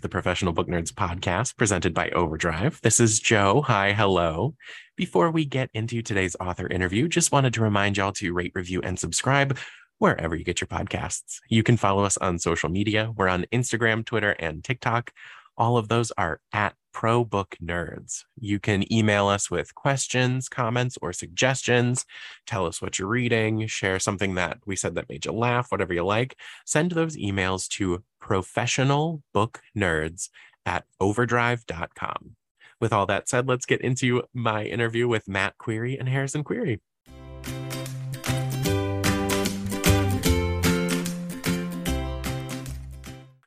the 0.00 0.08
Professional 0.08 0.52
Book 0.52 0.68
Nerds 0.68 0.92
podcast 0.92 1.56
presented 1.56 1.92
by 1.92 2.08
Overdrive. 2.10 2.80
This 2.82 3.00
is 3.00 3.20
Joe. 3.20 3.62
Hi, 3.62 3.92
hello. 3.92 4.54
Before 4.96 5.30
we 5.30 5.44
get 5.44 5.68
into 5.74 6.00
today's 6.00 6.36
author 6.40 6.66
interview, 6.66 7.06
just 7.06 7.32
wanted 7.32 7.54
to 7.54 7.62
remind 7.62 7.96
y'all 7.96 8.12
to 8.12 8.32
rate, 8.32 8.52
review, 8.54 8.80
and 8.82 8.98
subscribe 8.98 9.58
wherever 9.98 10.34
you 10.34 10.44
get 10.44 10.60
your 10.60 10.68
podcasts. 10.68 11.40
You 11.48 11.62
can 11.62 11.76
follow 11.76 12.04
us 12.04 12.16
on 12.16 12.38
social 12.38 12.70
media. 12.70 13.12
We're 13.14 13.28
on 13.28 13.44
Instagram, 13.52 14.04
Twitter, 14.04 14.32
and 14.32 14.64
TikTok. 14.64 15.12
All 15.58 15.76
of 15.76 15.88
those 15.88 16.10
are 16.12 16.40
at 16.52 16.74
Pro 16.92 17.24
Book 17.24 17.56
Nerds. 17.62 18.24
You 18.38 18.58
can 18.58 18.90
email 18.92 19.28
us 19.28 19.50
with 19.50 19.74
questions, 19.74 20.48
comments, 20.48 20.96
or 21.02 21.12
suggestions. 21.12 22.04
Tell 22.46 22.66
us 22.66 22.80
what 22.80 22.98
you're 22.98 23.08
reading, 23.08 23.66
share 23.66 23.98
something 23.98 24.34
that 24.36 24.58
we 24.66 24.76
said 24.76 24.94
that 24.94 25.08
made 25.08 25.26
you 25.26 25.32
laugh, 25.32 25.70
whatever 25.70 25.92
you 25.92 26.04
like. 26.04 26.36
Send 26.64 26.92
those 26.92 27.16
emails 27.16 27.68
to 27.68 28.02
professionalbooknerds 28.22 30.28
at 30.66 30.84
overdrive.com. 31.00 32.36
With 32.80 32.92
all 32.92 33.06
that 33.06 33.28
said, 33.28 33.48
let's 33.48 33.66
get 33.66 33.80
into 33.80 34.22
my 34.32 34.64
interview 34.64 35.08
with 35.08 35.28
Matt 35.28 35.58
Query 35.58 35.98
and 35.98 36.08
Harrison 36.08 36.44
Query. 36.44 36.80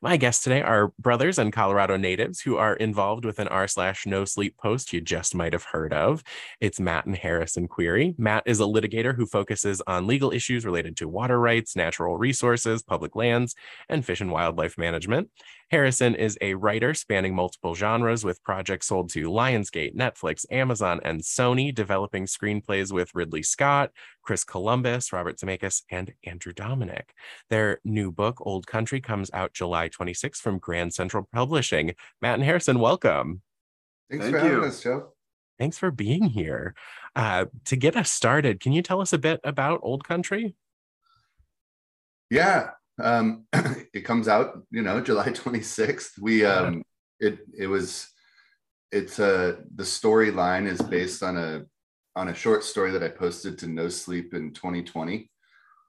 My 0.04 0.18
guests 0.18 0.44
today 0.44 0.60
are 0.60 0.92
brothers 0.98 1.38
and 1.38 1.50
Colorado 1.50 1.96
natives 1.96 2.42
who 2.42 2.58
are 2.58 2.76
involved 2.76 3.24
with 3.24 3.38
an 3.38 3.48
r 3.48 3.66
slash 3.66 4.04
no 4.04 4.26
sleep 4.26 4.54
post 4.58 4.92
you 4.92 5.00
just 5.00 5.34
might 5.34 5.54
have 5.54 5.62
heard 5.64 5.94
of. 5.94 6.22
It's 6.60 6.78
Matt 6.78 7.06
and 7.06 7.16
Harrison 7.16 7.68
Query. 7.68 8.14
Matt 8.18 8.42
is 8.44 8.60
a 8.60 8.64
litigator 8.64 9.16
who 9.16 9.24
focuses 9.24 9.80
on 9.86 10.06
legal 10.06 10.30
issues 10.30 10.66
related 10.66 10.98
to 10.98 11.08
water 11.08 11.40
rights, 11.40 11.74
natural 11.74 12.18
resources, 12.18 12.82
public 12.82 13.16
lands, 13.16 13.54
and 13.88 14.04
fish 14.04 14.20
and 14.20 14.30
wildlife 14.30 14.76
management. 14.76 15.30
Harrison 15.70 16.14
is 16.14 16.38
a 16.40 16.54
writer 16.54 16.94
spanning 16.94 17.34
multiple 17.34 17.74
genres 17.74 18.24
with 18.24 18.42
projects 18.42 18.88
sold 18.88 19.10
to 19.10 19.28
Lionsgate, 19.28 19.94
Netflix, 19.94 20.44
Amazon, 20.50 21.00
and 21.04 21.20
Sony, 21.20 21.74
developing 21.74 22.26
screenplays 22.26 22.92
with 22.92 23.14
Ridley 23.14 23.42
Scott, 23.42 23.90
Chris 24.22 24.44
Columbus, 24.44 25.12
Robert 25.12 25.38
Zemeckis, 25.38 25.82
and 25.90 26.12
Andrew 26.24 26.52
Dominik. 26.52 27.10
Their 27.50 27.80
new 27.84 28.12
book, 28.12 28.38
Old 28.40 28.66
Country, 28.66 29.00
comes 29.00 29.30
out 29.32 29.52
July 29.52 29.88
26th 29.88 30.36
from 30.36 30.58
Grand 30.58 30.94
Central 30.94 31.28
Publishing. 31.32 31.94
Matt 32.20 32.34
and 32.34 32.44
Harrison, 32.44 32.78
welcome. 32.78 33.42
Thanks 34.10 34.26
Thank 34.26 34.36
for 34.36 34.40
having 34.40 34.64
us, 34.64 34.82
Joe. 34.82 35.12
Thanks 35.58 35.78
for 35.78 35.90
being 35.90 36.24
here. 36.24 36.74
Uh, 37.14 37.46
to 37.66 37.76
get 37.76 37.96
us 37.96 38.10
started, 38.10 38.60
can 38.60 38.72
you 38.72 38.82
tell 38.82 39.00
us 39.00 39.12
a 39.12 39.18
bit 39.18 39.40
about 39.44 39.80
Old 39.82 40.04
Country? 40.04 40.54
Yeah, 42.30 42.70
um, 43.02 43.46
it 43.92 44.04
comes 44.04 44.28
out, 44.28 44.62
you 44.70 44.82
know, 44.82 45.00
July 45.00 45.28
26th. 45.30 46.18
We 46.20 46.44
um, 46.44 46.82
it 47.20 47.38
it 47.56 47.66
was 47.66 48.08
it's 48.92 49.18
a 49.18 49.58
the 49.74 49.82
storyline 49.82 50.66
is 50.66 50.80
based 50.80 51.22
on 51.22 51.36
a 51.36 51.64
on 52.16 52.28
a 52.28 52.34
short 52.34 52.62
story 52.62 52.92
that 52.92 53.02
I 53.02 53.08
posted 53.08 53.58
to 53.58 53.66
No 53.66 53.88
Sleep 53.88 54.34
in 54.34 54.52
2020 54.52 55.30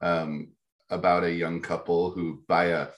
um, 0.02 0.48
about 0.90 1.24
a 1.24 1.32
young 1.32 1.60
couple 1.60 2.10
who 2.10 2.42
buy 2.48 2.66
a 2.66 2.88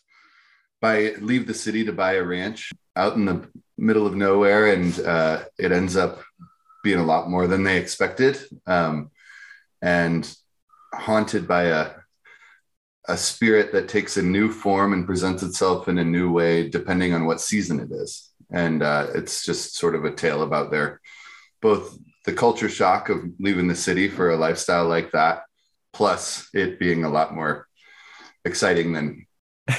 buy 0.80 1.12
leave 1.20 1.46
the 1.46 1.54
city 1.54 1.84
to 1.84 1.92
buy 1.92 2.14
a 2.14 2.22
ranch 2.22 2.72
out 2.96 3.14
in 3.14 3.24
the 3.24 3.48
middle 3.76 4.06
of 4.06 4.16
nowhere, 4.16 4.72
and 4.72 4.98
uh, 5.00 5.44
it 5.58 5.72
ends 5.72 5.96
up 5.96 6.22
being 6.82 6.98
a 6.98 7.04
lot 7.04 7.28
more 7.28 7.46
than 7.46 7.62
they 7.62 7.78
expected, 7.78 8.38
um, 8.66 9.10
and 9.82 10.34
haunted 10.94 11.46
by 11.46 11.64
a 11.64 11.90
a 13.08 13.16
spirit 13.16 13.72
that 13.72 13.88
takes 13.88 14.18
a 14.18 14.22
new 14.22 14.52
form 14.52 14.92
and 14.92 15.06
presents 15.06 15.42
itself 15.42 15.88
in 15.88 15.98
a 15.98 16.04
new 16.04 16.30
way 16.30 16.68
depending 16.68 17.14
on 17.14 17.24
what 17.24 17.40
season 17.40 17.80
it 17.80 17.90
is. 17.90 18.30
And 18.50 18.82
uh, 18.82 19.08
it's 19.14 19.44
just 19.44 19.76
sort 19.76 19.94
of 19.94 20.04
a 20.04 20.14
tale 20.14 20.42
about 20.42 20.70
their 20.70 21.00
both 21.60 21.98
the 22.26 22.32
culture 22.34 22.68
shock 22.68 23.08
of 23.08 23.24
leaving 23.40 23.66
the 23.66 23.74
city 23.74 24.08
for 24.08 24.30
a 24.30 24.36
lifestyle 24.36 24.86
like 24.86 25.12
that 25.12 25.42
plus 25.94 26.48
it 26.52 26.78
being 26.78 27.04
a 27.04 27.08
lot 27.08 27.34
more 27.34 27.66
exciting 28.44 28.92
than 28.92 29.26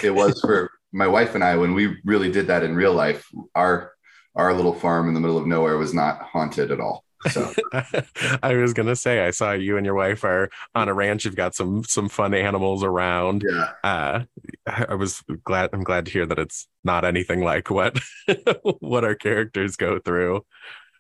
it 0.04 0.14
was 0.14 0.42
for 0.46 0.72
my 0.92 1.08
wife 1.08 1.36
and 1.36 1.44
i 1.44 1.56
when 1.56 1.76
we 1.76 1.96
really 2.04 2.32
did 2.32 2.48
that 2.48 2.64
in 2.64 2.76
real 2.76 2.94
life. 2.94 3.28
Our 3.54 3.94
our 4.36 4.54
little 4.54 4.74
farm 4.74 5.08
in 5.08 5.14
the 5.14 5.20
middle 5.20 5.38
of 5.38 5.48
nowhere 5.48 5.78
was 5.78 5.94
not 5.94 6.22
haunted 6.22 6.72
at 6.72 6.80
all 6.80 7.04
so 7.32 7.52
I 8.44 8.56
was 8.56 8.74
gonna 8.74 8.96
say 8.96 9.26
I 9.26 9.32
saw 9.32 9.52
you 9.52 9.78
and 9.78 9.86
your 9.86 9.96
wife 9.96 10.24
are 10.24 10.50
on 10.76 10.90
a 10.90 10.94
ranch. 10.94 11.26
You've 11.26 11.36
got 11.36 11.56
some 11.56 11.84
some 11.84 12.10
fun 12.10 12.34
animals 12.34 12.84
around. 12.84 13.44
Yeah. 13.48 13.72
Uh, 13.84 14.24
I 14.66 14.96
was 14.96 15.22
glad. 15.44 15.72
I'm 15.74 15.84
glad 15.84 16.06
to 16.06 16.12
hear 16.12 16.26
that 16.26 16.40
it's 16.40 16.68
not 16.84 17.06
anything 17.06 17.42
like 17.44 17.70
what 17.70 18.00
what 18.80 19.04
our 19.04 19.16
characters 19.16 19.76
go 19.76 20.00
through. 20.00 20.46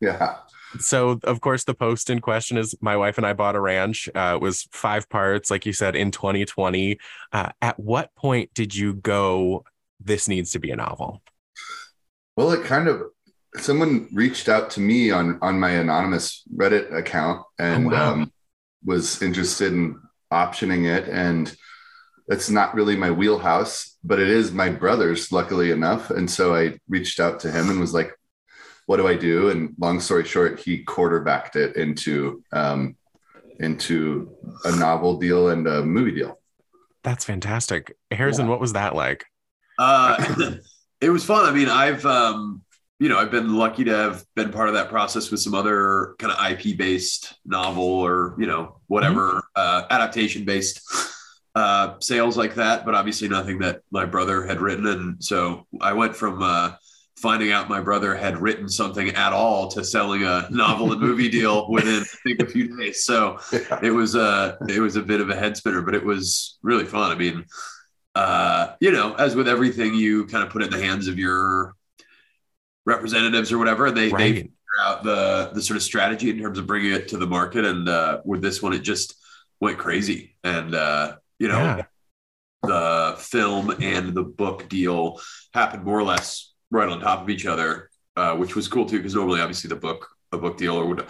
Yeah. 0.01 0.37
So 0.79 1.19
of 1.23 1.41
course 1.41 1.63
the 1.63 1.73
post 1.73 2.09
in 2.09 2.19
question 2.19 2.57
is 2.57 2.75
my 2.81 2.95
wife 2.95 3.17
and 3.17 3.25
I 3.25 3.33
bought 3.33 3.55
a 3.55 3.61
ranch. 3.61 4.07
Uh, 4.13 4.33
it 4.35 4.41
was 4.41 4.67
five 4.71 5.09
parts, 5.09 5.49
like 5.49 5.65
you 5.65 5.73
said, 5.73 5.95
in 5.95 6.11
2020. 6.11 6.99
Uh, 7.31 7.49
at 7.61 7.79
what 7.79 8.13
point 8.15 8.53
did 8.53 8.75
you 8.75 8.93
go? 8.93 9.63
This 9.99 10.27
needs 10.27 10.51
to 10.51 10.59
be 10.59 10.71
a 10.71 10.75
novel. 10.75 11.21
Well, 12.37 12.51
it 12.51 12.63
kind 12.63 12.87
of 12.87 13.01
someone 13.55 14.07
reached 14.13 14.49
out 14.49 14.71
to 14.71 14.79
me 14.79 15.11
on 15.11 15.39
on 15.41 15.59
my 15.59 15.71
anonymous 15.71 16.43
Reddit 16.55 16.93
account 16.93 17.45
and 17.57 17.87
oh, 17.87 17.89
wow. 17.89 18.13
um, 18.13 18.33
was 18.83 19.21
interested 19.21 19.73
in 19.73 19.99
optioning 20.31 20.85
it, 20.85 21.07
and 21.09 21.53
it's 22.27 22.49
not 22.49 22.75
really 22.75 22.95
my 22.95 23.11
wheelhouse, 23.11 23.97
but 24.03 24.19
it 24.19 24.29
is 24.29 24.51
my 24.51 24.69
brother's, 24.69 25.31
luckily 25.31 25.71
enough. 25.71 26.11
And 26.11 26.29
so 26.29 26.55
I 26.55 26.79
reached 26.87 27.19
out 27.19 27.39
to 27.41 27.51
him 27.51 27.69
and 27.69 27.79
was 27.79 27.93
like, 27.93 28.13
"What 28.85 28.97
do 28.97 29.07
I 29.07 29.15
do?" 29.15 29.49
And 29.49 29.73
long 29.79 29.99
story 29.99 30.25
short, 30.25 30.59
he 30.59 30.83
quarterbacked 30.83 31.55
it 31.55 31.75
into 31.75 32.43
um, 32.53 32.95
into 33.59 34.35
a 34.63 34.75
novel 34.75 35.17
deal 35.17 35.49
and 35.49 35.67
a 35.67 35.83
movie 35.83 36.11
deal. 36.11 36.39
That's 37.03 37.25
fantastic, 37.25 37.97
Harrison. 38.11 38.45
Yeah. 38.45 38.51
What 38.51 38.59
was 38.59 38.73
that 38.73 38.95
like? 38.95 39.25
Uh, 39.77 40.55
it 41.01 41.09
was 41.09 41.23
fun. 41.23 41.45
I 41.45 41.51
mean, 41.51 41.69
I've 41.69 42.05
um, 42.05 42.61
you 42.99 43.07
know, 43.07 43.17
I've 43.17 43.31
been 43.31 43.55
lucky 43.55 43.85
to 43.85 43.95
have 43.95 44.25
been 44.35 44.51
part 44.51 44.67
of 44.67 44.73
that 44.75 44.89
process 44.89 45.31
with 45.31 45.39
some 45.39 45.55
other 45.55 46.15
kind 46.19 46.33
of 46.33 46.51
IP 46.51 46.77
based 46.77 47.33
novel 47.45 47.83
or, 47.83 48.35
you 48.37 48.45
know, 48.45 48.81
whatever 48.87 49.29
mm-hmm. 49.31 49.39
uh, 49.55 49.85
adaptation 49.89 50.43
based 50.43 50.81
uh, 51.55 51.95
sales 51.99 52.37
like 52.37 52.55
that, 52.55 52.85
but 52.85 52.95
obviously 52.95 53.29
nothing 53.29 53.59
that 53.59 53.81
my 53.89 54.05
brother 54.05 54.45
had 54.45 54.59
written. 54.59 54.85
And 54.87 55.23
so 55.23 55.65
I 55.79 55.93
went 55.93 56.15
from 56.15 56.43
uh, 56.43 56.73
finding 57.17 57.51
out 57.51 57.69
my 57.69 57.81
brother 57.81 58.15
had 58.15 58.37
written 58.37 58.67
something 58.67 59.09
at 59.09 59.33
all 59.33 59.69
to 59.69 59.83
selling 59.83 60.23
a 60.23 60.47
novel 60.49 60.91
and 60.91 61.01
movie 61.01 61.29
deal 61.39 61.69
within 61.69 62.01
I 62.01 62.17
think 62.23 62.41
a 62.41 62.45
few 62.45 62.77
days. 62.77 63.05
So 63.05 63.39
yeah. 63.51 63.79
it 63.81 63.91
was 63.91 64.15
a 64.15 64.21
uh, 64.21 64.57
it 64.67 64.79
was 64.79 64.97
a 64.97 65.01
bit 65.01 65.21
of 65.21 65.29
a 65.29 65.35
head 65.35 65.55
spinner, 65.55 65.81
but 65.81 65.95
it 65.95 66.03
was 66.03 66.57
really 66.63 66.85
fun. 66.85 67.11
I 67.11 67.15
mean, 67.15 67.45
uh, 68.15 68.73
you 68.79 68.91
know, 68.91 69.13
as 69.15 69.35
with 69.35 69.47
everything, 69.47 69.95
you 69.95 70.25
kind 70.27 70.43
of 70.43 70.49
put 70.49 70.61
it 70.61 70.73
in 70.73 70.79
the 70.79 70.85
hands 70.85 71.07
of 71.07 71.17
your 71.17 71.75
representatives 72.89 73.51
or 73.51 73.57
whatever. 73.57 73.91
They 73.91 74.09
right. 74.09 74.17
they 74.17 74.33
figure 74.33 74.51
out 74.81 75.03
the 75.03 75.51
the 75.53 75.61
sort 75.61 75.77
of 75.77 75.83
strategy 75.83 76.29
in 76.29 76.39
terms 76.39 76.57
of 76.59 76.67
bringing 76.67 76.91
it 76.91 77.07
to 77.09 77.17
the 77.17 77.27
market. 77.27 77.65
And 77.65 77.87
uh, 77.87 78.21
with 78.25 78.41
this 78.41 78.61
one, 78.61 78.73
it 78.73 78.79
just 78.79 79.15
went 79.61 79.77
crazy. 79.77 80.35
And 80.43 80.75
uh, 80.75 81.15
you 81.37 81.47
know, 81.47 81.59
yeah. 81.59 81.83
the 82.63 83.15
film 83.17 83.71
and 83.81 84.13
the 84.13 84.23
book 84.23 84.67
deal 84.67 85.21
happened 85.53 85.83
more 85.83 85.99
or 85.99 86.03
less 86.03 86.53
right 86.71 86.89
on 86.89 86.99
top 86.99 87.21
of 87.21 87.29
each 87.29 87.45
other, 87.45 87.89
uh, 88.15 88.35
which 88.35 88.55
was 88.55 88.67
cool 88.67 88.85
too. 88.85 88.97
Because 88.97 89.15
normally, 89.15 89.41
obviously, 89.41 89.69
the 89.69 89.75
book 89.75 90.07
a 90.31 90.37
book 90.37 90.57
deal 90.57 90.75
or 90.75 90.85
would 90.85 91.05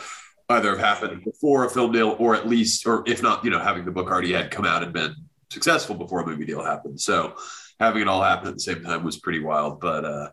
either 0.49 0.69
have 0.69 0.79
happened 0.79 1.23
before 1.23 1.65
a 1.65 1.69
film 1.69 1.91
deal, 1.91 2.15
or 2.19 2.35
at 2.35 2.47
least, 2.47 2.87
or 2.87 3.03
if 3.05 3.21
not, 3.21 3.43
you 3.43 3.51
know, 3.51 3.59
having 3.59 3.85
the 3.85 3.91
book 3.91 4.07
already 4.07 4.33
had 4.33 4.51
come 4.51 4.65
out 4.65 4.83
and 4.83 4.93
been 4.93 5.13
successful 5.51 5.95
before 5.95 6.21
a 6.21 6.25
movie 6.25 6.45
deal 6.45 6.63
happened. 6.63 6.99
So 6.99 7.35
having 7.79 8.01
it 8.01 8.07
all 8.07 8.21
happen 8.21 8.47
at 8.47 8.55
the 8.55 8.59
same 8.59 8.83
time 8.83 9.03
was 9.03 9.19
pretty 9.19 9.39
wild. 9.39 9.79
But 9.79 10.05
uh, 10.05 10.29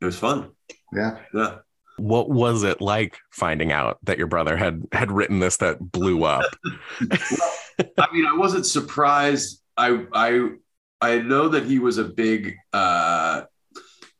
it 0.00 0.04
was 0.04 0.18
fun. 0.18 0.50
Yeah. 0.92 1.18
Yeah. 1.34 1.56
What 1.98 2.28
was 2.28 2.62
it 2.62 2.80
like 2.80 3.16
finding 3.30 3.72
out 3.72 3.98
that 4.02 4.18
your 4.18 4.26
brother 4.26 4.56
had 4.56 4.82
had 4.92 5.10
written 5.10 5.38
this 5.38 5.56
that 5.58 5.78
blew 5.80 6.24
up? 6.24 6.44
well, 7.10 7.90
I 7.98 8.12
mean, 8.12 8.26
I 8.26 8.36
wasn't 8.36 8.66
surprised. 8.66 9.62
I 9.76 10.04
I 10.12 10.50
I 11.00 11.18
know 11.18 11.48
that 11.48 11.64
he 11.64 11.78
was 11.78 11.96
a 11.96 12.04
big 12.04 12.56
uh, 12.72 13.42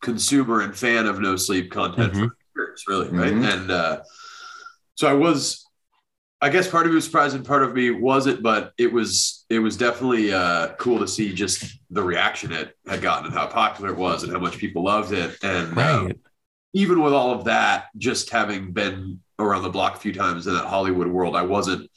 consumer 0.01 0.63
and 0.63 0.75
fan 0.75 1.07
of 1.07 1.21
No 1.21 1.37
Sleep 1.37 1.71
content 1.71 2.15
mm-hmm. 2.15 2.27
for 2.27 2.37
years, 2.57 2.85
really, 2.89 3.09
right? 3.11 3.33
Mm-hmm. 3.33 3.45
And 3.45 3.71
uh, 3.71 4.03
so 4.95 5.09
I 5.09 5.13
was 5.13 5.66
I 6.41 6.51
guess 6.51 6.69
part 6.69 6.85
of 6.85 6.93
me 6.93 6.97
was 6.97 7.05
surprised 7.05 7.35
and 7.35 7.47
part 7.47 7.63
of 7.63 7.75
me 7.75 7.91
wasn't, 7.91 8.43
but 8.43 8.73
it 8.77 8.93
was 8.93 9.47
it 9.49 9.59
was 9.59 9.77
definitely 9.77 10.33
uh, 10.33 10.75
cool 10.75 10.99
to 10.99 11.09
see 11.09 11.33
just 11.33 11.79
the 11.91 12.03
reaction 12.03 12.53
it 12.53 12.77
had 12.87 13.01
gotten 13.01 13.27
and 13.27 13.35
how 13.35 13.47
popular 13.47 13.91
it 13.91 13.97
was 13.97 14.23
and 14.23 14.33
how 14.33 14.39
much 14.39 14.59
people 14.59 14.85
loved 14.85 15.13
it. 15.13 15.37
And 15.43 15.69
um, 15.69 15.75
right. 15.75 15.95
um, 15.95 16.13
even 16.75 17.03
with 17.03 17.15
all 17.15 17.33
of 17.33 17.45
that, 17.45 17.87
just 17.97 18.29
having 18.29 18.73
been 18.73 19.21
around 19.39 19.63
the 19.63 19.71
block 19.71 19.97
a 19.97 19.99
few 19.99 20.13
times 20.13 20.47
in 20.47 20.55
that 20.55 20.67
Hollywood 20.67 21.07
world, 21.07 21.35
I 21.35 21.43
wasn't, 21.43 21.91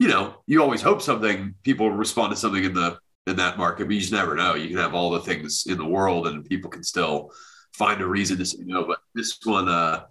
you 0.00 0.08
know, 0.08 0.42
you 0.46 0.60
always 0.60 0.82
hope 0.82 1.00
something 1.00 1.54
people 1.62 1.90
respond 1.92 2.32
to 2.32 2.36
something 2.36 2.64
in 2.64 2.74
the 2.74 2.98
in 3.28 3.36
that 3.36 3.58
market, 3.58 3.86
but 3.86 3.94
you 3.94 4.00
just 4.00 4.12
never 4.12 4.34
know. 4.34 4.54
You 4.54 4.68
can 4.68 4.78
have 4.78 4.94
all 4.94 5.10
the 5.10 5.20
things 5.20 5.66
in 5.66 5.78
the 5.78 5.86
world, 5.86 6.26
and 6.26 6.44
people 6.44 6.68
can 6.68 6.82
still 6.82 7.30
find 7.72 8.00
a 8.00 8.06
reason 8.06 8.38
to 8.38 8.44
say 8.44 8.58
no. 8.64 8.84
But 8.84 8.98
this 9.14 9.38
one, 9.44 9.68
uh, 9.68 10.04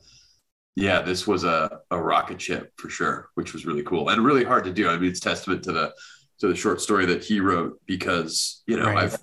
yeah, 0.75 1.02
this 1.02 1.28
was 1.28 1.44
a, 1.44 1.80
a 1.92 2.02
rocket 2.02 2.42
ship 2.42 2.72
for 2.78 2.90
sure, 2.90 3.30
which 3.36 3.54
was 3.54 3.66
really 3.66 3.84
cool 3.84 4.10
and 4.10 4.24
really 4.24 4.44
hard 4.44 4.64
to 4.64 4.74
do. 4.74 4.90
I 4.90 4.98
mean, 4.98 5.10
it's 5.10 5.20
testament 5.20 5.64
to 5.64 5.72
the 5.72 5.94
to 6.40 6.48
the 6.48 6.56
short 6.56 6.81
story 6.81 7.06
that 7.06 7.24
he 7.24 7.40
wrote 7.40 7.80
because 7.86 8.64
you 8.66 8.78
know 8.78 8.88
right. 8.88 9.04
I've 9.04 9.18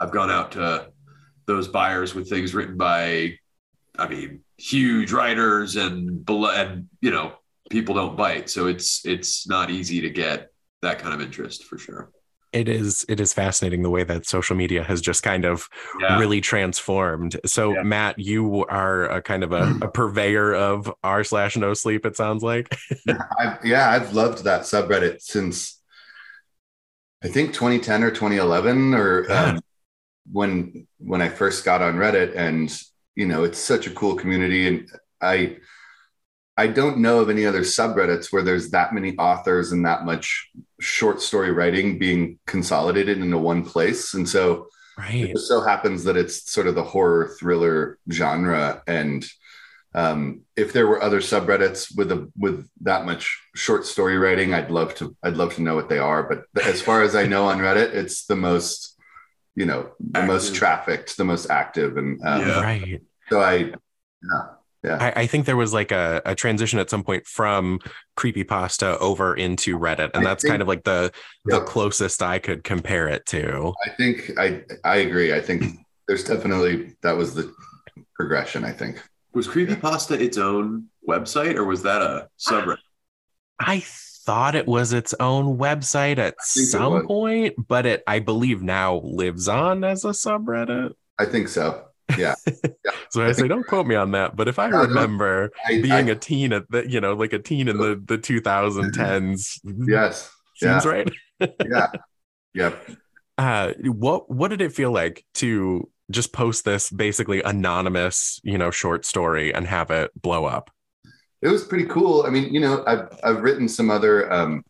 I've 0.00 0.10
gone 0.10 0.30
out 0.30 0.52
to 0.52 0.88
those 1.46 1.68
buyers 1.68 2.14
with 2.14 2.28
things 2.28 2.54
written 2.54 2.76
by, 2.76 3.34
I 3.98 4.08
mean, 4.08 4.40
huge 4.58 5.12
writers 5.12 5.76
and 5.76 6.28
and 6.28 6.88
you 7.00 7.10
know 7.10 7.34
people 7.70 7.94
don't 7.94 8.16
bite, 8.16 8.50
so 8.50 8.66
it's 8.66 9.06
it's 9.06 9.48
not 9.48 9.70
easy 9.70 10.00
to 10.00 10.10
get 10.10 10.50
that 10.82 10.98
kind 10.98 11.14
of 11.14 11.20
interest 11.20 11.64
for 11.64 11.78
sure 11.78 12.10
it 12.56 12.68
is 12.68 13.04
it 13.08 13.20
is 13.20 13.34
fascinating 13.34 13.82
the 13.82 13.90
way 13.90 14.02
that 14.02 14.26
social 14.26 14.56
media 14.56 14.82
has 14.82 15.02
just 15.02 15.22
kind 15.22 15.44
of 15.44 15.68
yeah. 16.00 16.18
really 16.18 16.40
transformed 16.40 17.38
so 17.44 17.74
yeah. 17.74 17.82
matt 17.82 18.18
you 18.18 18.64
are 18.66 19.04
a 19.04 19.20
kind 19.20 19.44
of 19.44 19.52
a, 19.52 19.78
a 19.82 19.88
purveyor 19.94 20.54
of 20.54 20.92
r 21.04 21.22
slash 21.22 21.56
no 21.56 21.74
sleep 21.74 22.06
it 22.06 22.16
sounds 22.16 22.42
like 22.42 22.74
I've, 23.38 23.64
yeah 23.64 23.90
i've 23.90 24.14
loved 24.14 24.44
that 24.44 24.62
subreddit 24.62 25.20
since 25.20 25.78
i 27.22 27.28
think 27.28 27.52
2010 27.52 28.02
or 28.02 28.10
2011 28.10 28.94
or 28.94 29.26
yeah. 29.28 29.44
um, 29.44 29.60
when 30.32 30.86
when 30.98 31.20
i 31.20 31.28
first 31.28 31.64
got 31.64 31.82
on 31.82 31.96
reddit 31.96 32.34
and 32.34 32.76
you 33.14 33.26
know 33.26 33.44
it's 33.44 33.58
such 33.58 33.86
a 33.86 33.90
cool 33.90 34.14
community 34.14 34.66
and 34.66 34.88
i 35.20 35.56
I 36.56 36.68
don't 36.68 36.98
know 36.98 37.20
of 37.20 37.28
any 37.28 37.44
other 37.44 37.60
subreddits 37.60 38.32
where 38.32 38.42
there's 38.42 38.70
that 38.70 38.94
many 38.94 39.16
authors 39.18 39.72
and 39.72 39.84
that 39.84 40.04
much 40.04 40.50
short 40.80 41.20
story 41.20 41.50
writing 41.50 41.98
being 41.98 42.38
consolidated 42.46 43.18
into 43.18 43.36
one 43.36 43.62
place. 43.64 44.14
And 44.14 44.26
so 44.26 44.68
right. 44.96 45.30
it 45.30 45.38
so 45.38 45.60
happens 45.60 46.04
that 46.04 46.16
it's 46.16 46.50
sort 46.50 46.66
of 46.66 46.74
the 46.74 46.82
horror 46.82 47.36
thriller 47.38 47.98
genre. 48.10 48.82
And 48.86 49.26
um, 49.94 50.42
if 50.56 50.72
there 50.72 50.86
were 50.86 51.02
other 51.02 51.20
subreddits 51.20 51.94
with 51.94 52.10
a 52.10 52.30
with 52.38 52.68
that 52.82 53.04
much 53.04 53.38
short 53.54 53.84
story 53.84 54.16
writing, 54.16 54.54
I'd 54.54 54.70
love 54.70 54.94
to 54.96 55.14
I'd 55.22 55.36
love 55.36 55.54
to 55.56 55.62
know 55.62 55.74
what 55.74 55.90
they 55.90 55.98
are. 55.98 56.22
But 56.22 56.64
as 56.64 56.80
far 56.80 57.02
as 57.02 57.14
I 57.14 57.26
know 57.26 57.46
on 57.46 57.58
Reddit, 57.58 57.92
it's 57.92 58.24
the 58.24 58.36
most, 58.36 58.98
you 59.54 59.66
know, 59.66 59.90
the 60.00 60.20
active. 60.20 60.26
most 60.26 60.54
trafficked, 60.54 61.18
the 61.18 61.24
most 61.24 61.50
active. 61.50 61.98
And 61.98 62.18
um, 62.24 62.40
yeah. 62.40 62.60
right. 62.62 63.02
So 63.28 63.40
I 63.42 63.56
yeah 64.22 64.55
yeah. 64.82 64.98
I, 65.00 65.22
I, 65.22 65.26
think 65.26 65.46
there 65.46 65.56
was 65.56 65.72
like 65.72 65.90
a, 65.90 66.22
a, 66.24 66.34
transition 66.34 66.78
at 66.78 66.90
some 66.90 67.02
point 67.02 67.26
from 67.26 67.80
creepy 68.14 68.44
pasta 68.44 68.98
over 68.98 69.34
into 69.34 69.78
Reddit, 69.78 70.10
and 70.14 70.26
I 70.26 70.30
that's 70.30 70.42
think, 70.42 70.52
kind 70.52 70.62
of 70.62 70.68
like 70.68 70.84
the 70.84 71.12
the 71.44 71.60
closest 71.60 72.22
I 72.22 72.38
could 72.38 72.62
compare 72.62 73.08
it 73.08 73.26
to. 73.26 73.72
I 73.84 73.90
think 73.90 74.32
I 74.38 74.62
I 74.84 74.96
agree. 74.96 75.34
I 75.34 75.40
think 75.40 75.78
there's 76.06 76.24
definitely 76.24 76.94
that 77.02 77.16
was 77.16 77.34
the 77.34 77.52
progression. 78.14 78.64
I 78.64 78.72
think 78.72 79.02
was 79.32 79.48
creepy 79.48 79.76
pasta 79.76 80.14
its 80.14 80.38
own 80.38 80.86
website 81.08 81.56
or 81.56 81.64
was 81.64 81.82
that 81.82 82.02
a 82.02 82.28
subreddit? 82.38 82.78
I 83.58 83.82
thought 83.84 84.54
it 84.54 84.66
was 84.66 84.92
its 84.92 85.14
own 85.20 85.58
website 85.58 86.18
at 86.18 86.34
some 86.42 87.06
point, 87.06 87.54
but 87.68 87.86
it 87.86 88.02
I 88.06 88.18
believe 88.18 88.62
now 88.62 89.00
lives 89.02 89.48
on 89.48 89.84
as 89.84 90.04
a 90.04 90.08
subreddit. 90.08 90.92
I 91.18 91.24
think 91.24 91.48
so 91.48 91.85
yeah. 92.16 92.34
yeah. 92.46 92.90
so 93.10 93.24
I, 93.24 93.32
say, 93.32 93.48
don't 93.48 93.66
quote 93.66 93.86
me 93.86 93.94
on 93.94 94.12
that. 94.12 94.36
But 94.36 94.48
if 94.48 94.58
I 94.58 94.66
remember 94.68 95.50
I, 95.66 95.80
being 95.80 95.92
I, 95.92 96.12
a 96.12 96.14
teen 96.14 96.52
at 96.52 96.70
the, 96.70 96.88
you 96.88 97.00
know, 97.00 97.14
like 97.14 97.32
a 97.32 97.38
teen 97.38 97.68
in 97.68 97.76
the 97.78 98.00
the 98.04 98.18
2010s, 98.18 99.60
yes, 99.88 100.30
seems 100.56 100.84
yeah. 100.84 100.90
right. 100.90 101.10
yeah. 101.40 101.86
Yep. 102.54 102.90
Uh, 103.38 103.72
what 103.84 104.30
what 104.30 104.48
did 104.48 104.62
it 104.62 104.72
feel 104.72 104.90
like 104.90 105.24
to 105.34 105.90
just 106.10 106.32
post 106.32 106.64
this 106.64 106.90
basically 106.90 107.42
anonymous, 107.42 108.40
you 108.44 108.56
know, 108.56 108.70
short 108.70 109.04
story 109.04 109.52
and 109.52 109.66
have 109.66 109.90
it 109.90 110.10
blow 110.20 110.44
up? 110.44 110.70
It 111.42 111.48
was 111.48 111.64
pretty 111.64 111.84
cool. 111.84 112.24
I 112.26 112.30
mean, 112.30 112.52
you 112.52 112.60
know, 112.60 112.82
I've 112.86 113.08
I've 113.22 113.42
written 113.42 113.68
some 113.68 113.90
other 113.90 114.32
um, 114.32 114.64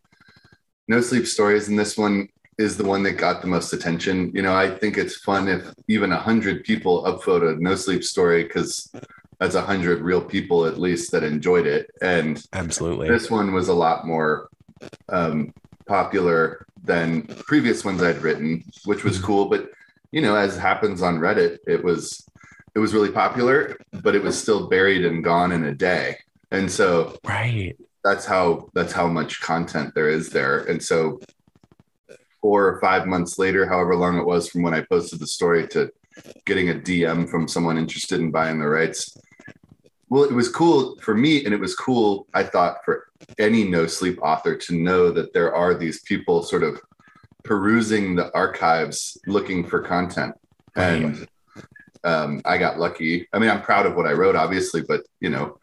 no 0.88 1.00
sleep 1.00 1.27
stories, 1.27 1.69
and 1.69 1.79
this 1.79 1.97
one 1.97 2.29
is 2.58 2.76
the 2.76 2.85
one 2.85 3.03
that 3.03 3.12
got 3.12 3.43
the 3.43 3.49
most 3.49 3.73
attention. 3.73 4.31
You 4.35 4.43
know, 4.43 4.55
I 4.55 4.70
think 4.70 4.97
it's 4.97 5.17
fun 5.17 5.49
if 5.49 5.73
even 5.88 6.12
a 6.12 6.19
hundred 6.19 6.64
people 6.64 7.05
upvote 7.05 7.56
a 7.56 7.61
no 7.61 7.75
sleep 7.75 8.03
story 8.03 8.44
because 8.44 8.91
that's 9.38 9.55
a 9.55 9.61
hundred 9.61 10.00
real 10.00 10.23
people 10.23 10.64
at 10.64 10.79
least 10.79 11.12
that 11.12 11.23
enjoyed 11.23 11.67
it. 11.67 11.91
And 12.00 12.43
absolutely, 12.53 13.08
this 13.08 13.31
one 13.31 13.53
was 13.53 13.69
a 13.69 13.75
lot 13.75 14.06
more 14.06 14.49
um, 15.08 15.53
popular 15.87 16.67
than 16.82 17.23
previous 17.23 17.85
ones 17.85 18.03
I'd 18.03 18.23
written, 18.23 18.64
which 18.85 19.05
was 19.05 19.17
mm-hmm. 19.17 19.26
cool. 19.26 19.47
But 19.47 19.70
you 20.12 20.23
know, 20.23 20.37
as 20.37 20.56
happens 20.56 21.02
on 21.02 21.19
Reddit, 21.19 21.59
it 21.67 21.85
was 21.85 22.26
it 22.75 22.79
was 22.79 22.94
really 22.94 23.11
popular, 23.11 23.79
but 24.02 24.14
it 24.14 24.23
was 24.23 24.41
still 24.41 24.69
buried 24.69 25.05
and 25.05 25.23
gone 25.23 25.52
in 25.52 25.64
a 25.64 25.75
day. 25.75 26.19
And 26.50 26.70
so, 26.70 27.19
right, 27.25 27.76
that's 28.02 28.25
how 28.25 28.70
that's 28.73 28.93
how 28.93 29.09
much 29.09 29.41
content 29.41 29.94
there 29.94 30.09
is 30.09 30.31
there. 30.31 30.61
And 30.61 30.82
so 30.82 31.20
four 32.41 32.67
or 32.67 32.81
five 32.81 33.06
months 33.06 33.38
later, 33.38 33.67
however 33.67 33.97
long 33.97 34.19
it 34.19 34.27
was 34.27 34.49
from 34.49 34.62
when 34.62 34.75
I 34.75 34.83
posted 34.83 35.19
the 35.19 35.27
story 35.27 35.67
to 35.69 35.91
getting 36.44 36.71
a 36.71 36.75
DM 36.75 37.29
from 37.29 37.49
someone 37.49 37.79
interested 37.79 38.21
in 38.21 38.31
buying 38.31 38.59
the 38.59 38.69
rights. 38.69 39.17
Well, 40.09 40.25
it 40.25 40.33
was 40.33 40.49
cool 40.49 40.97
for 41.00 41.15
me, 41.15 41.44
and 41.44 41.53
it 41.53 41.61
was 41.61 41.75
cool, 41.75 42.27
I 42.33 42.44
thought, 42.44 42.85
for 42.85 43.09
any 43.38 43.65
no 43.65 43.87
sleep 43.87 44.19
author 44.23 44.56
to 44.56 44.75
know 44.75 45.11
that 45.11 45.33
there 45.33 45.55
are 45.55 45.75
these 45.75 46.03
people 46.03 46.43
sort 46.43 46.62
of 46.62 46.81
perusing 47.43 48.15
the 48.15 48.33
archives 48.35 49.19
looking 49.27 49.67
for 49.67 49.81
content. 49.81 50.35
And 50.77 51.27
um, 52.05 52.41
I 52.44 52.59
got 52.59 52.79
lucky. 52.79 53.27
I 53.33 53.38
mean, 53.38 53.50
I'm 53.50 53.62
proud 53.62 53.87
of 53.87 53.97
what 53.97 54.06
I 54.06 54.12
wrote, 54.12 54.37
obviously, 54.37 54.83
but 54.83 55.03
you 55.21 55.31
know, 55.31 55.59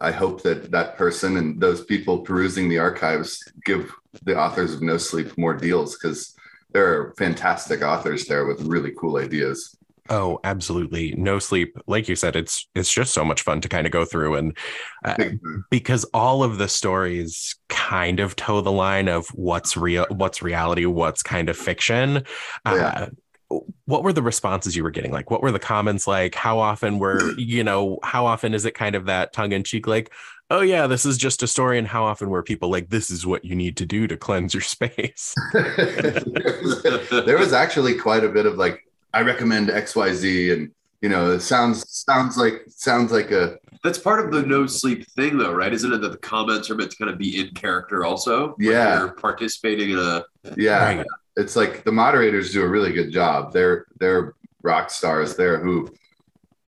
I 0.00 0.12
hope 0.12 0.42
that 0.42 0.70
that 0.70 0.96
person 0.96 1.36
and 1.36 1.60
those 1.60 1.84
people 1.84 2.20
perusing 2.20 2.68
the 2.68 2.78
archives 2.78 3.42
give 3.64 3.92
the 4.22 4.38
authors 4.38 4.74
of 4.74 4.82
No 4.82 4.96
Sleep 4.96 5.36
more 5.36 5.54
deals 5.54 5.96
because 5.96 6.34
there 6.72 6.86
are 6.86 7.14
fantastic 7.18 7.82
authors 7.82 8.26
there 8.26 8.46
with 8.46 8.60
really 8.62 8.92
cool 8.92 9.16
ideas. 9.16 9.76
Oh, 10.10 10.40
absolutely. 10.42 11.14
No 11.16 11.38
sleep. 11.38 11.76
Like 11.86 12.08
you 12.08 12.16
said, 12.16 12.34
it's 12.34 12.66
it's 12.74 12.90
just 12.90 13.12
so 13.12 13.24
much 13.24 13.42
fun 13.42 13.60
to 13.60 13.68
kind 13.68 13.86
of 13.86 13.92
go 13.92 14.06
through 14.06 14.36
and 14.36 14.56
uh, 15.04 15.16
because 15.70 16.04
all 16.14 16.42
of 16.42 16.56
the 16.56 16.68
stories 16.68 17.56
kind 17.68 18.18
of 18.18 18.34
toe 18.34 18.62
the 18.62 18.72
line 18.72 19.08
of 19.08 19.26
what's 19.28 19.76
real, 19.76 20.06
what's 20.10 20.40
reality, 20.42 20.86
what's 20.86 21.22
kind 21.22 21.50
of 21.50 21.58
fiction. 21.58 22.24
Oh, 22.64 22.76
yeah. 22.76 23.08
What 23.86 24.02
were 24.02 24.12
the 24.12 24.22
responses 24.22 24.76
you 24.76 24.82
were 24.82 24.90
getting? 24.90 25.12
Like 25.12 25.30
what 25.30 25.42
were 25.42 25.52
the 25.52 25.58
comments 25.58 26.06
like? 26.06 26.34
How 26.34 26.58
often 26.58 26.98
were 26.98 27.32
you 27.38 27.64
know 27.64 27.98
how 28.02 28.26
often 28.26 28.54
is 28.54 28.64
it 28.64 28.74
kind 28.74 28.94
of 28.94 29.06
that 29.06 29.32
tongue 29.32 29.52
in 29.52 29.64
cheek 29.64 29.86
like 29.86 30.12
oh 30.50 30.62
yeah 30.62 30.86
this 30.86 31.04
is 31.04 31.18
just 31.18 31.42
a 31.42 31.46
story 31.46 31.78
and 31.78 31.86
how 31.86 32.04
often 32.04 32.30
were 32.30 32.42
people 32.42 32.70
like 32.70 32.88
this 32.88 33.10
is 33.10 33.26
what 33.26 33.44
you 33.44 33.54
need 33.54 33.76
to 33.76 33.86
do 33.86 34.06
to 34.06 34.16
cleanse 34.16 34.54
your 34.54 34.60
space? 34.60 35.34
There, 35.52 36.58
was, 36.62 36.82
there 37.26 37.38
was 37.38 37.52
actually 37.52 37.96
quite 37.96 38.24
a 38.24 38.28
bit 38.28 38.46
of 38.46 38.56
like 38.56 38.84
i 39.14 39.20
recommend 39.22 39.68
xyz 39.68 40.52
and 40.52 40.70
you 41.00 41.08
know 41.08 41.32
it 41.32 41.40
sounds 41.40 41.88
sounds 41.88 42.36
like 42.36 42.64
sounds 42.68 43.12
like 43.12 43.30
a 43.30 43.58
that's 43.84 43.98
part 43.98 44.24
of 44.24 44.32
the 44.32 44.42
no 44.42 44.66
sleep 44.66 45.06
thing 45.12 45.38
though 45.38 45.52
right? 45.52 45.72
Isn't 45.72 45.92
it 45.92 46.00
that 46.00 46.12
the 46.12 46.18
comments 46.18 46.70
are 46.70 46.74
meant 46.74 46.90
to 46.90 46.96
kind 46.96 47.10
of 47.10 47.18
be 47.18 47.40
in 47.40 47.50
character 47.54 48.04
also? 48.04 48.56
Yeah. 48.58 48.98
you're 48.98 49.12
participating 49.12 49.90
in 49.90 49.98
a 49.98 50.24
yeah. 50.56 50.96
Right 50.96 51.06
it's 51.38 51.54
like 51.54 51.84
the 51.84 51.92
moderators 51.92 52.52
do 52.52 52.62
a 52.62 52.68
really 52.68 52.92
good 52.92 53.12
job. 53.12 53.52
They're 53.52 53.86
they're 53.98 54.34
rock 54.62 54.90
stars 54.90 55.36
there 55.36 55.58
who, 55.58 55.88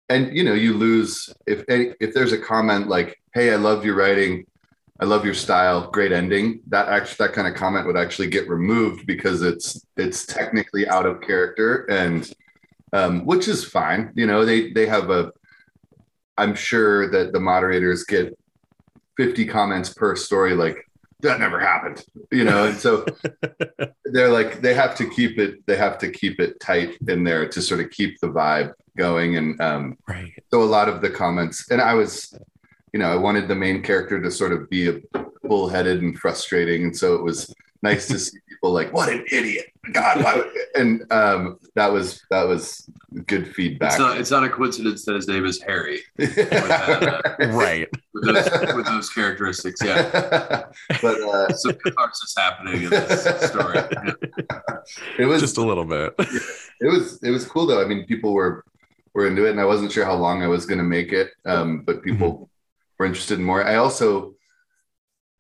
and 0.09 0.35
you 0.35 0.45
know, 0.45 0.55
you 0.55 0.75
lose 0.75 1.29
if 1.47 1.65
if 1.69 2.15
there's 2.15 2.33
a 2.33 2.39
comment 2.39 2.89
like, 2.89 3.21
"Hey, 3.35 3.53
I 3.53 3.57
love 3.57 3.85
your 3.85 3.97
writing, 3.97 4.47
I 5.01 5.07
love 5.07 5.25
your 5.25 5.35
style, 5.35 5.91
great 5.91 6.13
ending." 6.13 6.61
That 6.69 6.89
actually 6.89 7.27
that 7.27 7.35
kind 7.35 7.49
of 7.49 7.55
comment 7.55 7.87
would 7.87 7.97
actually 7.97 8.29
get 8.29 8.49
removed 8.49 9.07
because 9.07 9.43
it's 9.43 9.85
it's 9.97 10.25
technically 10.25 10.89
out 10.89 11.05
of 11.05 11.21
character 11.21 11.85
and 11.91 12.33
um, 12.93 13.27
which 13.27 13.49
is 13.49 13.65
fine. 13.65 14.13
You 14.15 14.27
know, 14.27 14.45
they 14.45 14.71
they 14.71 14.87
have 14.87 15.11
a. 15.11 15.33
I'm 16.39 16.55
sure 16.55 17.11
that 17.11 17.33
the 17.33 17.41
moderators 17.41 18.05
get 18.05 18.39
50 19.19 19.45
comments 19.47 19.93
per 19.93 20.17
story 20.17 20.55
like 20.55 20.90
that 21.23 21.41
never 21.41 21.61
happened 21.61 22.05
you 22.31 22.45
know? 22.45 22.67
And 22.67 22.79
so 22.79 23.05
they're 24.05 24.29
like 24.29 24.61
they 24.61 24.75
have 24.75 24.95
to 24.97 25.09
keep 25.09 25.39
it 25.39 25.67
they 25.67 25.77
have 25.77 25.99
to 25.99 26.11
keep 26.11 26.41
it 26.41 26.61
tight 26.61 26.97
in 27.09 27.25
there 27.25 27.49
to 27.49 27.63
sort 27.63 27.81
of 27.81 27.91
keep 27.91 28.21
the 28.21 28.29
vibe 28.29 28.73
going. 28.97 29.37
And 29.37 29.61
um 29.61 29.99
right. 30.09 30.33
so 30.51 30.63
a 30.63 30.65
lot 30.65 30.89
of 30.89 31.01
the 31.01 31.11
comments 31.11 31.71
and 31.71 31.81
i 31.81 31.95
was 31.95 32.37
you 32.93 32.99
know 32.99 33.11
i 33.11 33.17
wanted 33.17 33.49
the 33.49 33.55
main 33.55 33.83
character 33.83 34.21
to 34.21 34.31
sort 34.31 34.53
of 34.53 34.69
be 34.69 34.89
a 34.89 35.01
bullheaded 35.43 36.03
and 36.03 36.19
frustrating. 36.19 36.85
And 36.85 36.97
so 36.97 37.15
it 37.15 37.23
was 37.23 37.53
nice 37.83 38.07
to 38.09 38.19
see 38.19 38.39
people 38.49 38.73
like 38.73 38.93
what 38.93 39.09
an 39.09 39.25
idiot 39.31 39.70
God, 39.93 40.23
why 40.23 40.37
would-" 40.37 40.53
and 40.77 41.13
um, 41.13 41.59
that 41.75 41.93
was 41.93 42.23
that 42.31 42.47
was 42.47 42.89
good 43.27 43.55
feedback. 43.55 43.93
It's 43.93 43.99
not. 43.99 44.19
It's 44.19 44.31
not 44.31 44.45
a 44.45 44.49
coincidence 44.49 45.05
that 45.07 45.15
his 45.15 45.29
name 45.29 45.47
is 45.47 45.61
Harry 45.63 46.01
right. 46.19 47.89
with 48.13 48.25
those, 48.25 48.75
with 48.75 48.87
those 48.87 49.11
characteristics. 49.11 49.81
Yeah, 49.83 50.67
but 51.03 51.21
uh, 51.21 51.53
some 51.55 51.75
catharsis 51.75 52.35
happening 52.37 52.83
in 52.83 52.91
this 52.91 53.49
story. 53.49 53.81
It 55.19 55.27
was 55.27 55.41
Just 55.41 55.57
a 55.57 55.63
little 55.63 55.85
bit. 55.85 56.15
it 56.19 56.91
was 56.93 57.23
it 57.23 57.31
was 57.31 57.47
cool 57.47 57.67
though. 57.67 57.83
I 57.83 57.87
mean, 57.87 58.07
people 58.07 58.33
were 58.33 58.65
were 59.15 59.27
into 59.27 59.47
it, 59.47 59.51
and 59.51 59.61
I 59.61 59.65
wasn't 59.65 59.93
sure 59.93 60.05
how 60.05 60.15
long 60.15 60.43
I 60.43 60.49
was 60.49 60.67
going 60.67 60.79
to 60.79 60.85
make 60.85 61.13
it, 61.13 61.31
um, 61.45 61.83
but 61.83 62.03
people 62.03 62.51
were 62.99 63.07
interested 63.07 63.39
in 63.39 63.45
more. 63.45 63.65
I 63.65 63.77
also, 63.77 64.35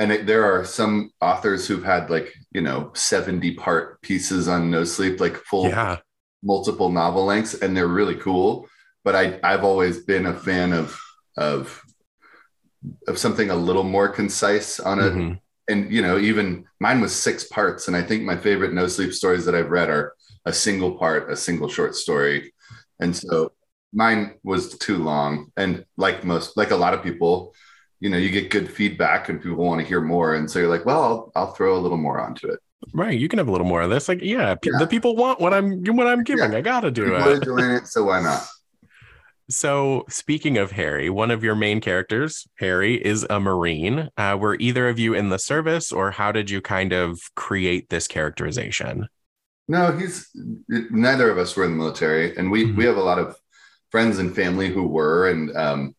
and 0.00 0.10
it, 0.12 0.26
there 0.26 0.44
are 0.44 0.64
some 0.64 1.12
authors 1.20 1.68
who've 1.68 1.84
had 1.84 2.10
like 2.10 2.34
you 2.52 2.62
know 2.62 2.90
seventy 2.94 3.54
part 3.54 4.02
pieces 4.02 4.48
on 4.48 4.70
No 4.70 4.84
Sleep, 4.84 5.20
like 5.20 5.36
full 5.36 5.66
Yeah. 5.68 5.98
multiple 6.42 6.88
novel 6.90 7.26
lengths, 7.26 7.54
and 7.54 7.76
they're 7.76 7.86
really 8.00 8.16
cool. 8.16 8.66
But 9.04 9.14
I 9.14 9.38
I've 9.44 9.64
always 9.64 9.98
been 10.04 10.26
a 10.26 10.34
fan 10.34 10.72
of 10.72 10.98
of 11.36 11.82
of 13.08 13.18
something 13.18 13.50
a 13.50 13.54
little 13.54 13.82
more 13.82 14.08
concise 14.08 14.80
on 14.80 14.98
a 14.98 15.10
Mhm. 15.10 15.40
and 15.68 15.92
you 15.92 16.02
know 16.02 16.18
even 16.18 16.64
mine 16.80 17.00
was 17.00 17.14
six 17.14 17.44
parts 17.44 17.88
and 17.88 17.96
i 17.96 18.02
think 18.02 18.22
my 18.22 18.36
favorite 18.36 18.72
no 18.72 18.86
sleep 18.86 19.12
stories 19.12 19.44
that 19.44 19.54
i've 19.54 19.70
read 19.70 19.90
are 19.90 20.14
a 20.46 20.52
single 20.52 20.92
part 20.98 21.30
a 21.30 21.36
single 21.36 21.68
short 21.68 21.94
story 21.94 22.52
and 23.00 23.14
so 23.14 23.52
mine 23.92 24.34
was 24.42 24.78
too 24.78 24.96
long 24.96 25.52
and 25.56 25.84
like 25.98 26.24
most 26.24 26.56
like 26.56 26.70
a 26.70 26.76
lot 26.84 26.94
of 26.94 27.02
people 27.02 27.54
you 28.00 28.08
know 28.10 28.16
you 28.16 28.30
get 28.30 28.50
good 28.50 28.70
feedback 28.70 29.28
and 29.28 29.42
people 29.42 29.64
want 29.64 29.80
to 29.80 29.86
hear 29.86 30.00
more 30.00 30.34
and 30.34 30.50
so 30.50 30.58
you're 30.58 30.68
like 30.68 30.84
well 30.86 31.02
i'll, 31.02 31.32
I'll 31.36 31.52
throw 31.52 31.76
a 31.76 31.80
little 31.80 31.98
more 31.98 32.20
onto 32.20 32.48
it 32.48 32.58
Right. 32.94 33.16
You 33.20 33.28
can 33.28 33.38
have 33.38 33.46
a 33.48 33.52
little 33.52 33.66
more 33.66 33.82
of 33.82 33.90
this. 33.90 34.08
Like, 34.08 34.22
yeah, 34.22 34.54
Yeah. 34.64 34.78
the 34.78 34.86
people 34.86 35.14
want 35.14 35.38
what 35.38 35.52
I'm 35.52 35.84
what 35.84 36.06
I'm 36.06 36.24
giving. 36.24 36.50
Yeah. 36.50 36.58
I 36.58 36.60
gotta 36.62 36.90
do 36.90 37.04
people 37.04 37.28
it. 37.28 37.34
enjoying 37.36 37.70
it 37.72 37.86
so 37.86 38.04
why 38.04 38.22
not 38.22 38.42
So, 39.50 40.06
speaking 40.08 40.56
of 40.56 40.70
Harry, 40.72 41.10
one 41.10 41.30
of 41.30 41.44
your 41.44 41.54
main 41.54 41.82
characters, 41.82 42.48
Harry, 42.58 42.94
is 42.94 43.26
a 43.28 43.38
Marine. 43.38 44.08
Uh, 44.16 44.38
were 44.40 44.56
either 44.58 44.88
of 44.88 44.98
you 44.98 45.12
in 45.12 45.28
the 45.28 45.38
service, 45.38 45.92
or 45.92 46.12
how 46.12 46.32
did 46.32 46.48
you 46.48 46.62
kind 46.62 46.92
of 46.94 47.20
create 47.36 47.90
this 47.90 48.08
characterization? 48.08 49.08
no 49.68 49.92
he's 49.96 50.28
neither 50.68 51.30
of 51.30 51.36
us 51.38 51.54
were 51.54 51.64
in 51.66 51.72
the 51.72 51.76
military 51.76 52.34
and 52.36 52.50
we 52.50 52.64
Mhm. 52.64 52.76
we 52.76 52.84
have 52.86 52.96
a 52.96 53.02
lot 53.02 53.18
of 53.18 53.36
friends 53.92 54.18
and 54.18 54.34
family 54.34 54.68
who 54.70 54.84
were 54.88 55.28
and 55.28 55.54
um 55.56 55.94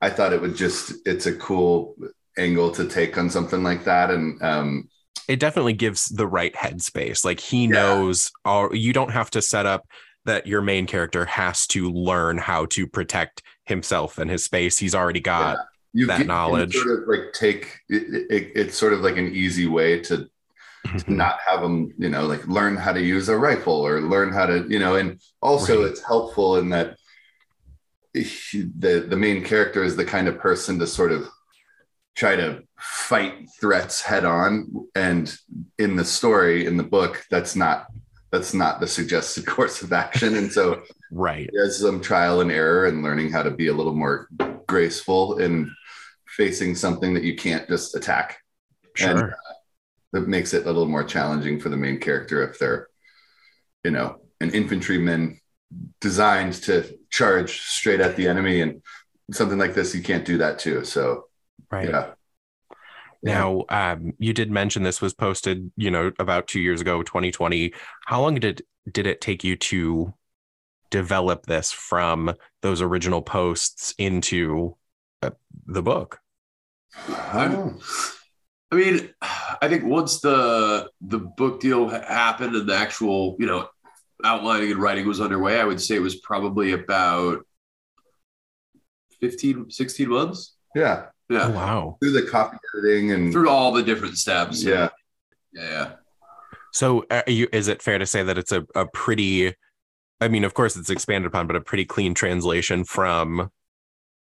i 0.00 0.10
thought 0.10 0.32
it 0.32 0.40
would 0.40 0.56
just 0.56 0.92
it's 1.06 1.26
a 1.26 1.34
cool 1.36 1.96
angle 2.38 2.70
to 2.70 2.86
take 2.88 3.18
on 3.18 3.28
something 3.30 3.62
like 3.62 3.84
that 3.84 4.10
and 4.10 4.40
um 4.42 4.88
It 5.28 5.38
definitely 5.40 5.74
gives 5.74 6.06
the 6.08 6.26
right 6.26 6.54
headspace. 6.54 7.24
Like 7.24 7.40
he 7.40 7.66
Yeah. 7.66 7.68
knows, 7.68 8.32
all, 8.44 8.74
you 8.74 8.92
don't 8.92 9.12
have 9.12 9.30
to 9.30 9.42
set 9.42 9.66
up 9.66 9.86
that 10.24 10.46
your 10.46 10.60
main 10.62 10.86
character 10.86 11.24
has 11.24 11.66
to 11.68 11.90
learn 11.90 12.38
how 12.38 12.66
to 12.66 12.86
protect 12.86 13.42
himself 13.64 14.18
and 14.18 14.30
his 14.30 14.44
space. 14.44 14.78
He's 14.78 14.94
already 14.94 15.20
got. 15.20 15.58
you 15.92 16.06
that 16.06 16.26
knowledge. 16.26 16.74
sort 16.74 17.02
of 17.02 17.08
like 17.08 17.32
take 17.32 17.78
it, 17.88 18.26
it, 18.30 18.52
it's 18.54 18.76
sort 18.76 18.92
of 18.92 19.00
like 19.00 19.16
an 19.16 19.32
easy 19.34 19.66
way 19.66 20.00
to 20.00 20.28
Mm-hmm. 20.86 21.16
not 21.16 21.38
have 21.46 21.60
them 21.60 21.92
you 21.98 22.08
know 22.08 22.26
like 22.26 22.46
learn 22.48 22.74
how 22.76 22.92
to 22.92 23.02
use 23.02 23.28
a 23.28 23.36
rifle 23.36 23.74
or 23.86 24.00
learn 24.00 24.32
how 24.32 24.46
to 24.46 24.66
you 24.68 24.78
know 24.78 24.94
and 24.96 25.20
also 25.42 25.82
Right. 25.82 25.90
it's 25.90 26.02
helpful 26.02 26.56
in 26.56 26.70
that 26.70 26.96
he- 28.14 28.70
the 28.78 29.06
the 29.08 29.16
main 29.16 29.44
character 29.44 29.82
is 29.82 29.96
the 29.96 30.04
kind 30.04 30.28
of 30.28 30.38
person 30.38 30.78
to 30.78 30.86
sort 30.86 31.12
of 31.12 31.28
try 32.16 32.36
to 32.36 32.62
fight 32.78 33.48
threats 33.60 34.00
head 34.00 34.24
on 34.24 34.66
and 34.94 35.36
in 35.78 35.96
the 35.96 36.04
story 36.04 36.66
in 36.66 36.76
the 36.76 36.82
book 36.82 37.24
that's 37.30 37.54
not 37.54 37.86
that's 38.32 38.52
not 38.52 38.80
the 38.80 38.86
suggested 38.86 39.46
course 39.56 39.82
of 39.82 39.92
action 39.92 40.34
and 40.36 40.50
so 40.50 40.82
right. 41.10 41.48
there's 41.52 41.80
some 41.80 42.00
trial 42.00 42.40
and 42.40 42.50
error 42.50 42.86
and 42.86 43.02
learning 43.02 43.30
how 43.30 43.42
to 43.42 43.50
be 43.50 43.68
a 43.68 43.72
little 43.72 43.94
more 43.94 44.28
graceful 44.66 45.38
in 45.38 45.70
facing 46.26 46.74
something 46.74 47.14
that 47.14 47.24
you 47.24 47.36
can't 47.36 47.68
just 47.68 47.96
attack. 47.96 48.38
And 49.00 49.18
Sure. 49.18 49.32
Uh, 49.32 49.52
that 50.12 50.28
makes 50.28 50.54
it 50.54 50.64
a 50.64 50.66
little 50.66 50.86
more 50.86 51.04
challenging 51.04 51.60
for 51.60 51.68
the 51.68 51.76
main 51.76 51.98
character 51.98 52.42
if 52.48 52.58
they're, 52.58 52.88
you 53.84 53.90
know, 53.90 54.20
an 54.40 54.50
infantryman 54.50 55.39
designed 56.00 56.54
to 56.54 56.98
charge 57.10 57.60
straight 57.60 58.00
at 58.00 58.16
the 58.16 58.26
enemy 58.26 58.60
and 58.60 58.82
something 59.32 59.58
like 59.58 59.74
this, 59.74 59.94
you 59.94 60.02
can't 60.02 60.24
do 60.24 60.38
that 60.38 60.58
too. 60.58 60.84
So 60.84 61.26
right. 61.70 61.88
yeah. 61.88 62.10
Now, 63.22 63.64
um, 63.68 64.14
you 64.18 64.32
did 64.32 64.50
mention 64.50 64.82
this 64.82 65.02
was 65.02 65.12
posted, 65.12 65.70
you 65.76 65.90
know, 65.90 66.10
about 66.18 66.46
two 66.46 66.60
years 66.60 66.80
ago, 66.80 67.02
2020. 67.02 67.74
How 68.06 68.22
long 68.22 68.36
did 68.36 68.62
did 68.90 69.06
it 69.06 69.20
take 69.20 69.44
you 69.44 69.56
to 69.56 70.14
develop 70.88 71.44
this 71.44 71.70
from 71.70 72.34
those 72.62 72.80
original 72.80 73.20
posts 73.20 73.94
into 73.98 74.76
uh, 75.22 75.30
the 75.66 75.82
book? 75.82 76.20
I. 77.08 77.72
I 78.72 78.76
mean, 78.76 79.10
I 79.20 79.68
think 79.68 79.84
once 79.84 80.20
the 80.20 80.88
the 81.00 81.18
book 81.18 81.60
deal 81.60 81.88
happened 81.88 82.54
and 82.54 82.68
the 82.68 82.76
actual, 82.76 83.36
you 83.38 83.46
know, 83.46 83.68
outlining 84.24 84.72
and 84.72 84.80
writing 84.80 85.06
was 85.06 85.20
underway, 85.20 85.60
I 85.60 85.64
would 85.64 85.80
say 85.80 85.96
it 85.96 86.00
was 86.02 86.16
probably 86.16 86.72
about 86.72 87.44
15, 89.20 89.70
16 89.70 90.08
months. 90.08 90.56
Yeah. 90.74 91.06
Yeah. 91.28 91.46
Oh, 91.46 91.50
wow. 91.50 91.96
Through 92.00 92.12
the 92.12 92.28
copy 92.30 92.56
editing 92.78 93.12
and 93.12 93.32
Through 93.32 93.48
all 93.48 93.72
the 93.72 93.82
different 93.82 94.18
steps. 94.18 94.64
yeah. 94.64 94.88
Yeah. 95.52 95.62
yeah. 95.62 95.92
So, 96.72 97.04
uh, 97.10 97.22
are 97.26 97.30
you, 97.30 97.48
is 97.52 97.68
it 97.68 97.82
fair 97.82 97.98
to 97.98 98.06
say 98.06 98.22
that 98.22 98.38
it's 98.38 98.52
a, 98.52 98.64
a 98.74 98.86
pretty, 98.86 99.54
I 100.20 100.28
mean, 100.28 100.44
of 100.44 100.54
course, 100.54 100.76
it's 100.76 100.90
expanded 100.90 101.26
upon, 101.26 101.46
but 101.46 101.56
a 101.56 101.60
pretty 101.60 101.84
clean 101.84 102.14
translation 102.14 102.84
from 102.84 103.50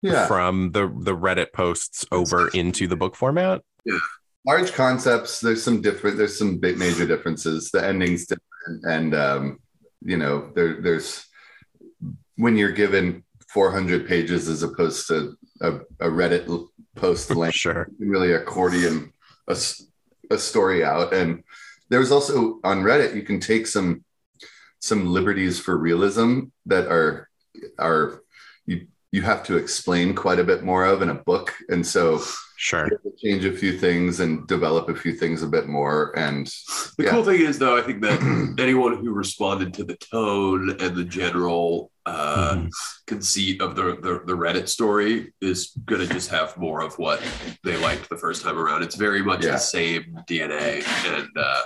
Yeah. 0.02 0.28
from 0.28 0.72
the 0.72 0.88
the 0.88 1.16
Reddit 1.16 1.52
posts 1.54 2.06
over 2.12 2.48
into 2.50 2.88
the 2.88 2.96
book 2.96 3.16
format? 3.16 3.62
Yeah. 3.86 3.98
large 4.46 4.72
concepts 4.72 5.42
there's 5.42 5.62
some 5.64 5.82
different 5.82 6.18
there's 6.18 6.38
some 6.38 6.58
big 6.58 6.78
major 6.78 7.06
differences 7.06 7.70
the 7.72 7.86
ending's 7.86 8.26
different 8.26 8.84
and 8.86 9.14
um 9.16 9.60
you 10.02 10.18
know 10.18 10.52
there 10.56 10.82
there's 10.82 11.26
when 12.36 12.56
you're 12.58 12.72
given 12.72 13.24
400 13.54 14.08
pages 14.08 14.48
as 14.48 14.64
opposed 14.64 15.08
to 15.08 15.36
a, 15.62 15.76
a 16.00 16.10
reddit 16.10 16.68
post 16.96 17.30
length 17.36 17.56
Sure. 17.56 17.90
really 18.00 18.34
accordion 18.34 19.12
a 19.48 20.38
story 20.38 20.84
out 20.84 21.14
and 21.14 21.44
there's 21.90 22.12
also 22.12 22.60
on 22.64 22.84
reddit 22.84 23.16
you 23.16 23.24
can 23.24 23.40
take 23.40 23.66
some 23.68 24.04
some 24.80 25.08
liberties 25.12 25.60
for 25.60 25.78
realism 25.78 26.42
that 26.66 26.88
are 26.88 27.28
are 27.80 28.22
you 29.12 29.20
you 29.20 29.26
have 29.26 29.44
to 29.44 29.58
explain 29.58 30.14
quite 30.16 30.40
a 30.40 30.44
bit 30.44 30.64
more 30.64 30.86
of 30.86 31.02
in 31.02 31.10
a 31.10 31.14
book 31.16 31.54
and 31.70 31.86
so 31.86 32.22
Sure. 32.58 32.86
you 32.88 32.92
have 32.92 33.04
to 33.04 33.14
change 33.26 33.46
a 33.46 33.54
few 33.58 33.78
things 33.80 34.20
and 34.20 34.46
develop 34.46 34.90
a 34.90 34.96
few 34.96 35.14
things 35.14 35.42
a 35.44 35.48
bit 35.48 35.68
more 35.68 36.14
and 36.18 36.48
The 36.98 37.06
Yeah. 37.06 37.12
cool 37.12 37.24
thing 37.24 37.42
is, 37.42 37.58
though, 37.58 37.78
I 37.78 37.82
think 37.82 38.02
that 38.02 38.20
anyone 38.60 38.98
who 38.98 39.12
responded 39.12 39.74
to 39.76 39.84
the 39.86 39.96
tone 39.96 40.72
and 40.80 40.96
the 40.96 41.06
general 41.06 41.92
uh, 42.06 42.56
Mhm. 42.56 42.70
conceit 43.08 43.62
of 43.62 43.76
the, 43.76 43.84
the 44.06 44.14
the 44.26 44.34
Reddit 44.36 44.68
story 44.68 45.34
is 45.42 45.72
going 45.86 46.02
to 46.06 46.12
just 46.14 46.30
have 46.32 46.58
more 46.58 46.82
of 46.82 46.98
what 46.98 47.22
they 47.64 47.78
liked 47.78 48.10
the 48.10 48.18
first 48.18 48.42
time 48.44 48.58
around. 48.58 48.82
It's 48.84 48.96
very 48.96 49.22
much 49.24 49.44
Yeah. 49.46 49.52
the 49.54 49.58
same 49.60 50.04
DNA 50.28 50.84
and 51.16 51.30
uh, 51.38 51.62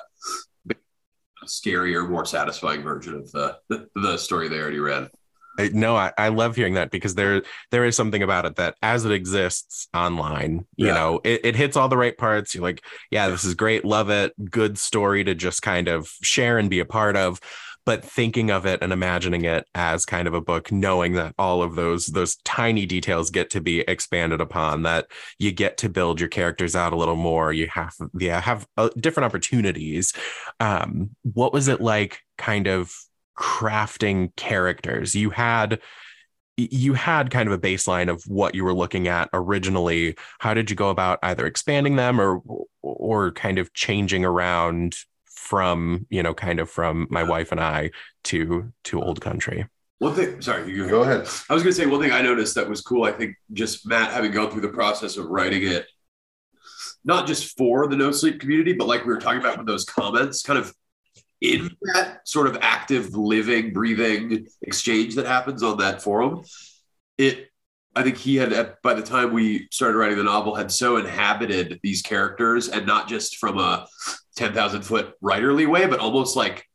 a 0.71 1.45
scarier, 1.45 2.07
more 2.09 2.25
satisfying 2.25 2.83
version 2.83 3.15
of 3.15 3.31
the, 3.31 3.57
the 3.69 3.87
the 3.95 4.17
story 4.17 4.47
they 4.47 4.59
already 4.59 4.79
read. 4.79 5.09
I, 5.59 5.69
no, 5.73 5.95
I, 5.95 6.11
I 6.17 6.29
love 6.29 6.55
hearing 6.55 6.73
that 6.75 6.89
because 6.91 7.15
there 7.15 7.43
there 7.71 7.85
is 7.85 7.95
something 7.95 8.23
about 8.23 8.45
it 8.45 8.55
that 8.55 8.75
as 8.81 9.05
it 9.05 9.11
exists 9.11 9.87
online, 9.93 10.65
you 10.79 10.87
Yeah. 10.87 10.93
know, 10.93 11.21
it, 11.23 11.41
it 11.43 11.55
hits 11.55 11.77
all 11.77 11.89
the 11.89 11.97
right 11.97 12.17
parts. 12.17 12.55
You're 12.55 12.63
like, 12.63 12.83
yeah, 13.11 13.29
this 13.29 13.43
is 13.43 13.53
great, 13.53 13.85
love 13.85 14.09
it, 14.09 14.33
good 14.49 14.77
story 14.77 15.23
to 15.23 15.35
just 15.35 15.61
kind 15.61 15.87
of 15.87 16.07
share 16.23 16.57
and 16.57 16.69
be 16.69 16.79
a 16.79 16.85
part 16.85 17.15
of. 17.15 17.39
But 17.85 18.05
thinking 18.05 18.49
of 18.49 18.65
it 18.65 18.81
and 18.81 18.93
imagining 18.93 19.43
it 19.43 19.67
as 19.75 20.05
kind 20.05 20.25
of 20.25 20.33
a 20.33 20.39
book, 20.39 20.71
knowing 20.71 21.13
that 21.13 21.35
all 21.37 21.61
of 21.61 21.75
those 21.75 22.07
those 22.07 22.37
tiny 22.45 22.85
details 22.85 23.29
get 23.29 23.49
to 23.51 23.61
be 23.61 23.81
expanded 23.81 24.39
upon, 24.39 24.83
that 24.83 25.07
you 25.37 25.51
get 25.51 25.77
to 25.79 25.89
build 25.89 26.19
your 26.21 26.29
characters 26.29 26.75
out 26.77 26.93
a 26.93 26.95
little 26.95 27.17
more, 27.17 27.51
you 27.51 27.67
have 27.67 27.93
yeah 28.17 28.39
have 28.39 28.65
uh, 28.77 28.89
different 28.97 29.25
opportunities. 29.25 30.13
Um, 30.61 31.09
what 31.23 31.51
was 31.51 31.67
it 31.67 31.81
like, 31.81 32.19
kind 32.37 32.67
of 32.67 32.93
crafting 33.37 34.35
characters. 34.35 35.15
You 35.15 35.31
had 35.31 35.79
you 36.55 36.93
had 36.93 37.31
kind 37.31 37.47
of 37.47 37.53
a 37.53 37.57
baseline 37.57 38.09
of 38.09 38.23
what 38.27 38.53
you 38.53 38.63
were 38.63 38.73
looking 38.73 39.07
at 39.07 39.29
originally. 39.33 40.15
How 40.39 40.53
did 40.53 40.69
you 40.69 40.75
go 40.75 40.89
about 40.89 41.19
either 41.23 41.45
expanding 41.45 41.95
them 41.95 42.19
or 42.19 42.41
or 42.81 43.31
kind 43.31 43.57
of 43.57 43.73
changing 43.73 44.23
around 44.23 44.95
from 45.25 46.05
you 46.09 46.21
know 46.21 46.33
kind 46.33 46.59
of 46.59 46.69
from 46.69 47.07
my 47.09 47.21
uh, 47.21 47.27
wife 47.27 47.51
and 47.51 47.59
i 47.59 47.91
to 48.25 48.71
to 48.85 49.01
old 49.01 49.21
country? 49.21 49.67
One 49.99 50.15
thing, 50.15 50.41
sorry, 50.41 50.69
you 50.69 50.87
go 50.89 51.03
ahead. 51.03 51.27
I 51.49 51.53
was 51.53 51.63
going 51.63 51.73
to 51.73 51.81
say 51.81 51.85
one 51.85 52.01
thing 52.01 52.11
I 52.11 52.21
noticed 52.21 52.55
that 52.55 52.67
was 52.67 52.81
cool. 52.81 53.05
I 53.05 53.13
think 53.13 53.35
just 53.53 53.87
Matt 53.87 54.11
having 54.11 54.31
gone 54.31 54.51
through 54.51 54.61
the 54.61 54.67
process 54.67 55.15
of 55.15 55.27
writing 55.27 55.63
it, 55.63 55.87
not 57.05 57.25
just 57.25 57.57
for 57.57 57.87
the 57.87 57.95
no 57.95 58.11
sleep 58.11 58.41
community, 58.41 58.73
but 58.73 58.87
like 58.87 59.05
we 59.05 59.13
were 59.13 59.19
talking 59.19 59.39
about 59.39 59.57
with 59.57 59.67
those 59.67 59.85
comments, 59.85 60.43
kind 60.43 60.59
of 60.59 60.73
in 61.43 61.75
that 61.93 62.21
sort 62.27 62.47
of 62.47 62.57
active, 62.61 63.13
living, 63.13 63.73
breathing 63.73 64.47
exchange 64.61 65.15
that 65.15 65.25
happens 65.25 65.61
on 65.61 65.77
that 65.77 66.01
forum, 66.01 66.41
it 67.17 67.49
I 67.95 68.01
think 68.01 68.17
he 68.17 68.37
had 68.37 68.77
by 68.81 68.95
the 68.95 69.03
time 69.03 69.33
we 69.33 69.67
started 69.71 69.97
writing 69.97 70.17
the 70.17 70.23
novel 70.23 70.55
had 70.55 70.71
so 70.71 70.97
inhabited 70.97 71.79
these 71.83 72.01
characters 72.01 72.69
and 72.69 72.87
not 72.87 73.07
just 73.07 73.37
from 73.37 73.59
a 73.59 73.85
10,000 74.35 74.81
foot 74.81 75.13
writerly 75.21 75.67
way, 75.67 75.85
but 75.85 75.99
almost 75.99 76.35
like 76.35 76.67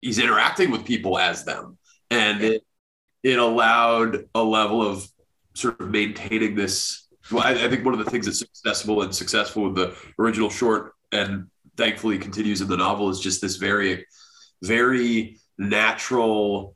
he's 0.00 0.20
interacting 0.20 0.70
with 0.70 0.84
people 0.84 1.18
as 1.18 1.44
them. 1.44 1.76
And 2.10 2.40
it, 2.42 2.62
it 3.24 3.38
allowed 3.38 4.26
a 4.34 4.44
level 4.44 4.80
of 4.80 5.08
sort 5.54 5.80
of 5.80 5.90
maintaining 5.90 6.54
this. 6.54 7.08
Well, 7.32 7.42
I, 7.42 7.50
I 7.50 7.68
think 7.68 7.84
one 7.84 7.94
of 7.98 8.04
the 8.04 8.10
things 8.10 8.26
that's 8.26 8.38
successful 8.38 9.02
and 9.02 9.12
successful 9.12 9.64
with 9.64 9.74
the 9.74 9.96
original 10.20 10.50
short 10.50 10.92
and 11.10 11.48
thankfully 11.76 12.18
continues 12.18 12.60
in 12.60 12.68
the 12.68 12.76
novel 12.76 13.08
is 13.10 13.20
just 13.20 13.40
this 13.40 13.56
very, 13.56 14.06
very 14.62 15.38
natural 15.58 16.74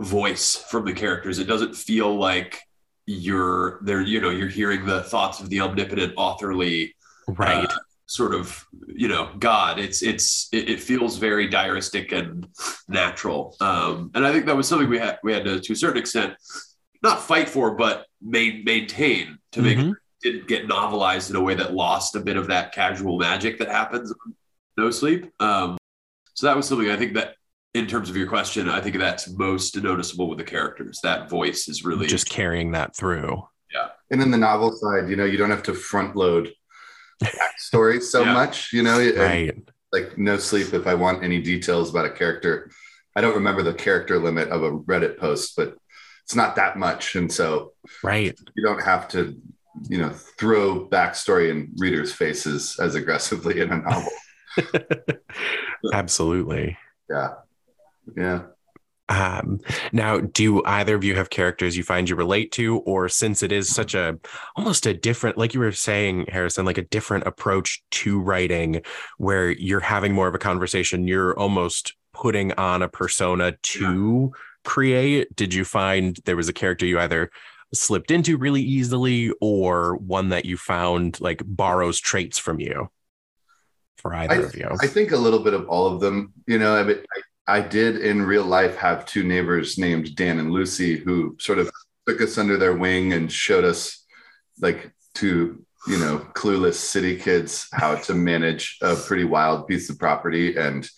voice 0.00 0.56
from 0.56 0.84
the 0.84 0.92
characters. 0.92 1.38
It 1.38 1.46
doesn't 1.46 1.76
feel 1.76 2.14
like 2.14 2.60
you're 3.06 3.80
there, 3.82 4.00
you 4.00 4.20
know, 4.20 4.30
you're 4.30 4.48
hearing 4.48 4.86
the 4.86 5.02
thoughts 5.02 5.40
of 5.40 5.50
the 5.50 5.60
omnipotent 5.60 6.14
authorly 6.16 6.94
right. 7.28 7.64
Uh, 7.64 7.78
sort 8.06 8.34
of 8.34 8.66
you 8.86 9.08
know 9.08 9.30
god 9.38 9.78
it's 9.78 10.02
it's 10.02 10.48
it, 10.52 10.68
it, 10.68 10.80
feels 10.80 11.16
very 11.16 11.48
diaristic 11.48 12.12
and 12.12 12.46
natural 12.86 13.56
um 13.60 14.10
and 14.14 14.26
i 14.26 14.30
think 14.30 14.44
that 14.44 14.54
was 14.54 14.68
something 14.68 14.90
we 14.90 14.98
had 14.98 15.18
we 15.22 15.32
had 15.32 15.42
to 15.42 15.58
to 15.58 15.72
a 15.72 15.76
certain 15.76 15.96
extent 15.96 16.34
not 17.02 17.22
fight 17.22 17.48
for 17.48 17.74
but 17.74 18.06
main, 18.20 18.62
maintain 18.64 19.38
to 19.52 19.62
make 19.62 19.78
mm-hmm. 19.78 19.92
It 20.24 20.30
didn't 20.32 20.48
get 20.48 20.66
novelized 20.66 21.30
in 21.30 21.36
a 21.36 21.40
way 21.40 21.54
that 21.54 21.74
lost 21.74 22.16
a 22.16 22.20
bit 22.20 22.36
of 22.36 22.46
that 22.46 22.72
casual 22.72 23.18
magic 23.18 23.58
that 23.58 23.68
happens 23.68 24.12
no 24.76 24.90
sleep 24.90 25.30
um 25.40 25.76
so 26.34 26.46
that 26.46 26.56
was 26.56 26.66
something 26.66 26.90
i 26.90 26.96
think 26.96 27.14
that 27.14 27.34
in 27.74 27.86
terms 27.86 28.08
of 28.08 28.16
your 28.16 28.26
question 28.26 28.68
i 28.68 28.80
think 28.80 28.96
that's 28.96 29.28
most 29.30 29.80
noticeable 29.82 30.28
with 30.28 30.38
the 30.38 30.44
characters 30.44 31.00
that 31.02 31.30
voice 31.30 31.68
is 31.68 31.84
really 31.84 32.06
just 32.06 32.28
carrying 32.28 32.72
that 32.72 32.94
through 32.96 33.42
yeah 33.72 33.88
and 34.10 34.20
in 34.20 34.30
the 34.30 34.38
novel 34.38 34.72
side 34.72 35.08
you 35.08 35.16
know 35.16 35.24
you 35.24 35.36
don't 35.36 35.50
have 35.50 35.62
to 35.62 35.74
front 35.74 36.16
load 36.16 36.52
backstory 37.22 38.02
so 38.02 38.22
yeah. 38.22 38.32
much, 38.32 38.72
you 38.72 38.82
know. 38.82 38.98
Right. 38.98 39.56
Like 39.92 40.18
no 40.18 40.38
sleep. 40.38 40.74
If 40.74 40.86
I 40.86 40.94
want 40.94 41.22
any 41.22 41.40
details 41.40 41.90
about 41.90 42.06
a 42.06 42.10
character, 42.10 42.70
I 43.14 43.20
don't 43.20 43.34
remember 43.34 43.62
the 43.62 43.74
character 43.74 44.18
limit 44.18 44.48
of 44.48 44.62
a 44.62 44.72
Reddit 44.72 45.18
post, 45.18 45.54
but 45.56 45.76
it's 46.24 46.34
not 46.34 46.56
that 46.56 46.76
much, 46.76 47.14
and 47.14 47.30
so 47.30 47.74
right, 48.02 48.36
you 48.56 48.64
don't 48.64 48.82
have 48.82 49.06
to, 49.08 49.40
you 49.88 49.98
know, 49.98 50.10
throw 50.38 50.88
backstory 50.88 51.50
in 51.50 51.72
readers' 51.76 52.12
faces 52.12 52.76
as 52.80 52.94
aggressively 52.94 53.60
in 53.60 53.72
a 53.72 53.78
novel. 53.78 54.12
Absolutely. 55.92 56.76
Yeah. 57.10 57.34
Yeah. 58.16 58.42
Um, 59.08 59.60
now, 59.92 60.18
do 60.18 60.64
either 60.64 60.94
of 60.94 61.04
you 61.04 61.14
have 61.14 61.28
characters 61.28 61.76
you 61.76 61.82
find 61.82 62.08
you 62.08 62.16
relate 62.16 62.52
to, 62.52 62.78
or 62.78 63.08
since 63.08 63.42
it 63.42 63.52
is 63.52 63.68
such 63.68 63.94
a 63.94 64.18
almost 64.56 64.86
a 64.86 64.94
different, 64.94 65.36
like 65.36 65.52
you 65.52 65.60
were 65.60 65.72
saying, 65.72 66.26
Harrison, 66.28 66.64
like 66.64 66.78
a 66.78 66.84
different 66.84 67.26
approach 67.26 67.82
to 67.90 68.20
writing, 68.20 68.80
where 69.18 69.50
you're 69.50 69.80
having 69.80 70.14
more 70.14 70.28
of 70.28 70.34
a 70.34 70.38
conversation, 70.38 71.06
you're 71.06 71.38
almost 71.38 71.94
putting 72.14 72.52
on 72.52 72.82
a 72.82 72.88
persona 72.88 73.52
to 73.62 74.32
yeah. 74.32 74.40
create? 74.64 75.36
Did 75.36 75.52
you 75.52 75.64
find 75.64 76.18
there 76.24 76.36
was 76.36 76.48
a 76.48 76.54
character 76.54 76.86
you 76.86 76.98
either 76.98 77.30
slipped 77.74 78.10
into 78.10 78.36
really 78.36 78.62
easily, 78.62 79.32
or 79.40 79.96
one 79.96 80.30
that 80.30 80.44
you 80.44 80.56
found 80.56 81.20
like 81.20 81.42
borrows 81.44 82.00
traits 82.00 82.38
from 82.38 82.60
you? 82.60 82.90
For 83.96 84.14
either 84.14 84.34
I, 84.34 84.38
of 84.38 84.54
you, 84.54 84.68
I 84.82 84.86
think 84.86 85.12
a 85.12 85.16
little 85.16 85.40
bit 85.40 85.54
of 85.54 85.68
all 85.68 85.86
of 85.86 86.00
them. 86.00 86.32
You 86.46 86.58
know, 86.58 86.76
I 86.76 86.82
mean, 86.82 86.98
I, 87.46 87.56
I 87.58 87.60
did 87.60 87.98
in 87.98 88.22
real 88.22 88.44
life 88.44 88.76
have 88.76 89.06
two 89.06 89.22
neighbors 89.22 89.78
named 89.78 90.14
Dan 90.14 90.38
and 90.38 90.50
Lucy 90.50 90.96
who 90.96 91.36
sort 91.38 91.58
of 91.58 91.70
took 92.06 92.20
us 92.20 92.38
under 92.38 92.56
their 92.56 92.74
wing 92.74 93.12
and 93.12 93.30
showed 93.30 93.64
us 93.64 94.04
like 94.60 94.92
to 95.14 95.64
you 95.86 95.98
know 95.98 96.18
clueless 96.34 96.74
city 96.74 97.16
kids 97.16 97.68
how 97.72 97.94
to 97.94 98.14
manage 98.14 98.78
a 98.82 98.94
pretty 98.94 99.24
wild 99.24 99.66
piece 99.66 99.90
of 99.90 99.98
property 99.98 100.56
and 100.56 100.88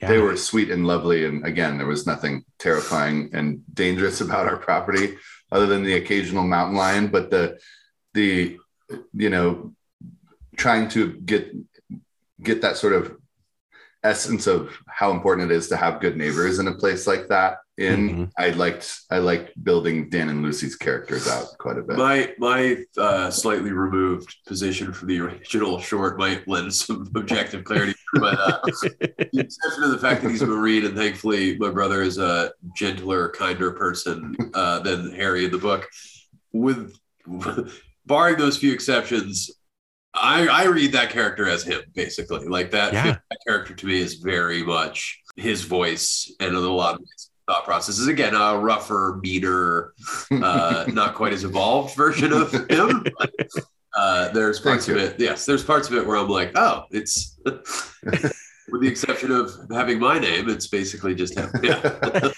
yeah. 0.00 0.08
they 0.08 0.18
were 0.18 0.36
sweet 0.36 0.70
and 0.70 0.86
lovely 0.86 1.24
and 1.24 1.44
again 1.44 1.78
there 1.78 1.86
was 1.86 2.06
nothing 2.06 2.44
terrifying 2.58 3.30
and 3.32 3.60
dangerous 3.72 4.20
about 4.26 4.46
our 4.46 4.56
property 4.56 5.16
other 5.56 5.66
than 5.66 5.82
the 5.82 5.94
occasional 5.94 6.44
mountain 6.44 6.76
lion 6.76 7.08
but 7.08 7.30
the 7.30 7.58
the 8.12 8.58
you 9.14 9.30
know 9.30 9.72
trying 10.56 10.86
to 10.86 11.14
get 11.20 11.50
get 12.42 12.60
that 12.60 12.76
sort 12.76 12.92
of 12.92 13.16
essence 14.04 14.46
of 14.46 14.78
how 14.86 15.10
important 15.10 15.50
it 15.50 15.54
is 15.54 15.68
to 15.68 15.76
have 15.76 16.00
good 16.00 16.16
neighbors 16.16 16.58
in 16.58 16.68
a 16.68 16.74
place 16.74 17.06
like 17.06 17.28
that 17.28 17.56
in 17.78 18.08
mm-hmm. 18.08 18.24
i 18.38 18.50
liked 18.50 19.00
i 19.10 19.18
liked 19.18 19.52
building 19.62 20.08
dan 20.08 20.30
and 20.30 20.42
lucy's 20.42 20.76
characters 20.76 21.28
out 21.28 21.46
quite 21.58 21.76
a 21.76 21.82
bit 21.82 21.96
my 21.96 22.32
my 22.38 22.82
uh, 22.96 23.30
slightly 23.30 23.70
removed 23.70 24.34
position 24.46 24.92
for 24.92 25.04
the 25.06 25.20
original 25.20 25.78
short 25.78 26.18
might 26.18 26.46
lend 26.48 26.72
some 26.72 27.06
objective 27.16 27.64
clarity 27.64 27.94
but 28.14 28.38
uh, 28.38 28.60
the 28.64 29.40
exception 29.40 29.82
of 29.82 29.90
the 29.90 29.98
fact 29.98 30.22
that 30.22 30.30
he's 30.30 30.42
a 30.42 30.46
marine 30.46 30.86
and 30.86 30.96
thankfully 30.96 31.58
my 31.58 31.70
brother 31.70 32.02
is 32.02 32.18
a 32.18 32.50
gentler 32.74 33.28
kinder 33.30 33.72
person 33.72 34.34
uh, 34.54 34.78
than 34.80 35.12
harry 35.14 35.44
in 35.44 35.50
the 35.50 35.58
book 35.58 35.86
with 36.52 36.96
barring 38.06 38.38
those 38.38 38.56
few 38.56 38.72
exceptions 38.72 39.50
I, 40.18 40.46
I 40.46 40.64
read 40.64 40.92
that 40.92 41.10
character 41.10 41.46
as 41.46 41.62
him, 41.62 41.82
basically. 41.94 42.46
Like 42.46 42.70
that, 42.70 42.94
yeah. 42.94 43.18
that 43.28 43.38
character 43.46 43.74
to 43.74 43.86
me 43.86 44.00
is 44.00 44.14
very 44.14 44.62
much 44.62 45.20
his 45.36 45.62
voice 45.62 46.32
and 46.40 46.56
a 46.56 46.60
lot 46.60 46.94
of 46.94 47.00
his 47.00 47.25
thought 47.46 47.64
processes. 47.64 48.08
Again, 48.08 48.34
a 48.34 48.58
rougher, 48.58 49.18
meaner, 49.22 49.94
uh, 50.30 50.84
not 50.92 51.14
quite 51.14 51.32
as 51.32 51.44
evolved 51.44 51.96
version 51.96 52.32
of 52.32 52.52
him. 52.70 53.06
But, 53.18 53.32
uh, 53.96 54.28
there's 54.32 54.60
parts 54.60 54.88
of 54.88 54.96
it. 54.96 55.18
Yes, 55.18 55.46
there's 55.46 55.64
parts 55.64 55.88
of 55.88 55.94
it 55.94 56.06
where 56.06 56.16
I'm 56.16 56.28
like, 56.28 56.52
oh, 56.54 56.84
it's 56.90 57.38
with 57.44 58.82
the 58.82 58.88
exception 58.88 59.30
of 59.30 59.52
having 59.70 59.98
my 59.98 60.18
name, 60.18 60.48
it's 60.48 60.66
basically 60.66 61.14
just 61.14 61.38
him. 61.38 61.48
Yeah. 61.62 61.80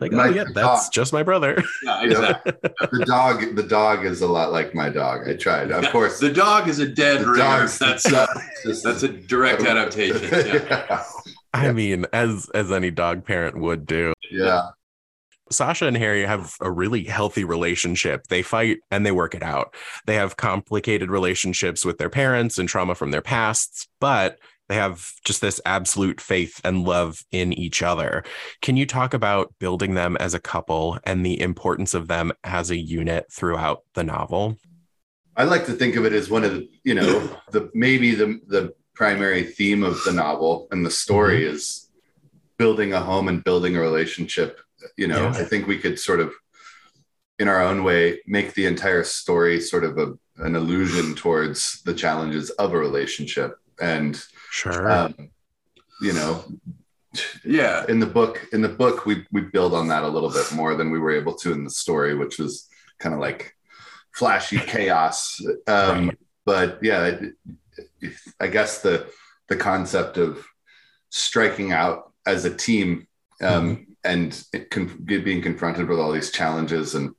like, 0.00 0.12
oh 0.12 0.24
yeah, 0.24 0.44
that's 0.52 0.88
just 0.88 1.12
my 1.12 1.22
brother. 1.22 1.62
Yeah, 1.84 2.02
exactly. 2.02 2.52
the 2.62 3.04
dog, 3.06 3.54
the 3.54 3.62
dog 3.62 4.04
is 4.04 4.22
a 4.22 4.26
lot 4.26 4.52
like 4.52 4.74
my 4.74 4.88
dog. 4.88 5.28
I 5.28 5.34
tried, 5.34 5.70
of 5.70 5.84
yeah. 5.84 5.92
course. 5.92 6.18
The 6.18 6.32
dog 6.32 6.68
is 6.68 6.80
a 6.80 6.88
dead 6.88 7.20
ringer. 7.20 7.68
That's 7.68 8.12
uh, 8.12 8.26
that's 8.64 9.02
a 9.02 9.08
direct 9.08 9.62
adaptation. 9.62 10.28
Yeah. 10.32 11.04
I 11.54 11.72
mean, 11.72 12.06
as 12.12 12.50
as 12.54 12.72
any 12.72 12.90
dog 12.90 13.24
parent 13.24 13.58
would 13.58 13.86
do. 13.86 14.12
Yeah. 14.30 14.70
Sasha 15.50 15.86
and 15.86 15.96
Harry 15.96 16.24
have 16.24 16.54
a 16.60 16.70
really 16.70 17.04
healthy 17.04 17.44
relationship. 17.44 18.26
They 18.28 18.42
fight 18.42 18.78
and 18.90 19.04
they 19.04 19.12
work 19.12 19.34
it 19.34 19.42
out. 19.42 19.74
They 20.06 20.14
have 20.14 20.36
complicated 20.36 21.10
relationships 21.10 21.84
with 21.84 21.98
their 21.98 22.08
parents 22.08 22.58
and 22.58 22.68
trauma 22.68 22.94
from 22.94 23.10
their 23.10 23.22
pasts, 23.22 23.86
but 24.00 24.38
they 24.68 24.76
have 24.76 25.12
just 25.24 25.42
this 25.42 25.60
absolute 25.66 26.20
faith 26.20 26.60
and 26.64 26.84
love 26.84 27.22
in 27.30 27.52
each 27.52 27.82
other. 27.82 28.24
Can 28.62 28.76
you 28.76 28.86
talk 28.86 29.12
about 29.12 29.54
building 29.58 29.94
them 29.94 30.16
as 30.16 30.32
a 30.32 30.40
couple 30.40 30.98
and 31.04 31.24
the 31.24 31.38
importance 31.40 31.92
of 31.92 32.08
them 32.08 32.32
as 32.42 32.70
a 32.70 32.76
unit 32.76 33.30
throughout 33.30 33.82
the 33.92 34.04
novel? 34.04 34.56
I 35.36 35.44
like 35.44 35.66
to 35.66 35.72
think 35.72 35.96
of 35.96 36.06
it 36.06 36.14
as 36.14 36.30
one 36.30 36.44
of 36.44 36.52
the, 36.52 36.68
you 36.84 36.94
know, 36.94 37.28
the 37.50 37.70
maybe 37.74 38.14
the 38.14 38.40
the 38.46 38.74
primary 38.94 39.42
theme 39.42 39.82
of 39.82 40.02
the 40.04 40.12
novel 40.12 40.68
and 40.70 40.84
the 40.84 40.90
story 40.90 41.42
mm-hmm. 41.42 41.54
is 41.54 41.88
building 42.58 42.92
a 42.92 43.00
home 43.00 43.28
and 43.28 43.44
building 43.44 43.76
a 43.76 43.80
relationship. 43.80 44.60
You 44.96 45.08
know, 45.08 45.24
yeah. 45.24 45.38
I 45.38 45.44
think 45.44 45.66
we 45.66 45.78
could 45.78 45.98
sort 45.98 46.20
of 46.20 46.32
in 47.38 47.48
our 47.48 47.62
own 47.62 47.82
way 47.82 48.20
make 48.26 48.54
the 48.54 48.66
entire 48.66 49.02
story 49.02 49.60
sort 49.60 49.84
of 49.84 49.98
a, 49.98 50.14
an 50.38 50.56
allusion 50.56 51.14
towards 51.14 51.82
the 51.82 51.94
challenges 51.94 52.50
of 52.50 52.72
a 52.72 52.78
relationship 52.78 53.56
and 53.80 54.22
Sure. 54.54 54.88
Um, 54.88 55.30
you 56.00 56.12
know, 56.12 56.44
yeah. 57.44 57.84
In 57.88 57.98
the 57.98 58.06
book, 58.06 58.46
in 58.52 58.62
the 58.62 58.68
book, 58.68 59.04
we 59.04 59.26
we 59.32 59.40
build 59.40 59.74
on 59.74 59.88
that 59.88 60.04
a 60.04 60.08
little 60.08 60.30
bit 60.30 60.52
more 60.52 60.76
than 60.76 60.92
we 60.92 61.00
were 61.00 61.10
able 61.10 61.34
to 61.38 61.52
in 61.52 61.64
the 61.64 61.70
story, 61.70 62.14
which 62.14 62.38
was 62.38 62.68
kind 63.00 63.16
of 63.16 63.20
like 63.20 63.56
flashy 64.12 64.58
chaos. 64.58 65.40
Um, 65.66 66.08
right. 66.08 66.18
But 66.44 66.78
yeah, 66.82 67.18
I 68.40 68.46
guess 68.46 68.82
the 68.82 69.06
the 69.48 69.56
concept 69.56 70.16
of 70.16 70.44
striking 71.10 71.72
out 71.72 72.12
as 72.26 72.44
a 72.44 72.54
team 72.54 73.06
um, 73.42 73.76
mm-hmm. 73.76 73.82
and 74.04 74.70
con- 74.70 75.04
being 75.04 75.42
confronted 75.42 75.88
with 75.88 75.98
all 75.98 76.12
these 76.12 76.30
challenges 76.30 76.94
and 76.94 77.14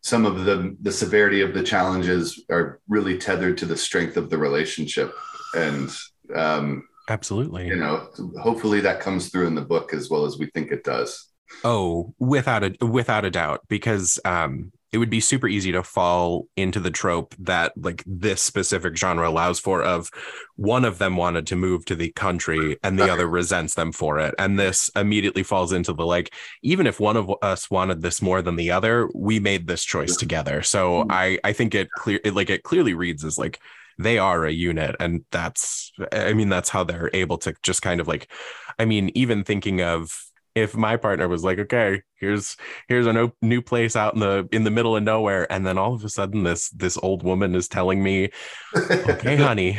some 0.00 0.24
of 0.24 0.44
the 0.44 0.76
the 0.80 0.92
severity 0.92 1.40
of 1.40 1.54
the 1.54 1.62
challenges 1.62 2.44
are 2.50 2.80
really 2.88 3.18
tethered 3.18 3.58
to 3.58 3.66
the 3.66 3.76
strength 3.76 4.16
of 4.16 4.30
the 4.30 4.38
relationship 4.38 5.12
and 5.54 5.90
um, 6.34 6.84
Absolutely. 7.08 7.66
You 7.66 7.76
know, 7.76 8.08
hopefully 8.40 8.80
that 8.80 9.00
comes 9.00 9.30
through 9.30 9.46
in 9.46 9.54
the 9.54 9.62
book 9.62 9.94
as 9.94 10.10
well 10.10 10.26
as 10.26 10.38
we 10.38 10.46
think 10.46 10.70
it 10.70 10.84
does. 10.84 11.26
Oh, 11.64 12.14
without 12.18 12.62
a 12.62 12.86
without 12.86 13.24
a 13.24 13.30
doubt, 13.30 13.62
because 13.68 14.20
um, 14.26 14.70
it 14.92 14.98
would 14.98 15.10
be 15.10 15.20
super 15.20 15.46
easy 15.48 15.72
to 15.72 15.82
fall 15.82 16.46
into 16.56 16.80
the 16.80 16.90
trope 16.90 17.34
that 17.38 17.72
like 17.76 18.02
this 18.06 18.40
specific 18.40 18.96
genre 18.96 19.28
allows 19.28 19.60
for 19.60 19.82
of 19.82 20.10
one 20.56 20.84
of 20.84 20.98
them 20.98 21.16
wanted 21.16 21.46
to 21.46 21.56
move 21.56 21.84
to 21.84 21.94
the 21.94 22.10
country 22.12 22.76
and 22.82 22.98
the 22.98 23.10
other 23.10 23.26
resents 23.28 23.74
them 23.74 23.92
for 23.92 24.18
it. 24.18 24.34
And 24.38 24.58
this 24.58 24.90
immediately 24.96 25.42
falls 25.42 25.72
into 25.72 25.92
the 25.92 26.06
like 26.06 26.32
even 26.62 26.86
if 26.86 27.00
one 27.00 27.16
of 27.16 27.30
us 27.42 27.70
wanted 27.70 28.00
this 28.02 28.22
more 28.22 28.42
than 28.42 28.56
the 28.56 28.70
other 28.70 29.08
we 29.14 29.38
made 29.40 29.66
this 29.66 29.84
choice 29.84 30.16
together. 30.16 30.62
So 30.62 31.04
Mhm. 31.04 31.06
i 31.10 31.38
i 31.44 31.52
think 31.52 31.74
it 31.74 31.88
clear 31.90 32.20
it 32.24 32.34
like 32.34 32.50
it 32.50 32.62
clearly 32.62 32.94
reads 32.94 33.24
as 33.24 33.38
like 33.38 33.58
they 33.98 34.16
are 34.18 34.44
a 34.46 34.52
unit 34.52 34.94
and 35.00 35.24
that's 35.32 35.92
i 36.12 36.32
mean 36.32 36.48
that's 36.48 36.68
how 36.68 36.84
they're 36.84 37.10
able 37.12 37.36
to 37.38 37.54
just 37.62 37.82
kind 37.82 38.00
of 38.00 38.06
like 38.08 38.30
i 38.78 38.84
mean 38.84 39.10
even 39.14 39.42
thinking 39.44 39.82
of 39.82 40.16
if 40.58 40.76
my 40.76 40.96
partner 40.96 41.28
was 41.28 41.44
like 41.44 41.58
okay 41.58 42.02
here's 42.18 42.56
here's 42.88 43.06
a 43.06 43.12
no, 43.12 43.32
new 43.42 43.62
place 43.62 43.96
out 43.96 44.14
in 44.14 44.20
the 44.20 44.48
in 44.52 44.64
the 44.64 44.70
middle 44.70 44.96
of 44.96 45.02
nowhere 45.02 45.50
and 45.52 45.66
then 45.66 45.78
all 45.78 45.94
of 45.94 46.04
a 46.04 46.08
sudden 46.08 46.42
this 46.42 46.68
this 46.70 46.98
old 47.02 47.22
woman 47.22 47.54
is 47.54 47.68
telling 47.68 48.02
me 48.02 48.28
okay 48.76 49.36
honey 49.48 49.78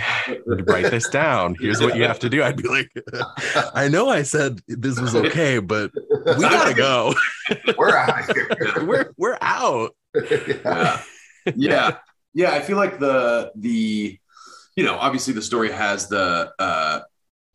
write 0.68 0.90
this 0.92 1.10
down. 1.10 1.56
Here's 1.60 1.82
what 1.82 1.96
you 1.96 2.04
have 2.04 2.20
to 2.20 2.30
do. 2.30 2.44
I'd 2.44 2.58
be 2.58 2.68
like 2.68 2.90
i 3.74 3.88
know 3.88 4.10
i 4.10 4.24
said 4.24 4.62
this 4.68 5.00
was 5.00 5.16
okay 5.16 5.60
but 5.60 5.92
we 6.26 6.36
gotta 6.42 6.74
go. 6.74 7.14
We're 7.78 7.96
out 7.96 8.36
here. 8.36 8.86
we're 8.86 9.14
we're 9.18 9.38
out. 9.42 9.96
Yeah. 10.30 11.02
Yeah. 11.56 11.98
Yeah 12.34 12.52
i 12.52 12.60
feel 12.62 12.78
like 12.78 13.00
the 13.00 13.52
the 13.56 14.18
you 14.76 14.84
know 14.84 14.96
obviously 14.96 15.34
the 15.34 15.42
story 15.42 15.72
has 15.72 16.08
the 16.08 16.52
uh 16.60 17.02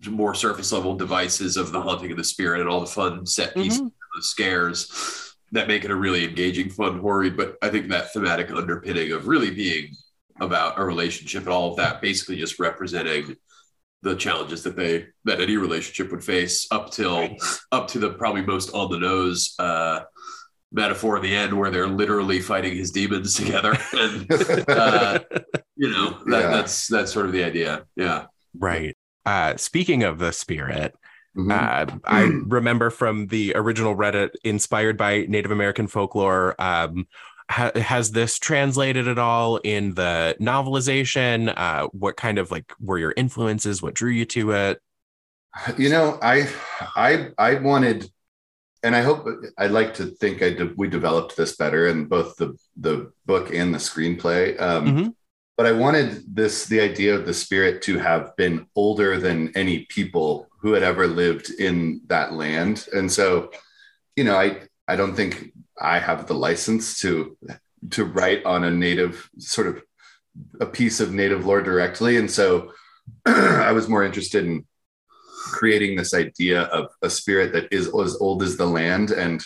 more 0.09 0.35
surface 0.35 0.73
level 0.73 0.95
devices 0.97 1.57
of 1.57 1.73
the 1.73 1.81
haunting 1.81 2.11
of 2.11 2.17
the 2.17 2.25
spirit 2.25 2.61
and 2.61 2.69
all 2.69 2.81
the 2.81 2.87
fun 2.87 3.25
set 3.27 3.55
pieces 3.55 3.81
Mhm. 3.81 3.93
the 4.17 4.23
scares 4.23 5.35
that 5.53 5.69
make 5.69 5.85
it 5.85 5.91
a 5.91 5.95
really 5.97 6.25
engaging 6.25 6.71
fun 6.71 6.99
horror. 6.99 7.31
But 7.31 7.57
i 7.63 7.69
think 7.69 7.89
that 7.89 8.13
thematic 8.13 8.51
underpinning 8.51 9.13
of 9.13 9.27
really 9.29 9.51
being 9.51 9.95
about 10.41 10.79
a 10.81 10.85
relationship 10.85 11.43
and 11.45 11.53
all 11.53 11.71
of 11.71 11.77
that 11.77 12.01
basically 12.03 12.37
just 12.37 12.59
representing 12.59 13.37
the 14.03 14.17
challenges 14.17 14.63
that 14.65 14.77
they 14.77 15.07
that 15.25 15.41
any 15.41 15.57
relationship 15.57 16.11
would 16.11 16.25
face 16.25 16.67
up 16.71 16.91
till 16.91 17.29
up 17.73 17.89
to 17.89 17.99
the 17.99 18.11
probably 18.11 18.43
most 18.43 18.75
on 18.75 18.91
the 18.91 18.99
nose 18.99 19.55
uh 19.59 20.01
metaphor 20.73 21.17
in 21.19 21.23
the 21.23 21.35
end 21.35 21.57
where 21.57 21.71
they're 21.71 21.87
literally 21.87 22.41
fighting 22.41 22.77
his 22.77 22.91
demons 22.91 23.35
together. 23.41 23.77
And 23.93 24.27
uh, 24.69 25.21
you 25.77 25.89
know 25.89 26.19
that, 26.27 26.41
Yeah. 26.41 26.51
that's 26.51 26.89
that's 26.89 27.13
sort 27.13 27.27
of 27.27 27.33
the 27.33 27.45
idea. 27.45 27.85
Yeah. 27.97 28.27
Right 28.59 28.97
uh 29.27 29.57
speaking 29.57 30.03
of 30.03 30.19
the 30.19 30.33
spirit 30.33 30.95
Mhm. 31.37 31.51
Uh, 31.51 31.97
I 32.05 32.23
remember 32.47 32.91
from 32.91 33.27
the 33.27 33.55
original 33.57 33.97
Reddit, 33.97 34.31
inspired 34.45 34.97
by 34.97 35.27
Native 35.29 35.51
American 35.51 35.89
folklore. 35.89 36.55
Um, 36.61 37.09
ha- 37.51 37.73
has 37.75 38.13
this 38.13 38.39
translated 38.39 39.09
at 39.09 39.19
all 39.19 39.57
in 39.65 39.95
the 39.95 40.37
novelization? 40.41 41.53
Uh, 41.57 41.89
what 41.89 42.17
kind 42.17 42.39
of 42.39 42.53
like 42.53 42.73
were 42.79 42.99
your 43.01 43.13
influences? 43.17 43.83
What 43.83 43.95
drew 43.95 44.11
you 44.13 44.25
to 44.27 44.53
it? 44.53 44.81
you 45.77 45.89
know 45.89 46.19
i 46.23 46.49
i 46.97 47.29
i 47.39 47.55
wanted 47.55 48.11
and 48.83 48.95
i 48.97 49.01
hope 49.03 49.25
i'd 49.59 49.71
like 49.71 49.95
to 49.95 50.07
think 50.07 50.43
i 50.43 50.51
de- 50.51 50.73
we 50.77 50.89
developed 50.89 51.37
this 51.37 51.57
better 51.57 51.87
in 51.87 52.07
both 52.07 52.37
the 52.37 52.57
the 52.77 53.13
book 53.27 53.53
and 53.55 53.73
the 53.75 53.79
screenplay 53.79 54.61
um 54.61 54.87
Mhm. 54.87 55.15
But 55.57 55.67
i 55.67 55.73
wanted 55.73 56.23
this 56.35 56.67
the 56.67 56.81
idea 56.81 57.15
of 57.15 57.27
the 57.27 57.35
spirit 57.35 57.83
to 57.83 57.99
have 57.99 58.35
been 58.37 58.67
older 58.75 59.19
than 59.19 59.53
any 59.57 59.87
people 59.87 60.49
who 60.65 60.73
had 60.73 60.83
ever 60.83 61.07
lived 61.07 61.51
in 61.51 62.01
that 62.07 62.33
land. 62.33 62.89
And 62.95 63.13
so 63.13 63.51
you 64.17 64.25
know 64.25 64.35
i 64.35 64.63
i 64.89 64.97
don't 64.97 65.15
think 65.15 65.53
i 65.79 65.99
have 65.99 66.27
the 66.27 66.35
license 66.35 66.99
to 67.01 67.37
to 67.91 68.05
write 68.07 68.43
on 68.47 68.65
a 68.65 68.71
native 68.71 69.29
sort 69.39 69.67
of 69.67 69.83
a 70.59 70.67
piece 70.67 71.01
of 71.01 71.13
native 71.13 71.45
lore 71.45 71.63
directly. 71.63 72.17
And 72.17 72.31
so 72.31 72.73
i 73.27 73.73
was 73.73 73.91
more 73.91 74.05
interested 74.05 74.47
in 74.47 74.65
creating 75.53 75.97
this 75.97 76.15
idea 76.15 76.63
of 76.63 76.89
a 77.03 77.11
spirit 77.11 77.53
that 77.53 77.69
is 77.71 77.87
as 77.89 78.17
old 78.17 78.43
as 78.43 78.57
the 78.57 78.67
land. 78.67 79.11
And 79.11 79.45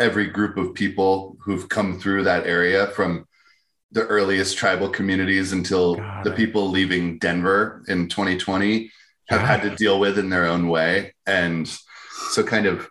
every 0.00 0.26
group 0.26 0.56
of 0.56 0.72
people 0.72 1.36
who've 1.42 1.68
come 1.68 2.00
through 2.00 2.24
that 2.24 2.46
area 2.46 2.86
from 2.88 3.26
the 3.92 4.04
earliest 4.06 4.56
tribal 4.58 4.88
communities 4.88 5.52
until 5.52 5.96
Got 5.96 6.24
the 6.24 6.32
it. 6.32 6.36
people 6.36 6.68
leaving 6.70 7.18
Denver 7.18 7.84
in 7.88 8.08
2020 8.08 8.90
have 9.28 9.40
Yeah. 9.40 9.46
had 9.46 9.62
to 9.62 9.74
deal 9.74 9.98
with 10.00 10.18
in 10.18 10.28
their 10.30 10.46
own 10.46 10.68
way 10.68 11.14
and 11.26 11.66
so 12.30 12.42
kind 12.42 12.66
of 12.66 12.88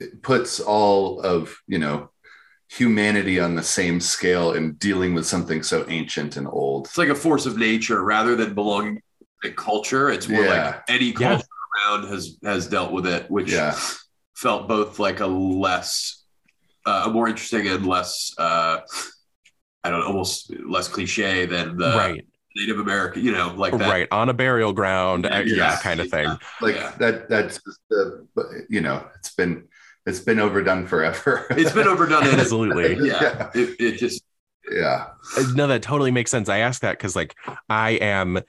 it 0.00 0.22
puts 0.22 0.58
all 0.60 1.20
of 1.20 1.56
you 1.66 1.78
know 1.78 2.10
humanity 2.68 3.38
on 3.38 3.54
the 3.54 3.62
same 3.62 4.00
scale 4.00 4.52
in 4.52 4.72
dealing 4.74 5.14
with 5.14 5.26
something 5.26 5.62
so 5.62 5.84
ancient 5.88 6.36
and 6.36 6.46
old 6.48 6.86
it's 6.86 6.98
like 6.98 7.08
a 7.08 7.14
force 7.14 7.46
of 7.46 7.56
nature 7.56 8.02
rather 8.02 8.34
than 8.34 8.54
belonging 8.54 8.96
to 9.42 9.48
a 9.50 9.52
culture 9.52 10.10
it's 10.10 10.28
more 10.28 10.44
Yeah. 10.44 10.66
like 10.66 10.82
any 10.88 11.06
Yeah. 11.06 11.28
culture 11.30 11.46
around 11.86 12.08
has 12.08 12.38
has 12.42 12.66
dealt 12.68 12.92
with 12.92 13.06
it 13.06 13.30
which 13.30 13.50
yeah 13.52 13.78
felt 14.34 14.68
both 14.68 14.98
like 14.98 15.20
a 15.20 15.26
less 15.26 16.24
uh, 16.86 17.04
a 17.06 17.10
more 17.10 17.28
interesting 17.28 17.66
and 17.68 17.86
less 17.86 18.32
uh 18.38 18.78
i 19.84 19.90
don't 19.90 20.00
know 20.00 20.06
almost 20.06 20.52
less 20.66 20.88
cliche 20.88 21.46
than 21.46 21.76
the 21.76 21.90
right, 21.96 22.26
native 22.56 22.78
american 22.78 23.24
you 23.24 23.32
know 23.32 23.52
like 23.56 23.76
that 23.76 23.88
right 23.88 24.08
on 24.10 24.28
a 24.28 24.34
burial 24.34 24.72
ground. 24.72 25.26
uh, 25.26 25.42
yeah, 25.44 25.54
Yeah. 25.56 25.78
kind 25.82 26.00
of 26.00 26.08
thing. 26.10 26.28
like 26.60 26.74
Yeah. 26.76 26.92
that 26.98 27.28
that's 27.28 27.62
just 27.62 27.80
the 27.90 28.26
you 28.68 28.80
know 28.80 29.06
it's 29.16 29.34
been 29.34 29.68
it's 30.06 30.20
been 30.20 30.38
overdone 30.40 30.86
forever 30.86 31.46
it's 31.50 31.72
been 31.72 31.88
overdone 31.88 32.24
Absolutely. 32.24 33.06
yeah 33.08 33.50
it, 33.54 33.76
it 33.80 33.98
just 33.98 34.22
yeah 34.70 35.06
Uh, 35.36 35.42
No, 35.54 35.66
that 35.66 35.82
totally 35.82 36.10
makes 36.12 36.30
sense. 36.30 36.48
I 36.48 36.58
ask 36.58 36.82
that 36.82 36.92
because 36.98 37.16
like 37.16 37.34
I 37.68 37.92
am 37.92 38.40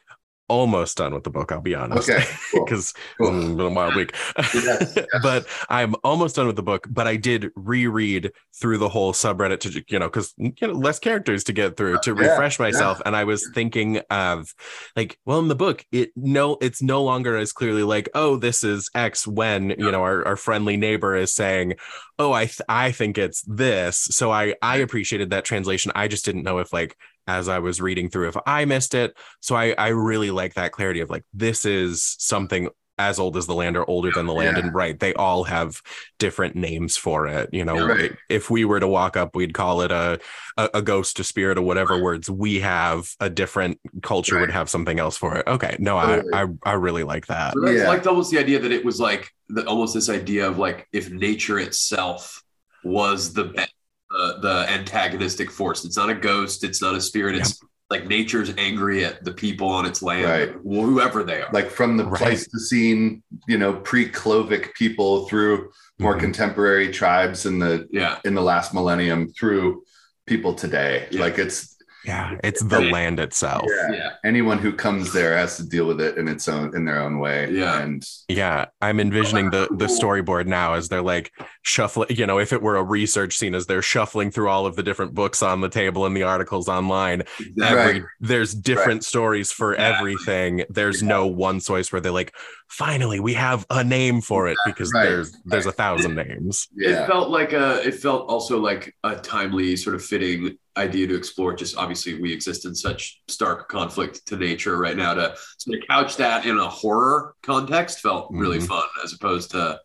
almost 0.48 0.98
done 0.98 1.14
with 1.14 1.24
the 1.24 1.30
book. 1.30 1.52
I'll 1.52 1.62
be 1.62 1.76
honest. 1.76 2.10
Okay, 2.10 2.26
cool, 2.52 2.66
Because 2.66 2.94
cool. 3.18 3.32
mm, 3.32 3.58
been 3.58 3.66
a 3.68 3.70
wild 3.70 3.96
week. 3.96 4.16
Yes, 4.54 4.84
yes. 4.96 5.08
but 5.16 5.48
I'm 5.70 5.96
almost 6.04 6.36
done 6.36 6.48
with 6.48 6.56
the 6.56 6.64
book. 6.64 6.88
But 6.90 7.08
I 7.08 7.16
did 7.16 7.50
reread 7.56 8.32
through 8.60 8.78
the 8.78 8.90
whole 8.90 9.14
subreddit 9.14 9.60
to 9.62 9.84
you 9.88 10.00
know 10.00 10.08
because 10.08 10.34
you 10.38 10.54
know 10.62 10.74
less 10.74 11.00
characters 11.00 11.44
to 11.46 11.54
get 11.54 11.78
through 11.78 12.00
to 12.00 12.14
Yeah, 12.14 12.14
refresh 12.14 12.60
myself. 12.60 13.02
And 13.06 13.16
I 13.16 13.24
was 13.24 13.48
thinking 13.48 13.98
of 14.10 14.54
like, 14.96 15.18
well, 15.26 15.40
in 15.40 15.48
the 15.48 15.56
book, 15.56 15.86
it 15.92 16.12
no, 16.16 16.58
it's 16.62 16.82
no 16.82 17.04
longer 17.04 17.38
as 17.38 17.52
clearly 17.54 17.84
like, 17.84 18.10
oh, 18.14 18.38
this 18.38 18.64
is 18.64 18.90
X 18.96 19.28
when 19.28 19.72
you 19.80 19.92
know 19.92 20.04
our, 20.04 20.26
our 20.26 20.36
friendly 20.36 20.78
neighbor 20.78 21.16
is 21.16 21.34
saying, 21.34 21.76
oh, 22.20 22.32
I 22.32 22.46
th- 22.46 22.62
I 22.70 22.92
think 22.92 23.18
it's 23.18 23.42
this. 23.48 23.98
So 23.98 24.32
I 24.32 24.56
I 24.62 24.78
appreciated 24.78 25.32
that 25.32 25.46
translation. 25.46 25.92
I 25.96 26.08
just 26.08 26.26
didn't 26.26 26.44
know 26.44 26.60
if 26.60 26.72
like 26.74 26.96
as 27.28 27.48
I 27.48 27.60
was 27.60 27.82
reading 27.82 28.10
through 28.10 28.30
if 28.30 28.38
I 28.46 28.66
missed 28.66 28.94
it. 28.94 29.16
So 29.40 29.56
I 29.56 29.74
I 29.78 29.90
really 29.90 30.32
like 30.32 30.56
that 30.56 30.72
clarity 30.72 31.00
of 31.00 31.10
like 31.10 31.24
this 31.34 31.66
is 31.66 32.16
something 32.20 32.70
as 33.00 33.18
old 33.18 33.36
as 33.36 33.48
the 33.48 33.56
land 33.56 33.76
or 33.76 33.90
older 33.90 34.12
than 34.14 34.28
the 34.28 34.34
land 34.34 34.56
Yeah. 34.56 34.66
and 34.66 34.76
right 34.76 35.00
they 35.00 35.16
all 35.16 35.44
have 35.46 35.82
different 36.20 36.56
names 36.56 36.96
for 36.96 37.26
it 37.26 37.50
you 37.52 37.66
know 37.66 37.88
right. 37.88 38.12
if 38.30 38.52
we 38.52 38.66
were 38.66 38.80
to 38.80 38.88
walk 38.88 39.18
up 39.18 39.36
we'd 39.36 39.56
call 39.56 39.82
it 39.82 39.92
a 39.92 40.20
a, 40.58 40.70
a 40.76 40.82
ghost 40.84 41.20
a 41.20 41.24
spirit 41.24 41.58
or 41.58 41.64
whatever 41.64 42.00
words 42.00 42.30
we 42.30 42.60
have 42.60 43.10
a 43.20 43.32
different 43.32 43.80
culture 44.04 44.40
would 44.40 44.52
have 44.52 44.70
something 44.70 45.00
else 45.00 45.18
for 45.18 45.36
it 45.36 45.48
okay 45.48 45.76
no 45.80 45.98
I, 45.98 46.18
Totally. 46.18 46.34
I 46.34 46.70
i 46.70 46.74
really 46.74 47.04
like 47.04 47.26
that 47.28 47.56
So 47.56 47.68
Yeah. 47.68 47.88
like 47.88 48.06
almost 48.06 48.30
the 48.30 48.38
idea 48.38 48.60
that 48.60 48.72
it 48.72 48.86
was 48.86 49.00
like 49.00 49.32
the, 49.50 49.66
almost 49.66 49.96
this 49.96 50.08
idea 50.10 50.48
of 50.48 50.60
like 50.60 50.88
if 50.94 51.10
nature 51.10 51.58
itself 51.58 52.44
was 52.84 53.34
the 53.34 53.46
be- 53.46 53.66
the 54.14 54.38
the 54.42 54.72
antagonistic 54.72 55.50
force. 55.52 55.84
It's 55.86 55.98
not 55.98 56.10
a 56.10 56.16
ghost. 56.16 56.64
It's 56.64 56.82
not 56.82 56.96
a 56.96 57.02
spirit. 57.02 57.36
It's 57.36 57.60
like 57.90 58.08
nature's 58.08 58.52
angry 58.58 59.04
at 59.06 59.24
the 59.24 59.32
people 59.34 59.68
on 59.68 59.86
its 59.86 60.02
land, 60.02 60.26
Right. 60.26 60.52
whoever 60.64 61.24
they 61.24 61.42
are. 61.42 61.50
like 61.52 61.70
from 61.70 61.98
the 61.98 62.06
Right. 62.06 62.20
pleistocene 62.22 63.22
you 63.48 63.58
know 63.58 63.74
pre-Clovis 63.74 64.70
people 64.76 65.28
through 65.28 65.70
more 66.00 66.16
Mhm. 66.16 66.20
contemporary 66.22 66.90
tribes 66.92 67.46
in 67.46 67.60
the 67.60 67.88
yeah, 67.92 68.18
in 68.26 68.34
the 68.36 68.42
last 68.42 68.74
millennium 68.74 69.30
through 69.38 69.84
people 70.26 70.54
today 70.54 71.08
Yeah. 71.12 71.22
like 71.22 71.38
it's 71.38 71.73
yeah 72.06 72.36
it's 72.44 72.62
the 72.64 72.82
land 72.82 73.20
itself 73.20 73.64
yeah. 73.68 73.92
yeah, 73.96 74.10
anyone 74.26 74.58
who 74.58 74.72
comes 74.74 75.14
there 75.14 75.38
has 75.38 75.58
to 75.58 75.66
deal 75.68 75.86
with 75.86 76.02
it 76.02 76.18
in 76.18 76.28
its 76.28 76.48
own 76.48 76.76
in 76.76 76.86
their 76.86 77.02
own 77.02 77.20
way 77.20 77.50
Yeah. 77.52 77.80
and 77.82 78.04
Yeah, 78.28 78.66
I'm 78.82 79.00
envisioning 79.00 79.50
the 79.52 79.68
the 79.72 79.86
storyboard 79.86 80.46
now 80.48 80.74
as 80.74 80.90
they're 80.90 81.02
like 81.02 81.32
shuffling. 81.62 82.10
You 82.16 82.26
know, 82.28 82.40
if 82.40 82.52
it 82.54 82.62
were 82.62 82.76
a 82.78 82.84
research 82.84 83.38
scene, 83.38 83.56
as 83.56 83.66
they're 83.68 83.82
shuffling 83.82 84.32
through 84.32 84.50
all 84.50 84.66
of 84.66 84.76
the 84.76 84.84
different 84.84 85.14
books 85.14 85.42
on 85.42 85.62
the 85.62 85.70
table 85.70 86.06
and 86.06 86.16
the 86.16 86.24
articles 86.24 86.68
online. 86.68 87.24
Every 87.62 87.94
Right. 88.00 88.04
there's 88.20 88.54
different 88.54 89.04
stories 89.06 89.52
for 89.52 89.74
Exactly. 89.74 90.12
everything. 90.14 90.64
There's 90.70 91.02
no 91.04 91.28
one 91.28 91.60
source 91.60 91.92
where 91.92 92.02
they're 92.02 92.12
like, 92.12 92.34
finally, 92.74 93.20
we 93.20 93.34
have 93.34 93.66
a 93.70 93.84
name 93.84 94.20
for 94.22 94.48
it 94.48 94.58
because 94.66 94.92
Right. 94.94 95.06
there's 95.06 95.32
there's 95.46 95.66
a 95.66 95.72
thousand 95.72 96.16
names. 96.16 96.68
yeah 96.76 97.04
It 97.04 97.08
felt 97.08 97.30
like 97.30 97.54
a. 97.54 97.86
It 97.88 97.96
felt 97.96 98.28
also 98.30 98.60
like 98.60 98.96
a 99.04 99.16
timely, 99.16 99.76
sort 99.78 99.96
of 99.96 100.04
fitting 100.04 100.58
idea 100.76 101.06
to 101.08 101.16
explore. 101.16 101.54
Just 101.54 101.78
obviously, 101.78 102.20
we 102.22 102.34
exist 102.34 102.66
in 102.66 102.74
such 102.74 103.22
stark 103.28 103.70
conflict 103.70 104.26
to 104.28 104.36
nature 104.36 104.78
right 104.78 104.98
now. 104.98 105.14
To 105.14 105.36
sort 105.58 105.80
of 105.80 105.88
couch 105.88 106.18
that 106.18 106.46
in 106.46 106.58
a 106.58 106.68
horror 106.68 107.36
context 107.44 108.00
felt 108.00 108.28
really 108.32 108.60
Mhm. 108.60 108.68
fun, 108.68 108.88
as 109.04 109.14
opposed 109.14 109.52
to 109.52 109.80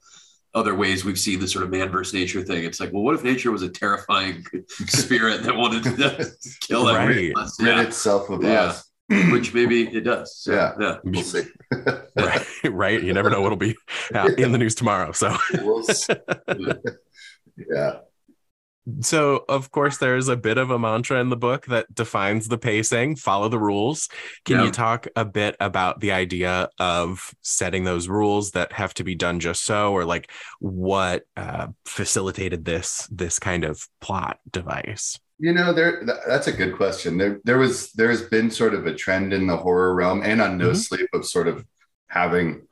other 0.55 0.74
ways 0.74 1.05
we've 1.05 1.18
seen 1.18 1.38
the 1.38 1.46
sort 1.46 1.62
of 1.62 1.70
man 1.70 1.90
versus 1.90 2.14
nature 2.14 2.42
thing. 2.42 2.64
It's 2.64 2.81
like, 2.81 2.90
well, 2.92 3.03
what 3.03 3.14
if 3.14 3.22
nature 3.22 3.53
was 3.53 3.62
a 3.62 3.68
terrifying 3.68 4.44
spirit 4.87 5.42
that 5.44 5.55
wanted 5.55 5.85
to 5.85 6.31
kill 6.61 6.88
everything? 6.88 7.35
Right. 7.37 7.46
rid 7.61 7.68
Yeah. 7.77 7.83
itself 7.83 8.31
of 8.31 8.42
Yeah. 8.42 8.62
us. 8.62 8.88
Which 9.09 9.55
maybe 9.55 9.85
it 9.88 10.03
does. 10.05 10.37
So, 10.37 10.53
Yeah. 10.53 10.73
yeah. 10.79 10.97
We'll 11.05 11.23
see. 11.23 11.42
right, 12.16 12.47
right. 12.64 13.03
You 13.03 13.12
never 13.14 13.31
know 13.31 13.40
what'll 13.40 13.57
be 13.57 13.75
uh, 14.14 14.29
in 14.37 14.53
the 14.53 14.59
news 14.59 14.75
tomorrow. 14.75 15.12
So, 15.12 15.35
We'll 15.62 15.83
see. 15.83 16.12
yeah. 17.57 18.01
so 19.01 19.44
of 19.49 19.71
course, 19.71 19.99
there's 19.99 20.29
a 20.29 20.37
bit 20.37 20.59
of 20.59 20.71
a 20.71 20.79
mantra 20.79 21.21
in 21.21 21.29
the 21.31 21.37
book 21.37 21.66
that 21.66 21.94
defines 21.94 22.49
the 22.49 22.59
pacing. 22.59 23.16
Follow 23.16 23.49
the 23.49 23.59
rules. 23.59 24.09
Can 24.44 24.57
Yeah. 24.59 24.64
you 24.66 24.71
talk 24.71 25.07
a 25.16 25.25
bit 25.25 25.57
about 25.61 26.01
the 26.01 26.12
idea 26.12 26.68
of 26.79 27.35
setting 27.42 27.85
those 27.85 28.09
rules 28.09 28.53
that 28.53 28.73
have 28.73 28.94
to 28.94 29.05
be 29.05 29.14
done 29.14 29.40
just 29.40 29.64
so, 29.64 29.92
or 29.92 30.05
like 30.05 30.31
what 30.61 31.25
uh, 31.37 31.68
facilitated 31.87 32.64
this 32.64 33.09
this 33.11 33.38
kind 33.38 33.64
of 33.64 33.87
plot 34.01 34.38
device? 34.51 35.18
You 35.40 35.53
know, 35.53 35.72
there 35.72 36.03
that's 36.27 36.48
a 36.48 36.53
good 36.53 36.77
question. 36.77 37.16
There 37.16 37.40
there 37.44 37.59
was 37.59 37.92
there 37.92 38.09
has 38.11 38.22
been 38.22 38.51
sort 38.51 38.74
of 38.74 38.87
a 38.87 38.94
trend 38.94 39.33
in 39.33 39.46
the 39.46 39.57
horror 39.57 39.94
realm 39.94 40.22
and 40.22 40.40
on 40.42 40.59
No 40.59 40.70
Mhm. 40.70 40.77
Sleep 40.77 41.09
of 41.14 41.24
sort 41.27 41.46
of 41.46 41.64
having 42.09 42.66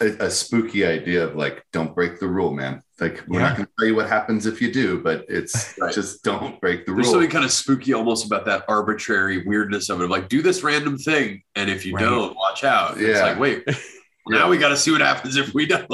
a, 0.00 0.06
a 0.26 0.30
spooky 0.30 0.84
idea 0.84 1.24
of 1.24 1.36
like, 1.36 1.62
don't 1.72 1.94
break 1.94 2.18
the 2.20 2.26
rule, 2.26 2.52
man. 2.52 2.80
Like 3.00 3.22
we're 3.28 3.40
Yeah. 3.40 3.48
not 3.48 3.56
gonna 3.58 3.68
tell 3.78 3.86
you 3.88 3.94
what 3.96 4.08
happens 4.08 4.46
if 4.46 4.62
you 4.62 4.72
do, 4.72 4.98
but 5.00 5.26
it's 5.28 5.74
Right. 5.78 5.92
just 5.92 6.24
don't 6.24 6.58
break 6.60 6.86
the 6.86 6.92
There's 6.94 7.04
rule. 7.06 7.14
something 7.14 7.30
kind 7.30 7.44
of 7.44 7.50
spooky 7.52 7.92
almost 7.92 8.24
about 8.26 8.46
that 8.46 8.64
arbitrary 8.68 9.44
weirdness 9.46 9.90
of 9.90 10.00
it. 10.00 10.08
Like, 10.08 10.28
do 10.30 10.40
this 10.42 10.62
random 10.62 10.96
thing. 10.96 11.42
And 11.54 11.68
if 11.68 11.84
you 11.84 11.94
Right. 11.94 12.02
don't, 12.04 12.34
watch 12.36 12.64
out. 12.64 12.98
It's 12.98 13.18
Yeah. 13.18 13.24
like, 13.24 13.38
wait, 13.38 13.64
now 14.28 14.48
we 14.48 14.56
got 14.56 14.70
to 14.70 14.76
see 14.76 14.90
what 14.90 15.00
happens 15.02 15.36
if 15.36 15.52
we 15.52 15.66
don't. 15.66 15.84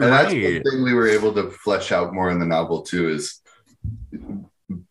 And 0.00 0.12
that's 0.12 0.32
Right. 0.32 0.54
one 0.54 0.62
thing 0.64 0.82
we 0.82 0.92
were 0.94 1.06
able 1.08 1.32
to 1.34 1.50
flesh 1.50 1.92
out 1.92 2.12
more 2.12 2.30
in 2.30 2.38
the 2.40 2.46
novel 2.46 2.82
too 2.82 3.08
is 3.10 3.40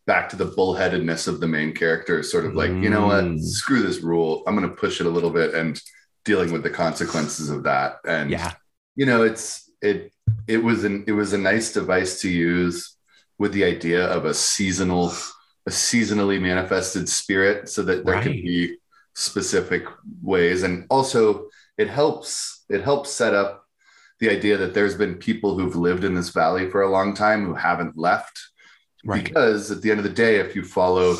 back 0.08 0.30
to 0.30 0.36
the 0.36 0.46
bullheadedness 0.46 1.28
of 1.28 1.40
the 1.40 1.48
main 1.48 1.74
character, 1.74 2.22
sort 2.22 2.46
of 2.46 2.56
like, 2.56 2.70
you 2.70 2.90
know 2.90 3.08
what, 3.08 3.24
Mm. 3.26 3.42
screw 3.42 3.82
this 3.82 4.02
rule. 4.02 4.44
I'm 4.46 4.56
gonna 4.56 4.70
push 4.70 5.00
it 5.02 5.08
a 5.08 5.10
little 5.10 5.32
bit 5.32 5.54
and 5.56 5.82
dealing 6.24 6.52
with 6.52 6.64
the 6.64 6.70
consequences 6.70 7.50
of 7.50 7.64
that. 7.64 7.98
And 8.06 8.30
Yeah, 8.30 8.54
you 8.96 9.06
know, 9.06 9.24
it's 9.24 9.70
it 9.82 10.12
it 10.48 10.64
was 10.64 10.84
an 10.84 11.04
it 11.08 11.12
was 11.12 11.34
a 11.34 11.38
nice 11.38 11.74
device 11.74 12.22
to 12.22 12.30
use 12.30 12.96
with 13.38 13.52
the 13.54 13.64
idea 13.64 14.06
of 14.06 14.26
a 14.26 14.34
seasonal, 14.34 15.12
a 15.68 15.72
seasonally 15.72 16.40
manifested 16.40 17.10
spirit 17.10 17.68
so 17.70 17.82
that 17.84 18.06
there 18.06 18.22
can 18.22 18.32
Right. 18.34 18.44
be 18.44 18.78
specific 19.16 19.86
ways. 20.22 20.64
And 20.64 20.86
also 20.90 21.50
it 21.78 21.90
helps 21.90 22.64
it 22.70 22.82
helps 22.84 23.10
set 23.12 23.34
up 23.34 23.66
the 24.20 24.30
idea 24.30 24.56
that 24.58 24.74
there's 24.74 24.96
been 24.96 25.16
people 25.16 25.58
who've 25.58 25.76
lived 25.76 26.04
in 26.04 26.14
this 26.16 26.30
valley 26.30 26.70
for 26.70 26.82
a 26.84 26.92
long 26.92 27.14
time 27.16 27.44
who 27.46 27.54
haven't 27.56 27.98
left 27.98 28.40
right. 29.06 29.24
because 29.24 29.72
at 29.72 29.82
the 29.82 29.92
end 29.92 30.00
of 30.00 30.04
the 30.04 30.10
day 30.10 30.38
if 30.38 30.56
you 30.56 30.64
follow 30.64 31.16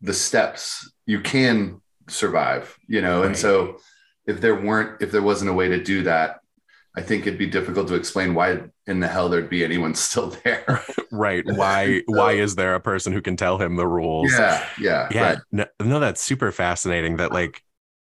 the 0.00 0.14
steps 0.14 0.90
you 1.06 1.20
can 1.20 1.80
survive 2.08 2.76
you 2.86 3.00
know 3.00 3.22
and 3.22 3.36
so 3.36 3.78
if 4.26 4.40
there 4.40 4.54
weren't 4.54 5.00
if 5.00 5.10
there 5.10 5.22
wasn't 5.22 5.50
a 5.50 5.54
way 5.54 5.68
to 5.68 5.82
do 5.82 6.02
that 6.02 6.40
i 6.96 7.00
think 7.00 7.26
it'd 7.26 7.38
be 7.38 7.46
difficult 7.46 7.88
to 7.88 7.94
explain 7.94 8.34
why 8.34 8.60
in 8.86 9.00
the 9.00 9.08
hell 9.08 9.28
there'd 9.28 9.48
be 9.48 9.64
anyone 9.64 9.94
still 10.06 10.36
there 10.44 10.82
Right. 11.14 11.44
Why 11.48 12.02
why 12.06 12.32
is 12.32 12.56
there 12.56 12.74
a 12.74 12.80
person 12.80 13.12
who 13.12 13.22
can 13.22 13.36
tell 13.36 13.58
him 13.58 13.76
the 13.76 13.86
rules? 13.86 14.32
yeah 14.32 14.66
yeah 14.80 15.08
yeah 15.12 15.22
right. 15.22 15.38
no, 15.52 15.66
no 15.80 16.00
that's 16.00 16.20
super 16.20 16.50
fascinating 16.50 17.18
that 17.18 17.32
like 17.32 17.62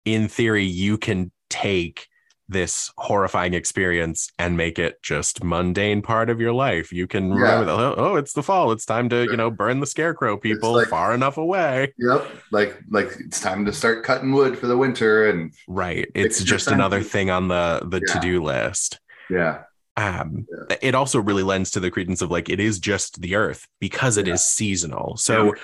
in 0.04 0.28
theory 0.28 0.64
you 0.64 0.96
can 0.96 1.30
take 1.50 2.06
this 2.48 2.92
horrifying 2.98 3.54
experience 3.54 4.30
and 4.38 4.56
make 4.56 4.78
it 4.78 5.02
just 5.02 5.42
mundane 5.42 6.02
part 6.02 6.28
of 6.28 6.40
your 6.40 6.52
life. 6.52 6.92
You 6.92 7.06
can 7.06 7.28
Yeah. 7.30 7.34
remember 7.36 7.64
that 7.64 7.72
oh, 7.72 7.94
oh 7.96 8.16
it's 8.16 8.34
the 8.34 8.42
fall. 8.42 8.70
It's 8.72 8.84
time 8.84 9.08
to 9.08 9.22
you 9.24 9.36
know 9.36 9.50
burn 9.50 9.80
the 9.80 9.86
scarecrow 9.86 10.36
people 10.36 10.72
like- 10.74 10.88
far 10.88 11.14
enough 11.14 11.38
away. 11.38 11.92
Yep 11.98 12.26
like 12.52 12.78
like 12.90 13.08
it's 13.20 13.40
time 13.40 13.64
to 13.64 13.72
start 13.72 14.04
cutting 14.04 14.32
wood 14.32 14.58
for 14.58 14.66
the 14.66 14.76
winter 14.76 15.28
and 15.28 15.52
right. 15.66 16.06
it's 16.14 16.42
just 16.44 16.68
another 16.68 17.02
thing 17.02 17.30
on 17.30 17.48
the 17.48 17.80
the 17.86 18.02
Yeah. 18.06 18.14
to-do 18.14 18.42
list. 18.42 19.00
Yeah. 19.30 19.62
Um 19.96 20.46
it 20.82 20.94
also 20.94 21.20
really 21.20 21.42
lends 21.44 21.70
to 21.72 21.80
the 21.80 21.90
credence 21.90 22.20
of 22.20 22.30
like 22.30 22.50
it 22.50 22.60
is 22.60 22.78
just 22.78 23.20
the 23.22 23.36
earth 23.36 23.66
because 23.80 24.16
it 24.18 24.28
is 24.28 24.32
Yeah. 24.40 24.44
seasonal. 24.58 25.16
So 25.16 25.54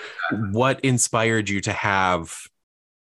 what 0.52 0.80
inspired 0.80 1.48
you 1.48 1.60
to 1.62 1.72
have 1.72 2.34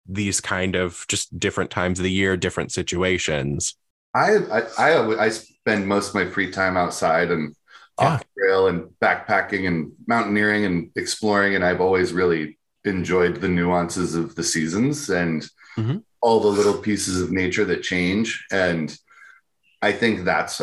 these 0.08 0.40
kind 0.42 0.76
of 0.76 1.06
just 1.08 1.38
different 1.40 1.72
times 1.72 2.00
of 2.00 2.04
the 2.04 2.12
year 2.12 2.38
different 2.38 2.72
situations 2.72 3.76
I, 4.14 4.38
I 4.52 4.62
I 4.78 5.26
I 5.26 5.30
spend 5.30 5.88
most 5.88 6.10
of 6.10 6.16
my 6.16 6.26
free 6.26 6.50
time 6.52 6.78
outside 6.78 7.32
and 7.32 7.54
Yeah. 8.00 8.08
off 8.16 8.24
trail 8.38 8.68
and 8.68 8.90
backpacking 9.02 9.68
and 9.68 9.92
mountaineering 10.08 10.66
and 10.66 10.90
exploring, 10.96 11.56
and 11.56 11.64
I've 11.66 11.82
always 11.82 12.14
really 12.14 12.58
enjoyed 12.86 13.38
the 13.42 13.50
nuances 13.50 14.16
of 14.16 14.36
the 14.36 14.44
seasons 14.44 15.10
and 15.10 15.46
Mhm. 15.78 16.04
all 16.22 16.40
the 16.40 16.48
little 16.48 16.78
pieces 16.78 17.22
of 17.22 17.32
nature 17.32 17.66
that 17.66 17.84
change. 17.84 18.46
And 18.52 18.96
I 19.82 19.92
think 19.92 20.24
that's 20.26 20.62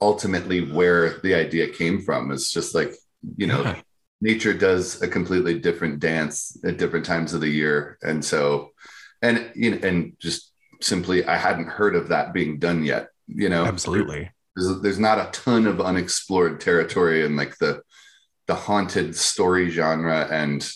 ultimately 0.00 0.70
where 0.72 1.18
the 1.20 1.34
idea 1.34 1.68
came 1.68 2.00
from. 2.00 2.30
It's 2.32 2.50
just 2.50 2.74
like 2.74 2.94
you 3.36 3.46
know, 3.46 3.62
Yeah. 3.62 3.82
Nature 4.20 4.54
does 4.54 5.02
a 5.02 5.08
completely 5.08 5.58
different 5.58 6.00
dance 6.00 6.56
at 6.64 6.78
different 6.78 7.04
times 7.04 7.34
of 7.34 7.40
the 7.40 7.48
year, 7.48 7.98
and 8.02 8.24
so 8.24 8.70
and 9.22 9.50
you 9.54 9.72
know, 9.72 9.86
and 9.86 10.12
just 10.18 10.52
simply 10.80 11.24
I 11.24 11.36
hadn't 11.36 11.68
heard 11.68 11.96
of 11.96 12.08
that 12.08 12.32
being 12.32 12.58
done 12.58 12.84
yet. 12.84 13.08
You 13.26 13.48
know, 13.48 13.64
absolutely 13.64 14.30
There's, 14.54 14.80
there's 14.82 14.98
not 14.98 15.18
a 15.18 15.30
ton 15.32 15.66
of 15.66 15.80
unexplored 15.80 16.60
territory 16.60 17.24
in 17.24 17.36
like 17.36 17.56
the 17.58 17.82
the 18.46 18.54
haunted 18.54 19.16
story 19.16 19.70
genre 19.70 20.28
and 20.30 20.68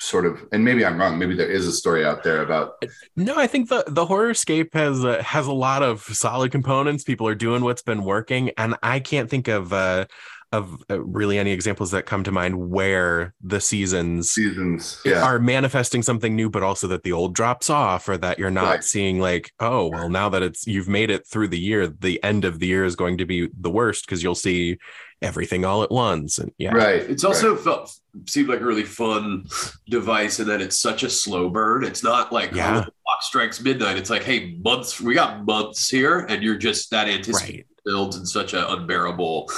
sort 0.00 0.26
of 0.26 0.44
and 0.52 0.64
maybe 0.64 0.84
I'm 0.84 0.98
wrong. 0.98 1.18
Maybe 1.18 1.34
there 1.34 1.50
is 1.50 1.66
a 1.66 1.72
story 1.72 2.04
out 2.04 2.22
there 2.22 2.42
about 2.42 2.82
no 3.16 3.36
i 3.36 3.46
think 3.46 3.68
the 3.68 3.84
the 3.88 4.06
horror 4.06 4.32
horrorscape 4.32 4.72
has 4.72 5.04
uh, 5.04 5.22
has 5.22 5.46
a 5.46 5.52
lot 5.52 5.82
of 5.82 6.02
solid 6.02 6.52
components 6.52 7.04
people 7.04 7.26
are 7.26 7.34
doing 7.34 7.62
what's 7.62 7.82
been 7.82 8.04
working 8.04 8.50
and 8.56 8.76
i 8.82 9.00
can't 9.00 9.28
think 9.28 9.48
of 9.48 9.72
uh 9.72 10.04
of 10.52 10.82
uh, 10.90 11.00
really 11.00 11.38
any 11.38 11.52
examples 11.52 11.90
that 11.90 12.06
come 12.06 12.24
to 12.24 12.32
mind 12.32 12.70
where 12.70 13.34
the 13.42 13.60
seasons 13.60 14.30
seasons. 14.30 15.00
Yeah, 15.04 15.22
are 15.22 15.38
manifesting 15.38 16.02
something 16.02 16.34
new 16.34 16.48
but 16.48 16.62
also 16.62 16.86
that 16.88 17.02
the 17.02 17.12
old 17.12 17.34
drops 17.34 17.68
off 17.68 18.08
or 18.08 18.16
that 18.18 18.38
you're 18.38 18.50
not 18.50 18.68
Right. 18.70 18.84
seeing 18.84 19.20
like 19.20 19.52
oh 19.60 19.88
well 19.88 20.08
now 20.08 20.28
that 20.30 20.42
it's 20.42 20.66
you've 20.66 20.88
made 20.88 21.10
it 21.10 21.26
through 21.26 21.48
the 21.48 21.58
year 21.58 21.86
the 21.86 22.22
end 22.24 22.44
of 22.46 22.60
the 22.60 22.66
year 22.66 22.84
is 22.86 22.96
going 22.96 23.18
to 23.18 23.26
be 23.26 23.48
the 23.60 23.70
worst 23.70 24.06
because 24.06 24.22
you'll 24.22 24.34
see 24.34 24.78
everything 25.20 25.64
all 25.64 25.82
at 25.82 25.90
once 25.90 26.38
and 26.38 26.50
yeah 26.58 26.72
right. 26.72 27.02
It's 27.02 27.24
also 27.24 27.54
felt 27.56 27.92
seemed 28.26 28.48
like 28.48 28.60
a 28.60 28.64
really 28.64 28.84
fun 28.84 29.44
device 29.88 30.38
and 30.38 30.48
that 30.48 30.60
it's 30.62 30.78
such 30.78 31.02
a 31.02 31.10
slow 31.10 31.48
burn. 31.50 31.84
It's 31.84 32.02
not 32.02 32.32
like 32.32 32.52
Yeah. 32.52 32.70
oh, 32.78 32.80
the 32.80 32.92
clock 33.04 33.22
strikes 33.22 33.60
midnight. 33.60 33.96
It's 33.98 34.10
like, 34.10 34.22
hey, 34.24 34.56
months, 34.64 35.00
we 35.00 35.14
got 35.14 35.44
months 35.44 35.88
here, 35.90 36.20
and 36.28 36.42
you're 36.42 36.56
just 36.56 36.90
that 36.90 37.08
anticipation 37.08 37.56
right 37.56 37.64
builds 37.84 38.16
in 38.16 38.26
such 38.26 38.52
an 38.54 38.62
unbearable 38.64 39.48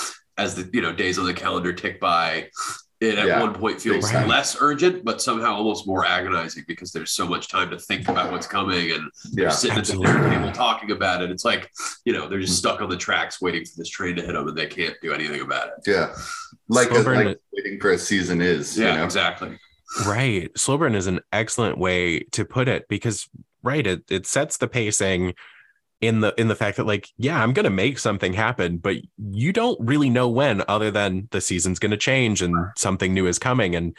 as 0.40 0.54
the 0.54 0.68
you 0.72 0.80
know 0.80 0.92
days 0.92 1.18
on 1.18 1.26
the 1.26 1.34
calendar 1.34 1.72
tick 1.72 2.00
by. 2.00 2.48
It 3.00 3.16
at 3.18 3.26
Yeah, 3.28 3.40
one 3.40 3.54
point 3.54 3.80
feels 3.80 4.10
big 4.12 4.26
less 4.26 4.58
urgent, 4.60 5.06
but 5.06 5.22
somehow 5.22 5.54
almost 5.54 5.86
more 5.86 6.04
agonizing 6.04 6.64
because 6.68 6.92
there's 6.92 7.12
so 7.12 7.26
much 7.26 7.48
time 7.48 7.70
to 7.70 7.78
think 7.78 8.10
about 8.10 8.30
what's 8.30 8.46
coming, 8.46 8.90
and 8.92 9.10
they're 9.32 9.44
Yeah, 9.46 9.50
sitting 9.50 9.78
at 9.78 9.88
absolutely. 9.88 10.12
the 10.12 10.18
dinner 10.18 10.36
table 10.36 10.52
talking 10.52 10.90
about 10.90 11.22
it. 11.22 11.30
It's 11.30 11.46
like 11.46 11.70
you 12.04 12.12
know 12.12 12.28
they're 12.28 12.40
just 12.40 12.52
Mm-hmm. 12.62 12.68
stuck 12.68 12.82
on 12.82 12.90
the 12.90 12.98
tracks 12.98 13.40
waiting 13.40 13.64
for 13.64 13.72
this 13.78 13.88
train 13.88 14.16
to 14.16 14.22
hit 14.22 14.34
them, 14.34 14.46
and 14.48 14.58
they 14.58 14.66
can't 14.66 14.96
do 15.00 15.14
anything 15.14 15.40
about 15.40 15.68
it. 15.68 15.74
yeah. 15.90 16.14
Like, 16.68 16.90
a, 16.90 16.98
like 17.00 17.38
waiting 17.54 17.80
for 17.80 17.90
a 17.92 17.98
season 17.98 18.42
is. 18.42 18.76
Yeah, 18.78 18.90
you 18.92 18.98
know? 18.98 19.04
exactly. 19.04 19.58
Right. 20.06 20.50
Slow 20.58 20.76
burn 20.76 20.94
is 20.94 21.06
an 21.06 21.20
excellent 21.32 21.78
way 21.78 22.20
to 22.32 22.44
put 22.44 22.68
it 22.68 22.86
because 22.88 23.28
right, 23.62 23.86
it 23.86 24.02
it 24.10 24.26
sets 24.26 24.58
the 24.58 24.68
pacing 24.68 25.32
in 26.00 26.20
the 26.20 26.34
in 26.40 26.48
the 26.48 26.54
fact 26.54 26.76
that 26.78 26.86
like, 26.86 27.08
yeah, 27.16 27.42
I'm 27.42 27.52
gonna 27.52 27.70
make 27.70 27.98
something 27.98 28.32
happen, 28.32 28.78
but 28.78 28.96
you 29.18 29.52
don't 29.52 29.78
really 29.80 30.10
know 30.10 30.28
when 30.28 30.62
other 30.68 30.90
than 30.90 31.28
the 31.30 31.40
season's 31.40 31.78
gonna 31.78 31.96
change 31.96 32.42
and 32.42 32.54
something 32.76 33.12
new 33.12 33.26
is 33.26 33.38
coming. 33.38 33.74
And 33.76 33.96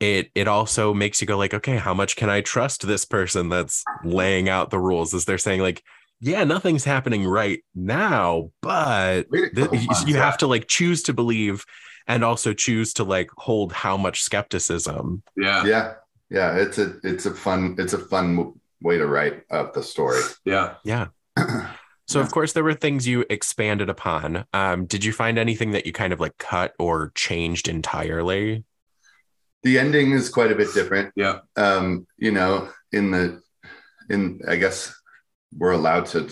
it 0.00 0.30
it 0.34 0.48
also 0.48 0.94
makes 0.94 1.20
you 1.20 1.26
go 1.26 1.36
like, 1.36 1.54
okay, 1.54 1.76
how 1.76 1.94
much 1.94 2.16
can 2.16 2.30
I 2.30 2.40
trust 2.40 2.86
this 2.86 3.04
person 3.04 3.48
that's 3.48 3.84
laying 4.04 4.48
out 4.48 4.70
the 4.70 4.78
rules? 4.78 5.12
As 5.14 5.24
they're 5.24 5.38
saying, 5.38 5.60
like, 5.60 5.82
yeah, 6.20 6.44
nothing's 6.44 6.84
happening 6.84 7.26
right 7.26 7.62
now, 7.74 8.50
but 8.62 9.26
th- 9.30 9.50
you, 9.54 9.66
months, 9.70 10.06
you 10.06 10.14
yeah. 10.14 10.24
have 10.24 10.38
to 10.38 10.46
like 10.46 10.66
choose 10.68 11.02
to 11.04 11.12
believe 11.12 11.64
and 12.06 12.24
also 12.24 12.52
choose 12.52 12.94
to 12.94 13.04
like 13.04 13.30
hold 13.36 13.72
how 13.72 13.96
much 13.96 14.22
skepticism 14.22 15.22
Yeah. 15.36 15.64
yeah 15.64 15.92
yeah 16.30 16.56
it's 16.56 16.78
a 16.78 16.94
it's 17.02 17.26
a 17.26 17.34
fun 17.34 17.74
it's 17.78 17.92
a 17.92 17.98
fun 17.98 18.54
way 18.80 18.96
to 18.98 19.06
write 19.06 19.42
up 19.50 19.74
the 19.74 19.82
story 19.82 20.20
Yeah. 20.44 20.74
Yeah. 20.84 21.08
So 22.06 22.20
Yeah. 22.20 22.24
of 22.26 22.32
course 22.32 22.52
there 22.52 22.64
were 22.64 22.74
things 22.74 23.06
you 23.06 23.24
expanded 23.28 23.88
upon. 23.90 24.44
Um, 24.52 24.86
did 24.86 25.04
you 25.04 25.12
find 25.12 25.38
anything 25.38 25.72
that 25.72 25.86
you 25.86 25.92
kind 25.92 26.12
of 26.12 26.20
like 26.20 26.38
cut 26.38 26.74
or 26.78 27.12
changed 27.14 27.68
entirely? 27.68 28.64
the 29.62 29.80
ending 29.80 30.12
is 30.12 30.28
quite 30.28 30.52
a 30.52 30.54
bit 30.54 30.72
different 30.74 31.12
Yeah. 31.16 31.40
um 31.56 32.06
you 32.18 32.30
know 32.30 32.68
in 32.92 33.10
the 33.10 33.42
in 34.08 34.40
i 34.46 34.54
guess 34.54 34.94
we're 35.56 35.72
allowed 35.72 36.06
to 36.06 36.30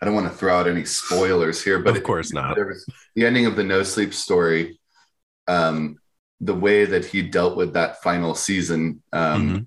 I 0.00 0.04
don't 0.06 0.14
want 0.14 0.26
to 0.30 0.36
throw 0.36 0.58
out 0.58 0.66
any 0.66 0.84
spoilers 0.84 1.62
here, 1.62 1.78
but 1.78 1.96
of 1.96 2.02
course 2.02 2.32
not. 2.32 2.56
There 2.56 2.66
was 2.66 2.84
the 3.14 3.24
ending 3.26 3.46
of 3.46 3.54
the 3.56 3.62
No 3.64 3.82
Sleep 3.84 4.12
story. 4.12 4.78
Um, 5.46 5.98
the 6.40 6.54
way 6.54 6.84
that 6.84 7.04
he 7.06 7.22
dealt 7.22 7.56
with 7.56 7.72
that 7.74 8.02
final 8.02 8.34
season, 8.34 9.02
um, 9.12 9.48
Mhm. 9.48 9.66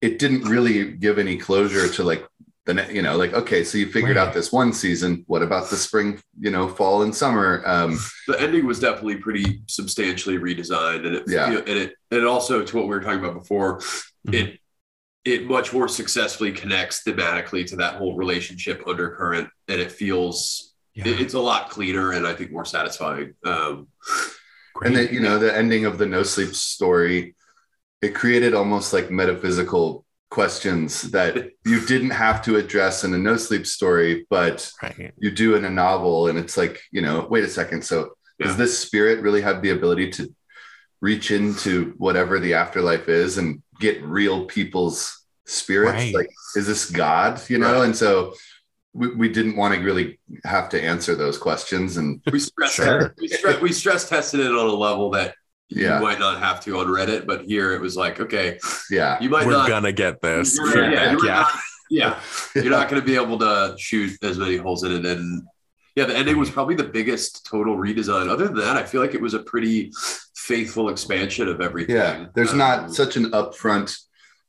it 0.00 0.18
didn't 0.18 0.44
really 0.48 0.92
give 0.92 1.18
any 1.18 1.36
closure 1.36 1.88
to 1.88 2.02
like 2.02 2.26
the 2.68 2.74
ne- 2.74 2.94
you 2.94 3.00
know 3.00 3.16
like 3.16 3.32
okay, 3.32 3.64
so 3.64 3.78
you 3.78 3.86
figured 3.90 4.16
Right. 4.18 4.28
out 4.28 4.34
this 4.34 4.52
one 4.52 4.74
season. 4.74 5.24
What 5.26 5.42
about 5.42 5.70
the 5.70 5.76
spring, 5.76 6.20
you 6.38 6.50
know, 6.50 6.68
fall 6.68 7.02
and 7.02 7.14
summer? 7.14 7.62
Um, 7.64 7.98
the 8.28 8.38
ending 8.38 8.66
was 8.66 8.78
definitely 8.78 9.16
pretty 9.16 9.62
substantially 9.66 10.36
redesigned 10.38 11.06
and 11.06 11.14
it 11.16 11.24
Yeah. 11.26 11.48
and 11.50 11.66
it 11.68 11.94
and 12.10 12.26
also 12.26 12.62
to 12.62 12.76
what 12.76 12.84
we 12.84 12.90
were 12.90 13.00
talking 13.00 13.20
about 13.20 13.34
before 13.42 13.78
Mhm. 13.80 14.34
it 14.34 14.60
it 15.24 15.46
much 15.46 15.72
more 15.72 15.88
successfully 15.88 16.52
connects 16.52 17.02
thematically 17.04 17.66
to 17.68 17.76
that 17.76 17.94
whole 17.94 18.16
relationship 18.16 18.82
undercurrent 18.86 19.48
and 19.66 19.80
it 19.80 19.90
feels 19.90 20.74
Yeah, 20.94 21.08
it- 21.08 21.20
it's 21.22 21.34
a 21.34 21.40
lot 21.40 21.70
cleaner 21.70 22.12
and 22.12 22.26
i 22.26 22.34
think 22.34 22.50
more 22.52 22.64
satisfying 22.66 23.34
um 23.44 23.88
great. 24.74 24.86
and 24.88 24.96
then 24.96 25.08
you 25.14 25.20
know 25.20 25.38
the 25.38 25.54
ending 25.56 25.86
of 25.86 25.96
the 25.98 26.06
No 26.06 26.22
Sleep 26.22 26.54
story, 26.54 27.34
it 28.02 28.14
created 28.14 28.52
almost 28.54 28.92
like 28.92 29.10
metaphysical 29.10 30.04
questions 30.30 31.10
that 31.10 31.50
you 31.64 31.80
didn't 31.86 32.10
have 32.10 32.42
to 32.42 32.56
address 32.56 33.04
in 33.04 33.14
a 33.14 33.18
No 33.18 33.36
Sleep 33.36 33.66
story, 33.66 34.26
but 34.28 34.70
right. 34.82 35.12
you 35.18 35.30
do 35.30 35.54
in 35.56 35.64
a 35.64 35.70
novel 35.70 36.28
and 36.28 36.38
it's 36.38 36.56
like 36.56 36.80
you 36.90 37.00
know 37.00 37.26
wait 37.30 37.44
a 37.44 37.48
second 37.48 37.82
so 37.82 38.10
Yeah. 38.38 38.46
does 38.48 38.56
this 38.56 38.78
spirit 38.78 39.22
really 39.22 39.40
have 39.40 39.62
the 39.62 39.70
ability 39.70 40.10
to 40.12 40.34
reach 41.00 41.30
into 41.30 41.94
whatever 41.96 42.38
the 42.40 42.54
afterlife 42.54 43.08
is 43.08 43.38
and 43.38 43.62
get 43.80 44.02
real 44.02 44.44
people's 44.46 45.24
spirits 45.46 45.94
Right. 45.94 46.14
like 46.14 46.30
is 46.56 46.66
this 46.66 46.90
god 46.90 47.40
you 47.48 47.58
know 47.58 47.74
Right. 47.78 47.86
and 47.86 47.96
so 47.96 48.34
we, 48.92 49.08
we 49.14 49.28
didn't 49.28 49.56
want 49.56 49.74
to 49.74 49.80
really 49.80 50.18
have 50.44 50.68
to 50.70 50.82
answer 50.82 51.14
those 51.14 51.38
questions 51.38 51.96
and 51.96 52.20
we 52.32 52.38
stress 52.40 52.72
Sure. 52.74 53.14
we, 53.18 53.28
stress, 53.28 53.60
we 53.62 53.72
stress 53.72 54.08
tested 54.08 54.40
it 54.40 54.50
on 54.52 54.66
a 54.68 54.72
level 54.88 55.10
that 55.10 55.34
Yeah. 55.70 55.98
you 55.98 56.02
might 56.04 56.18
not 56.18 56.38
have 56.40 56.60
to 56.64 56.78
on 56.78 56.86
reddit 56.86 57.26
but 57.26 57.42
here 57.44 57.72
it 57.74 57.80
was 57.80 57.94
like 57.96 58.20
okay 58.20 58.58
yeah. 58.90 59.18
you 59.20 59.28
might 59.28 59.44
We're 59.46 59.52
not 59.52 59.68
gonna 59.68 59.92
get 59.92 60.20
this. 60.22 60.56
You're- 60.56 60.72
feedback. 60.72 60.92
yeah, 60.94 61.10
Yeah, 61.10 61.10
you're 61.22 61.24
not- 61.26 61.52
yeah. 61.90 62.20
You're 62.54 62.70
not 62.70 62.88
going 62.90 63.00
to 63.00 63.06
be 63.06 63.16
able 63.16 63.38
to 63.38 63.74
shoot 63.78 64.12
as 64.22 64.36
many 64.38 64.56
holes 64.58 64.82
in 64.84 64.92
it. 64.92 65.06
And 65.06 65.42
yeah 65.96 66.04
the 66.04 66.16
ending 66.16 66.38
was 66.38 66.50
probably 66.50 66.74
the 66.74 66.84
biggest 66.84 67.46
total 67.46 67.76
redesign. 67.76 68.28
Other 68.28 68.46
than 68.46 68.56
that 68.56 68.76
i 68.76 68.82
feel 68.82 69.00
like 69.00 69.14
it 69.14 69.20
was 69.22 69.34
a 69.34 69.38
pretty 69.40 69.90
faithful 70.36 70.88
expansion 70.90 71.48
of 71.48 71.60
everything. 71.60 71.96
Yeah. 71.96 72.26
There's 72.34 72.52
Um, 72.52 72.58
not 72.58 72.94
such 72.94 73.16
an 73.16 73.30
upfront 73.32 73.94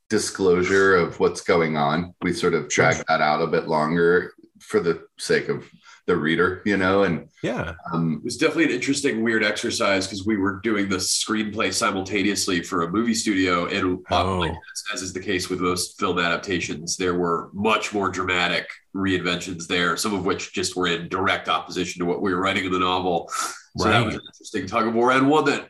disclosure 0.09 0.95
of 0.95 1.19
what's 1.19 1.41
going 1.41 1.77
on. 1.77 2.13
We 2.21 2.33
sort 2.33 2.53
of 2.53 2.67
drag 2.69 3.03
that 3.07 3.21
out 3.21 3.41
a 3.41 3.47
bit 3.47 3.67
longer 3.67 4.33
for 4.59 4.79
the 4.79 5.03
sake 5.17 5.49
of 5.49 5.65
the 6.09 6.15
reader 6.17 6.63
you 6.65 6.75
know 6.75 7.03
and 7.03 7.29
yeah. 7.43 7.73
um 7.93 8.15
it 8.17 8.23
was 8.23 8.35
definitely 8.35 8.63
an 8.65 8.71
interesting 8.71 9.21
weird 9.21 9.43
exercise 9.43 10.07
because 10.07 10.25
we 10.25 10.37
were 10.37 10.59
doing 10.63 10.89
the 10.89 10.95
screenplay 10.95 11.71
simultaneously 11.71 12.63
for 12.63 12.81
a 12.81 12.89
movie 12.91 13.13
studio 13.13 13.67
and 13.67 13.99
Oh. 14.09 14.39
like, 14.39 14.55
as, 14.91 15.03
is 15.03 15.13
the 15.13 15.19
case 15.19 15.49
with 15.51 15.59
most 15.61 15.99
film 15.99 16.17
adaptations 16.17 16.97
there 16.97 17.13
were 17.13 17.51
much 17.53 17.93
more 17.93 18.09
dramatic 18.09 18.67
reinventions 18.95 19.67
there 19.67 19.95
some 19.97 20.15
of 20.15 20.25
which 20.25 20.51
just 20.51 20.75
were 20.75 20.87
in 20.87 21.07
direct 21.09 21.47
opposition 21.47 21.99
to 21.99 22.05
what 22.07 22.23
we 22.23 22.33
were 22.33 22.41
writing 22.41 22.65
in 22.65 22.71
the 22.71 22.79
novel 22.79 23.29
so 23.77 23.87
that 23.87 24.03
was 24.03 24.15
an 24.15 24.21
interesting 24.33 24.65
tug 24.65 24.87
of 24.87 24.95
war 24.95 25.11
and 25.11 25.29
one 25.29 25.45
that 25.45 25.69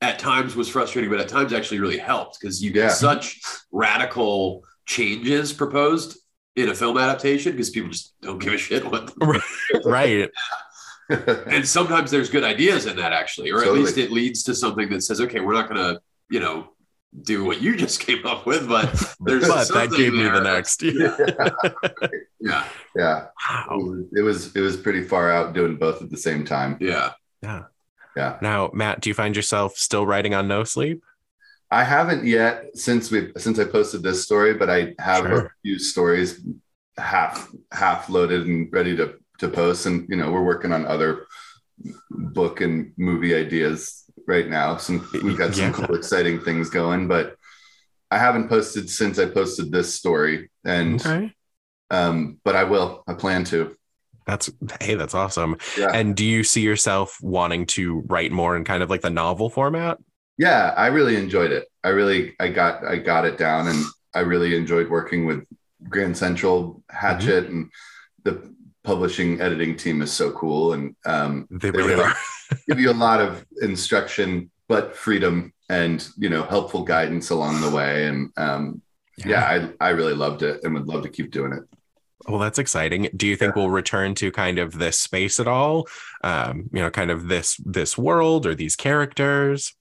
at 0.00 0.18
times 0.18 0.56
was 0.56 0.70
frustrating 0.70 1.10
but 1.10 1.20
at 1.20 1.28
times 1.28 1.52
actually 1.52 1.80
really 1.80 1.98
helped 1.98 2.38
because 2.40 2.62
you 2.64 2.70
get 2.70 2.84
Yeah. 2.84 2.88
such 2.94 3.40
radical 3.70 4.64
changes 4.86 5.52
proposed 5.52 6.16
in 6.56 6.68
a 6.70 6.74
film 6.74 6.96
adaptation 6.98 7.52
because 7.52 7.70
people 7.70 7.90
just 7.90 8.14
don't 8.22 8.38
give 8.38 8.52
a 8.54 8.58
shit 8.58 8.84
what 8.90 9.12
Right. 9.84 10.30
and 11.08 11.66
sometimes 11.68 12.10
there's 12.10 12.28
good 12.30 12.42
ideas 12.44 12.86
in 12.86 12.96
that 12.96 13.12
actually 13.12 13.50
or 13.52 13.62
at 13.62 13.72
least 13.72 13.96
it 13.98 14.10
leads 14.10 14.42
to 14.44 14.54
something 14.54 14.88
that 14.90 15.02
says 15.02 15.20
okay 15.20 15.38
we're 15.40 15.52
not 15.54 15.68
going 15.68 15.80
to 15.80 16.00
you 16.30 16.40
know 16.40 16.68
do 17.22 17.44
what 17.44 17.62
you 17.62 17.76
just 17.76 18.00
came 18.06 18.26
up 18.26 18.44
with 18.46 18.68
but 18.68 18.90
there's 19.20 19.46
But 19.46 19.54
that 19.56 19.66
something 19.68 19.96
gave 19.98 20.12
me 20.12 20.24
there 20.24 20.32
the 20.34 20.40
next. 20.40 20.82
Yeah. 20.82 21.16
yeah 22.40 22.64
yeah 22.96 23.24
it 23.26 23.30
Wow. 23.48 23.66
was, 23.78 24.04
it 24.16 24.22
was 24.22 24.56
it 24.56 24.60
was 24.60 24.76
pretty 24.76 25.02
far 25.02 25.30
out 25.30 25.52
doing 25.54 25.76
both 25.76 26.02
at 26.02 26.10
the 26.10 26.16
same 26.16 26.44
time 26.44 26.76
yeah 26.80 27.12
Yeah. 27.42 27.64
Yeah. 28.16 28.38
Now, 28.40 28.70
Matt, 28.72 29.02
do 29.02 29.10
you 29.10 29.14
find 29.14 29.36
yourself 29.36 29.76
still 29.76 30.06
writing 30.06 30.32
on 30.32 30.48
No 30.48 30.64
Sleep? 30.64 31.04
I 31.70 31.82
haven't 31.84 32.24
yet 32.24 32.64
since 32.76 33.10
we 33.10 33.32
since 33.36 33.58
i 33.58 33.64
posted 33.64 34.02
this 34.02 34.22
story 34.22 34.54
but 34.54 34.70
i 34.70 34.94
have 34.98 35.24
a 35.26 35.50
few 35.62 35.78
stories 35.78 36.40
half 36.98 37.48
half 37.72 38.08
loaded 38.08 38.46
and 38.46 38.72
ready 38.72 38.96
to 38.96 39.14
to 39.38 39.48
post 39.48 39.86
and 39.86 40.08
you 40.08 40.16
know 40.16 40.30
we're 40.32 40.44
working 40.44 40.72
on 40.72 40.86
other 40.86 41.26
book 42.10 42.60
and 42.60 42.92
movie 42.96 43.34
ideas 43.34 44.04
right 44.26 44.48
now 44.48 44.76
some 44.76 45.06
we've 45.22 45.36
got 45.38 45.54
some 45.54 45.66
Yeah. 45.66 45.72
cool 45.72 45.94
exciting 45.96 46.40
things 46.40 46.70
going 46.70 47.06
but 47.08 47.36
i 48.10 48.18
haven't 48.18 48.48
posted 48.48 48.88
since 48.88 49.18
i 49.18 49.26
posted 49.26 49.70
this 49.70 49.94
story 49.94 50.50
and 50.64 51.00
Okay. 51.04 51.32
um 51.90 52.38
but 52.44 52.56
i 52.56 52.64
will 52.64 53.04
i 53.06 53.12
plan 53.14 53.44
to 53.44 53.76
That's 54.26 54.50
hey, 54.80 54.96
that's 54.96 55.14
awesome. 55.14 55.56
Yeah. 55.78 55.92
And 55.94 56.16
do 56.16 56.24
you 56.24 56.42
see 56.42 56.62
yourself 56.62 57.18
wanting 57.22 57.64
to 57.78 58.02
write 58.08 58.32
more 58.32 58.56
in 58.56 58.64
kind 58.64 58.82
of 58.82 58.90
like 58.90 59.02
the 59.02 59.10
novel 59.10 59.48
format? 59.50 59.98
Yeah 60.38 60.74
i 60.76 60.86
really 60.88 61.16
enjoyed 61.16 61.52
it 61.52 61.66
i 61.84 61.88
really 61.88 62.34
i 62.40 62.48
got 62.48 62.84
i 62.84 62.96
got 62.96 63.24
it 63.24 63.38
down 63.38 63.68
and 63.68 63.84
i 64.14 64.20
really 64.20 64.56
enjoyed 64.56 64.88
working 64.88 65.26
with 65.26 65.46
Grand 65.88 66.16
Central 66.16 66.82
Hachette 66.90 67.46
and 67.46 67.70
the 68.24 68.54
publishing 68.82 69.40
editing 69.40 69.76
team 69.76 70.00
is 70.02 70.12
so 70.12 70.30
cool 70.32 70.72
and 70.72 70.96
um, 71.04 71.46
They 71.50 71.70
They 71.70 71.78
really 71.78 71.94
are. 71.94 72.14
give 72.68 72.80
you 72.80 72.90
a 72.90 72.92
lot 72.92 73.20
of 73.20 73.44
instruction 73.60 74.50
but 74.68 74.96
freedom 74.96 75.52
and 75.68 76.08
you 76.16 76.28
know 76.28 76.42
helpful 76.44 76.82
guidance 76.82 77.30
along 77.30 77.60
the 77.60 77.70
way 77.70 78.06
and 78.06 78.30
um, 78.36 78.80
yeah, 79.24 79.70
I, 79.80 79.86
I 79.86 79.90
really 79.90 80.14
loved 80.14 80.42
it 80.42 80.62
and 80.62 80.74
would 80.74 80.86
love 80.86 81.02
to 81.02 81.08
keep 81.08 81.30
doing 81.30 81.52
it 81.52 81.64
Well, 82.28 82.40
that's 82.40 82.58
exciting. 82.58 83.08
Do 83.14 83.26
you 83.26 83.36
think 83.36 83.54
we'll 83.54 83.70
return 83.70 84.14
to 84.16 84.30
kind 84.32 84.58
of 84.58 84.78
this 84.78 84.98
space 84.98 85.38
at 85.38 85.46
all? 85.46 85.86
Um, 86.24 86.68
you 86.72 86.82
know, 86.82 86.90
kind 86.90 87.10
of 87.10 87.28
this 87.28 87.56
this 87.64 87.96
world 87.96 88.46
or 88.46 88.54
these 88.54 88.76
characters, 88.76 89.74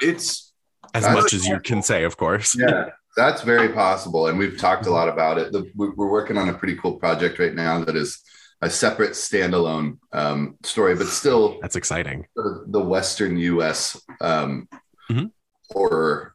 it's 0.00 0.52
as 0.94 1.04
much 1.04 1.32
as 1.32 1.46
you 1.46 1.58
can 1.60 1.82
say, 1.82 2.04
of 2.04 2.16
course. 2.16 2.56
yeah 2.58 2.90
that's 3.16 3.42
very 3.42 3.68
possible 3.68 4.26
and 4.28 4.38
we've 4.38 4.56
talked 4.58 4.86
a 4.86 4.90
lot 4.90 5.06
about 5.08 5.36
it 5.38 5.52
the, 5.52 5.70
we- 5.76 5.90
we're 5.90 6.10
working 6.10 6.38
on 6.38 6.48
a 6.48 6.54
pretty 6.54 6.74
cool 6.76 6.94
project 6.98 7.38
right 7.38 7.54
now 7.54 7.82
that 7.84 7.94
is 7.94 8.20
a 8.62 8.70
separate 8.70 9.10
standalone 9.10 9.98
um, 10.12 10.56
story 10.62 10.94
but 10.94 11.06
still 11.08 11.58
That's 11.60 11.76
exciting. 11.76 12.26
the 12.36 12.80
Western 12.80 13.36
U.S. 13.36 14.00
Um, 14.20 14.68
Mhm. 15.10 15.30
horror 15.70 16.34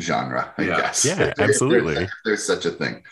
genre, 0.00 0.54
I 0.56 0.62
Yeah. 0.62 0.76
guess. 0.80 1.04
Yeah, 1.04 1.32
absolutely. 1.38 2.08
there's 2.24 2.44
such 2.46 2.64
a 2.66 2.70
thing. 2.70 3.02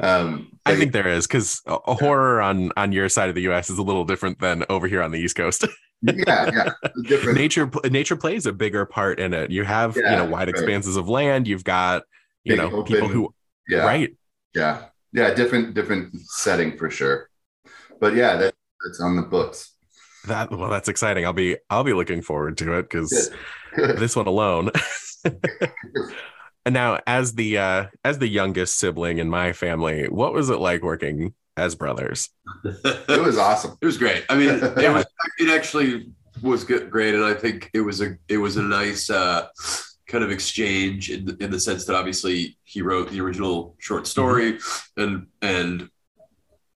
Um, 0.00 0.50
I 0.66 0.76
think 0.76 0.92
there 0.92 1.08
is 1.08 1.26
because 1.26 1.62
horror 1.66 2.40
on 2.42 2.72
on 2.76 2.92
your 2.92 3.08
side 3.08 3.28
of 3.30 3.34
the 3.34 3.42
U.S. 3.42 3.70
is 3.70 3.78
a 3.78 3.82
little 3.82 4.04
different 4.04 4.38
than 4.40 4.64
over 4.68 4.86
here 4.86 5.02
on 5.02 5.10
the 5.12 5.18
East 5.18 5.36
Coast. 5.36 5.64
yeah, 6.02 6.50
yeah, 6.52 6.70
different. 7.04 7.38
nature 7.38 7.70
nature 7.90 8.16
plays 8.16 8.46
a 8.46 8.52
bigger 8.52 8.86
part 8.86 9.18
in 9.18 9.34
it. 9.34 9.50
You 9.50 9.64
have 9.64 9.96
you 9.96 10.02
know 10.02 10.24
wide 10.24 10.40
right. 10.40 10.48
expanses 10.48 10.96
of 10.96 11.08
land. 11.08 11.48
You've 11.48 11.64
got 11.64 12.02
you 12.44 12.56
Big 12.56 12.70
know 12.70 12.82
people 12.82 13.08
who 13.08 13.34
Yeah, 13.68 13.84
right. 13.84 14.10
yeah, 14.54 14.84
yeah. 15.12 15.34
Different, 15.34 15.74
different 15.74 16.16
setting 16.20 16.76
for 16.76 16.90
sure. 16.90 17.28
But 18.00 18.14
yeah, 18.14 18.36
that, 18.36 18.54
that's 18.84 19.00
on 19.00 19.16
the 19.16 19.22
books. 19.22 19.74
That 20.26 20.50
well, 20.50 20.70
that's 20.70 20.88
exciting. 20.88 21.24
I'll 21.24 21.32
be 21.32 21.56
I'll 21.68 21.84
be 21.84 21.94
looking 21.94 22.22
forward 22.22 22.58
to 22.58 22.78
it 22.78 22.82
because 22.82 23.30
this 23.76 24.14
one 24.14 24.26
alone. 24.26 24.70
and 25.24 26.74
now, 26.74 27.00
as 27.06 27.34
the 27.34 27.58
uh, 27.58 27.86
as 28.04 28.18
the 28.18 28.28
youngest 28.28 28.78
sibling 28.78 29.18
in 29.18 29.28
my 29.28 29.52
family, 29.52 30.08
what 30.08 30.32
was 30.32 30.50
it 30.50 30.58
like 30.58 30.82
working 30.82 31.34
as 31.58 31.74
brothers? 31.74 32.30
it 32.64 33.22
was 33.22 33.38
awesome. 33.38 33.76
It 33.80 33.86
was 33.86 33.98
great. 33.98 34.24
I 34.28 34.36
mean, 34.36 34.48
it 34.76 34.92
was 34.92 35.06
it 35.38 35.50
actually 35.50 36.10
was 36.42 36.64
great, 36.64 37.14
and 37.14 37.24
I 37.24 37.34
think 37.34 37.70
it 37.74 37.80
was 37.80 38.00
a 38.00 38.16
it 38.28 38.38
was 38.38 38.56
a 38.56 38.62
nice 38.62 39.10
uh, 39.10 39.48
kind 40.06 40.24
of 40.24 40.30
exchange 40.30 41.10
in 41.10 41.26
the, 41.26 41.36
in 41.40 41.50
the 41.50 41.60
sense 41.60 41.84
that 41.86 41.96
obviously 41.96 42.56
he 42.64 42.82
wrote 42.82 43.10
the 43.10 43.20
original 43.20 43.76
short 43.78 44.06
story, 44.06 44.58
and 44.96 45.26
and 45.42 45.88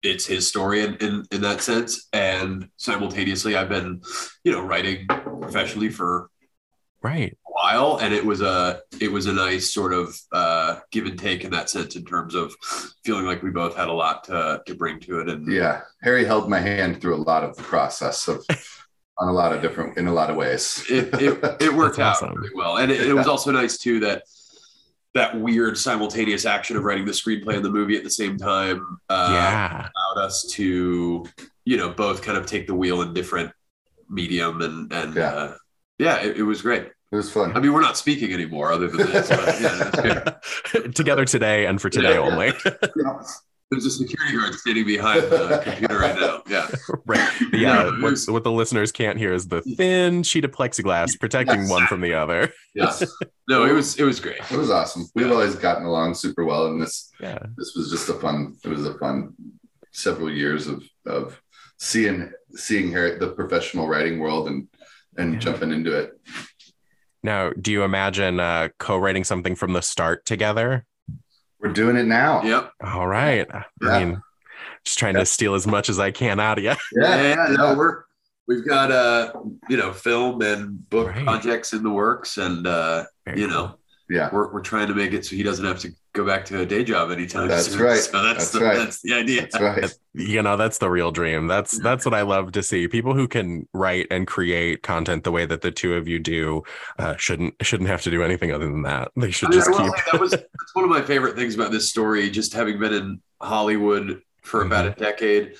it's 0.02 0.26
his 0.26 0.48
story 0.48 0.82
in, 0.82 0.94
in 0.96 1.24
in 1.32 1.40
that 1.42 1.60
sense, 1.60 2.08
and 2.12 2.68
simultaneously 2.76 3.56
I've 3.56 3.68
been 3.68 4.00
you 4.44 4.52
know 4.52 4.62
writing 4.62 5.06
professionally 5.06 5.90
for 5.90 6.30
Right. 7.02 7.36
A 7.58 7.64
while, 7.64 7.98
and 7.98 8.14
it 8.14 8.24
was 8.24 8.40
a 8.40 8.80
it 9.00 9.10
was 9.10 9.26
a 9.26 9.32
nice 9.32 9.72
sort 9.72 9.92
of 9.92 10.16
uh, 10.32 10.78
give 10.90 11.06
and 11.06 11.18
take 11.18 11.44
in 11.44 11.50
that 11.50 11.70
sense 11.70 11.96
in 11.96 12.04
terms 12.04 12.34
of 12.34 12.54
feeling 13.04 13.26
like 13.26 13.42
we 13.42 13.50
both 13.50 13.76
had 13.76 13.88
a 13.88 13.92
lot 13.92 14.24
to 14.24 14.62
to 14.66 14.74
bring 14.74 15.00
to 15.00 15.20
it, 15.20 15.28
and 15.28 15.50
Yeah, 15.52 15.82
Harry 16.02 16.24
held 16.24 16.48
my 16.48 16.60
hand 16.60 17.00
through 17.00 17.16
a 17.16 17.24
lot 17.30 17.44
of 17.44 17.56
the 17.56 17.62
process 17.62 18.28
of 18.28 18.44
on 19.18 19.28
a 19.28 19.32
lot 19.32 19.52
of 19.52 19.60
different 19.62 19.96
in 19.98 20.06
a 20.06 20.12
lot 20.12 20.30
of 20.30 20.36
ways. 20.36 20.84
it, 20.88 21.12
it, 21.20 21.56
it 21.60 21.74
worked 21.74 21.96
That's 21.96 22.22
out 22.22 22.28
awesome. 22.28 22.36
really 22.40 22.54
well. 22.54 22.76
And 22.78 22.90
it, 22.92 23.00
it 23.00 23.14
was 23.14 23.26
also 23.26 23.50
nice 23.50 23.76
too 23.78 24.00
that 24.00 24.22
that 25.14 25.40
weird 25.40 25.76
simultaneous 25.76 26.44
action 26.44 26.76
of 26.76 26.84
writing 26.84 27.04
the 27.04 27.10
screenplay 27.12 27.56
and 27.56 27.64
the 27.64 27.70
movie 27.70 27.96
at 27.96 28.04
the 28.04 28.10
same 28.10 28.36
time 28.36 28.98
uh, 29.08 29.30
yeah. 29.32 29.88
allowed 30.14 30.24
us 30.24 30.44
to, 30.52 31.26
you 31.64 31.76
know, 31.76 31.88
both 31.90 32.22
kind 32.22 32.38
of 32.38 32.46
take 32.46 32.66
the 32.68 32.74
wheel 32.74 33.02
in 33.02 33.12
different 33.14 33.50
medium 34.08 34.60
and 34.62 34.92
and 34.92 35.14
Yeah. 35.16 35.30
uh, 35.32 35.54
yeah, 35.98 36.16
it, 36.22 36.36
it 36.36 36.42
was 36.44 36.62
great. 36.62 36.92
It 37.10 37.16
was 37.16 37.30
fun. 37.32 37.56
I 37.56 37.60
mean, 37.60 37.72
we're 37.72 37.80
not 37.80 37.96
speaking 37.96 38.32
anymore 38.34 38.70
other 38.72 38.88
than 38.88 39.06
this, 39.10 39.28
but 39.28 39.60
yeah, 39.60 40.34
good. 40.72 40.94
Together 40.94 41.24
today 41.24 41.64
and 41.66 41.80
for 41.80 41.88
today 41.88 42.12
Yeah. 42.14 42.18
only. 42.20 42.52
There's 43.70 43.84
a 43.84 43.90
security 43.90 44.34
guard 44.38 44.54
standing 44.54 44.86
behind 44.86 45.22
the 45.24 45.60
computer 45.62 45.98
right 45.98 46.18
now. 46.18 46.42
Yeah. 46.48 46.66
right. 47.06 47.20
Uh, 47.20 47.44
yeah. 47.52 47.58
Yeah, 47.58 47.88
it 47.88 48.00
What, 48.02 48.18
what 48.28 48.42
the 48.44 48.50
listeners 48.52 48.92
can't 48.92 49.18
hear 49.18 49.34
is 49.34 49.48
the 49.48 49.60
thin 49.60 50.22
sheet 50.22 50.46
of 50.46 50.52
plexiglass 50.52 51.18
protecting 51.20 51.60
Yes. 51.60 51.70
one 51.70 51.86
from 51.86 52.00
the 52.00 52.14
other. 52.14 52.50
Yeah. 52.74 52.94
No, 53.48 53.64
it 53.66 53.72
was 53.72 53.98
it 53.98 54.04
was 54.04 54.20
great. 54.20 54.40
It 54.50 54.56
was 54.56 54.70
awesome. 54.70 55.04
We've 55.14 55.30
always 55.30 55.54
gotten 55.54 55.84
along 55.84 56.14
super 56.14 56.44
well, 56.46 56.66
and 56.68 56.80
this 56.80 57.10
Yeah. 57.20 57.38
this 57.58 57.74
was 57.76 57.90
just 57.90 58.08
a 58.08 58.14
fun. 58.14 58.56
It 58.64 58.68
was 58.68 58.86
a 58.86 58.96
fun 58.98 59.34
several 59.92 60.30
years 60.30 60.66
of 60.66 60.82
of 61.06 61.40
seeing 61.78 62.32
seeing 62.54 62.90
her 62.92 63.18
the 63.18 63.28
professional 63.32 63.86
writing 63.86 64.18
world 64.18 64.48
and 64.48 64.66
and 65.18 65.34
Yeah. 65.34 65.38
jumping 65.40 65.72
into 65.72 65.92
it. 65.94 66.18
Now, 67.28 67.50
do 67.60 67.70
you 67.70 67.82
imagine 67.82 68.40
uh, 68.40 68.70
co-writing 68.78 69.22
something 69.22 69.54
from 69.54 69.74
the 69.74 69.82
start 69.82 70.24
together? 70.24 70.86
We're 71.60 71.74
doing 71.74 71.96
it 71.96 72.06
now. 72.06 72.42
Yep. 72.42 72.72
All 72.82 73.06
right. 73.06 73.46
Yeah. 73.82 73.88
I 73.90 74.02
mean, 74.02 74.22
just 74.82 74.98
trying 74.98 75.12
to 75.12 75.26
steal 75.26 75.54
as 75.54 75.66
much 75.66 75.90
as 75.90 75.98
I 75.98 76.10
can 76.10 76.40
out 76.40 76.56
of 76.56 76.64
you. 76.64 76.72
Yeah, 76.98 77.22
Yeah, 77.22 77.46
no, 77.54 77.74
we're 77.76 78.04
we've 78.46 78.66
got 78.66 78.90
uh 78.90 79.34
you 79.68 79.76
know 79.76 79.92
film 79.92 80.40
and 80.40 80.88
book 80.88 81.08
Right. 81.08 81.22
projects 81.22 81.74
in 81.74 81.82
the 81.82 81.90
works 81.90 82.38
and 82.38 82.66
uh 82.66 83.04
Very 83.26 83.40
you 83.40 83.48
cool. 83.48 83.78
Know 84.10 84.16
yeah. 84.16 84.28
we're, 84.32 84.52
we're 84.52 84.60
trying 84.62 84.88
to 84.88 84.94
make 84.94 85.12
it 85.12 85.24
so 85.26 85.36
he 85.36 85.42
doesn't 85.42 85.64
have 85.64 85.78
to 85.80 85.90
go 86.14 86.24
back 86.24 86.44
to 86.46 86.60
a 86.60 86.66
day 86.66 86.82
job 86.82 87.10
anytime 87.10 87.46
That's 87.48 87.66
soon. 87.70 87.80
right. 87.82 87.98
So 88.02 88.22
that's, 88.22 88.38
That's 88.38 88.50
the 88.52 88.60
right. 88.60 88.76
that's 88.76 89.02
the 89.02 89.14
idea. 89.14 89.42
That's 89.42 89.60
right. 89.60 89.94
you 90.14 90.42
know 90.42 90.56
that's 90.56 90.78
the 90.78 90.88
real 90.90 91.10
dream 91.12 91.46
that's 91.46 91.78
that's 91.78 92.04
what 92.04 92.14
i 92.14 92.22
love 92.22 92.50
to 92.52 92.62
see 92.62 92.88
people 92.88 93.14
who 93.14 93.28
can 93.28 93.68
write 93.72 94.06
and 94.10 94.26
create 94.26 94.82
content 94.82 95.22
the 95.24 95.30
way 95.30 95.46
that 95.46 95.60
the 95.60 95.70
two 95.70 95.94
of 95.94 96.08
you 96.08 96.18
do 96.18 96.62
uh, 96.98 97.14
shouldn't 97.16 97.54
shouldn't 97.62 97.88
have 97.88 98.02
to 98.02 98.10
do 98.10 98.22
anything 98.22 98.50
other 98.52 98.64
than 98.66 98.82
that 98.82 99.10
they 99.16 99.30
should 99.30 99.48
I 99.48 99.50
mean, 99.50 99.58
just 99.60 99.70
I 99.80 99.84
keep 99.84 100.12
that 100.12 100.20
was 100.20 100.30
that's 100.32 100.74
one 100.74 100.84
of 100.84 100.90
my 100.90 101.02
favorite 101.02 101.36
things 101.36 101.54
about 101.54 101.70
this 101.70 101.88
story. 101.88 102.30
Just 102.30 102.52
having 102.54 102.78
been 102.80 102.92
in 102.94 103.20
Hollywood 103.40 104.22
for 104.42 104.62
about 104.62 104.86
Mm-hmm. 104.86 105.02
a 105.02 105.04
decade, 105.06 105.54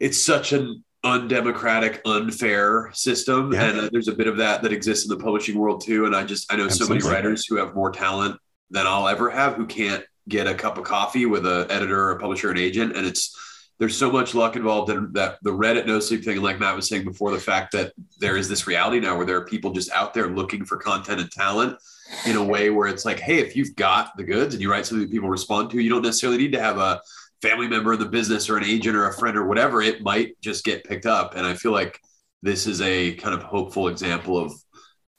it's 0.00 0.20
such 0.22 0.52
an 0.52 0.82
undemocratic, 1.04 2.00
unfair 2.04 2.90
system, 2.92 3.52
Yeah. 3.52 3.64
and 3.64 3.80
uh, 3.80 3.88
there's 3.92 4.08
a 4.08 4.14
bit 4.14 4.26
of 4.26 4.36
that 4.38 4.62
that 4.62 4.72
exists 4.72 5.08
in 5.08 5.16
the 5.16 5.22
publishing 5.22 5.58
world 5.58 5.82
too. 5.84 6.06
And 6.06 6.14
I 6.14 6.24
just 6.24 6.52
I 6.52 6.56
know 6.56 6.68
so 6.68 6.88
many 6.88 7.02
writers 7.02 7.46
who 7.46 7.56
have 7.56 7.74
more 7.74 7.90
talent 7.90 8.38
than 8.70 8.86
I'll 8.86 9.08
ever 9.08 9.30
have 9.30 9.54
who 9.54 9.66
can't 9.66 10.04
get 10.28 10.46
a 10.46 10.54
cup 10.54 10.76
of 10.76 10.84
coffee 10.84 11.26
with 11.26 11.46
an 11.46 11.70
editor, 11.70 12.10
a 12.10 12.18
publisher, 12.18 12.50
an 12.50 12.58
agent, 12.58 12.96
and 12.96 13.06
it's 13.06 13.34
there's 13.78 13.96
so 13.96 14.10
much 14.10 14.34
luck 14.34 14.56
involved 14.56 14.90
in 14.90 15.12
that 15.12 15.38
the 15.42 15.50
Reddit 15.52 15.86
no 15.86 16.00
sleep 16.00 16.24
thing, 16.24 16.34
and 16.34 16.42
like 16.42 16.58
Matt 16.58 16.74
was 16.74 16.88
saying 16.88 17.04
before, 17.04 17.30
the 17.30 17.38
fact 17.38 17.70
that 17.72 17.92
there 18.18 18.36
is 18.36 18.48
this 18.48 18.66
reality 18.66 18.98
now 18.98 19.16
where 19.16 19.24
there 19.24 19.36
are 19.36 19.44
people 19.44 19.70
just 19.72 19.92
out 19.92 20.12
there 20.14 20.26
looking 20.28 20.64
for 20.64 20.76
content 20.78 21.20
and 21.20 21.30
talent 21.30 21.78
in 22.26 22.36
a 22.36 22.44
way 22.44 22.70
where 22.70 22.88
it's 22.88 23.04
like, 23.04 23.20
hey, 23.20 23.38
if 23.38 23.54
you've 23.54 23.76
got 23.76 24.16
the 24.16 24.24
goods 24.24 24.52
and 24.54 24.60
you 24.60 24.68
write 24.70 24.84
something 24.84 25.06
that 25.06 25.12
people 25.12 25.28
respond 25.28 25.70
to, 25.70 25.78
you 25.78 25.90
don't 25.90 26.02
necessarily 26.02 26.38
need 26.38 26.52
to 26.52 26.60
have 26.60 26.78
a 26.78 27.00
family 27.42 27.68
member 27.68 27.92
in 27.92 28.00
the 28.00 28.06
business 28.06 28.48
or 28.48 28.56
an 28.56 28.64
agent 28.64 28.96
or 28.96 29.08
a 29.08 29.12
friend 29.14 29.36
or 29.36 29.46
whatever. 29.46 29.82
It 29.82 30.02
might 30.02 30.40
just 30.40 30.64
get 30.64 30.84
picked 30.84 31.06
up. 31.06 31.36
And 31.36 31.46
I 31.46 31.54
feel 31.54 31.72
like 31.72 32.00
this 32.42 32.66
is 32.66 32.80
a 32.80 33.14
kind 33.14 33.34
of 33.34 33.42
hopeful 33.42 33.88
example 33.88 34.38
of 34.38 34.52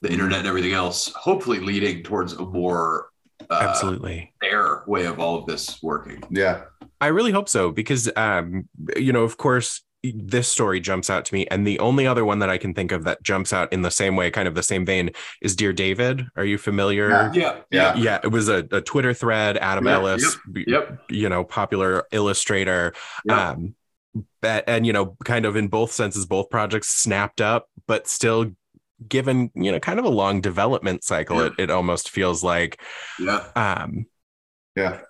the 0.02 0.12
internet 0.12 0.40
and 0.40 0.48
everything 0.48 0.74
else, 0.74 1.12
hopefully 1.14 1.60
leading 1.60 2.04
towards 2.04 2.34
a 2.34 2.46
more 2.46 3.10
uh, 3.50 3.60
absolutely 3.62 4.34
fair 4.42 4.84
way 4.88 5.06
of 5.06 5.20
all 5.20 5.38
of 5.38 5.46
this 5.46 5.82
working. 5.82 6.22
Yeah. 6.30 6.64
i 7.02 7.08
really 7.08 7.32
hope 7.32 7.48
so 7.48 7.72
because 7.72 8.10
um 8.18 8.68
you 8.98 9.14
know 9.14 9.24
of 9.24 9.38
course 9.38 9.82
this 10.04 10.48
story 10.48 10.80
jumps 10.80 11.10
out 11.10 11.26
to 11.26 11.34
me 11.34 11.46
and 11.48 11.68
the 11.68 11.78
only 11.80 12.08
other 12.08 12.24
one 12.24 12.40
that 12.40 12.50
i 12.50 12.58
can 12.58 12.74
think 12.74 12.92
of 12.92 13.04
that 13.04 13.22
jumps 13.22 13.52
out 13.52 13.72
in 13.74 13.82
the 13.82 13.92
same 13.92 14.16
way 14.16 14.32
kind 14.32 14.48
of 14.48 14.56
the 14.56 14.64
same 14.64 14.86
vein 14.86 15.10
is 15.42 15.56
dear 15.56 15.74
david 15.74 16.26
are 16.38 16.46
you 16.46 16.58
familiar 16.58 17.10
Yeah. 17.10 17.32
Yeah. 17.34 17.60
Yeah. 17.72 17.96
yeah 17.96 18.20
it 18.24 18.30
was 18.30 18.48
a, 18.48 18.66
a 18.72 18.80
twitter 18.82 19.14
thread 19.14 19.58
adam 19.58 19.86
Yeah, 19.86 19.94
ellis 19.94 20.38
Yep. 20.56 21.02
you 21.10 21.28
know 21.28 21.44
popular 21.44 22.06
illustrator 22.12 22.94
Yeah. 23.26 23.50
um 23.52 23.76
but, 24.42 24.64
and 24.68 24.86
you 24.88 24.94
know 24.94 25.18
kind 25.26 25.46
of 25.46 25.56
in 25.56 25.68
both 25.68 25.92
senses 25.92 26.26
both 26.26 26.50
projects 26.50 26.88
snapped 26.88 27.42
up 27.42 27.68
but 27.86 28.08
still 28.08 28.52
given 29.08 29.52
you 29.54 29.72
know 29.72 29.80
kind 29.80 30.00
of 30.00 30.06
a 30.06 30.10
long 30.10 30.40
development 30.42 31.04
cycle 31.04 31.38
Yeah. 31.38 31.46
it, 31.48 31.54
it 31.58 31.72
almost 31.72 32.10
feels 32.10 32.42
like 32.44 32.82
Yeah. 33.20 33.44
um 33.56 34.06
Yeah. 34.78 35.02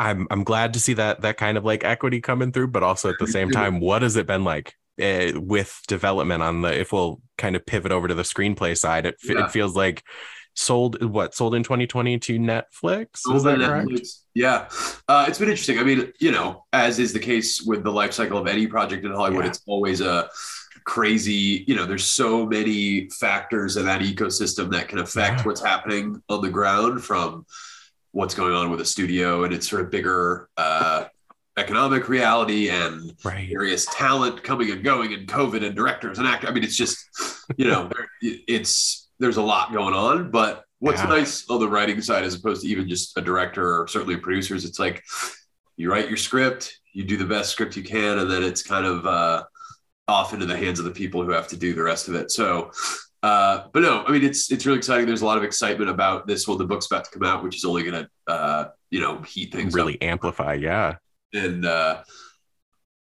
I'm 0.00 0.26
i'm 0.30 0.42
glad 0.44 0.72
to 0.74 0.80
see 0.80 0.94
that 0.94 1.20
that 1.20 1.36
kind 1.36 1.56
of 1.58 1.64
like 1.64 1.84
equity 1.84 2.20
coming 2.20 2.50
through 2.52 2.68
but 2.68 2.82
also 2.82 3.08
at 3.08 3.16
the 3.20 3.26
same 3.26 3.50
time 3.50 3.78
what 3.80 4.02
has 4.02 4.16
it 4.16 4.26
been 4.26 4.44
like 4.44 4.74
uh, 5.02 5.32
with 5.36 5.80
development 5.88 6.42
on 6.42 6.62
the 6.62 6.78
if 6.80 6.92
we'll 6.92 7.20
kind 7.38 7.54
of 7.56 7.64
pivot 7.64 7.92
over 7.92 8.08
to 8.08 8.14
the 8.14 8.22
screenplay 8.22 8.76
side 8.76 9.06
it, 9.06 9.16
Yeah. 9.24 9.44
it 9.44 9.50
feels 9.50 9.74
like 9.76 10.02
sold 10.54 11.02
what 11.02 11.34
sold 11.34 11.54
in 11.54 11.62
2020 11.62 12.18
to 12.18 12.38
netflix 12.38 13.06
is 13.14 13.20
Sold 13.22 13.44
that 13.44 13.58
correct 13.58 13.88
Netflix. 13.88 14.08
Yeah, 14.34 14.68
uh, 15.08 15.24
it's 15.28 15.38
been 15.38 15.48
interesting. 15.48 15.78
I 15.78 15.82
mean, 15.84 16.12
you 16.20 16.30
know, 16.32 16.64
as 16.72 16.98
is 17.00 17.12
the 17.12 17.18
case 17.18 17.62
with 17.62 17.82
the 17.82 17.90
life 17.90 18.12
cycle 18.12 18.38
of 18.38 18.46
any 18.46 18.66
project 18.68 19.04
in 19.04 19.10
Hollywood, 19.12 19.44
Yeah. 19.44 19.50
it's 19.50 19.62
always 19.66 20.00
a 20.00 20.28
crazy. 20.84 21.64
You 21.66 21.74
know, 21.76 21.84
there's 21.86 22.04
so 22.06 22.46
many 22.46 23.08
factors 23.10 23.76
in 23.76 23.86
that 23.86 24.02
ecosystem 24.02 24.70
that 24.72 24.88
can 24.88 24.98
affect 24.98 25.38
Yeah. 25.40 25.44
what's 25.46 25.60
happening 25.62 26.22
on 26.28 26.42
the 26.42 26.48
ground, 26.50 27.02
from 27.04 27.44
what's 28.12 28.34
going 28.34 28.52
on 28.54 28.70
with 28.70 28.80
a 28.80 28.84
studio 28.84 29.44
and 29.44 29.54
its 29.54 29.68
sort 29.68 29.82
of 29.82 29.90
bigger 29.90 30.48
uh, 30.56 31.04
economic 31.56 32.08
reality 32.08 32.68
and 32.70 33.12
right 33.24 33.48
various 33.48 33.86
talent 33.92 34.42
coming 34.42 34.70
and 34.70 34.82
going 34.82 35.12
and 35.12 35.28
COVID 35.28 35.64
and 35.64 35.76
directors 35.76 36.18
and 36.18 36.26
actors. 36.26 36.50
I 36.50 36.52
mean, 36.52 36.64
it's 36.64 36.76
just, 36.76 36.98
you 37.56 37.66
know, 37.66 37.90
it's 38.22 39.10
there's 39.18 39.36
a 39.36 39.42
lot 39.42 39.72
going 39.72 39.94
on. 39.94 40.30
But 40.30 40.64
what's 40.78 41.00
Yeah. 41.02 41.08
nice 41.08 41.48
on 41.50 41.60
the 41.60 41.68
writing 41.68 42.00
side, 42.00 42.24
as 42.24 42.34
opposed 42.34 42.62
to 42.62 42.68
even 42.68 42.88
just 42.88 43.16
a 43.16 43.20
director 43.20 43.80
or 43.82 43.86
certainly 43.86 44.16
producers, 44.16 44.64
it's 44.64 44.78
like 44.78 45.02
you 45.76 45.90
write 45.90 46.08
your 46.08 46.16
script, 46.16 46.78
you 46.92 47.04
do 47.04 47.16
the 47.16 47.26
best 47.26 47.50
script 47.52 47.76
you 47.76 47.82
can, 47.82 48.18
and 48.18 48.30
then 48.30 48.42
it's 48.42 48.62
kind 48.62 48.86
of 48.86 49.06
uh, 49.06 49.42
off 50.08 50.32
into 50.32 50.46
the 50.46 50.56
hands 50.56 50.78
of 50.78 50.84
the 50.84 50.90
people 50.90 51.22
who 51.24 51.30
have 51.30 51.48
to 51.48 51.56
do 51.56 51.74
the 51.74 51.82
rest 51.82 52.08
of 52.08 52.14
it. 52.14 52.30
So. 52.30 52.70
Uh, 53.22 53.64
but 53.72 53.80
no, 53.82 54.04
I 54.06 54.12
mean 54.12 54.24
it's 54.24 54.50
it's 54.50 54.64
really 54.66 54.78
exciting. 54.78 55.06
There's 55.06 55.22
a 55.22 55.26
lot 55.26 55.36
of 55.38 55.44
excitement 55.44 55.90
about 55.90 56.26
this 56.26 56.48
when 56.48 56.58
the 56.58 56.64
book's 56.64 56.86
about 56.86 57.04
to 57.04 57.10
come 57.10 57.22
out, 57.24 57.42
which 57.42 57.56
is 57.56 57.64
only 57.64 57.82
going 57.82 58.04
to 58.04 58.32
uh, 58.32 58.68
you 58.90 59.00
know 59.00 59.20
heat 59.22 59.52
things 59.52 59.74
up 59.74 59.76
really 59.76 60.00
amplify 60.02 60.54
yeah 60.54 60.96
and 61.32 61.64
uh, 61.66 62.02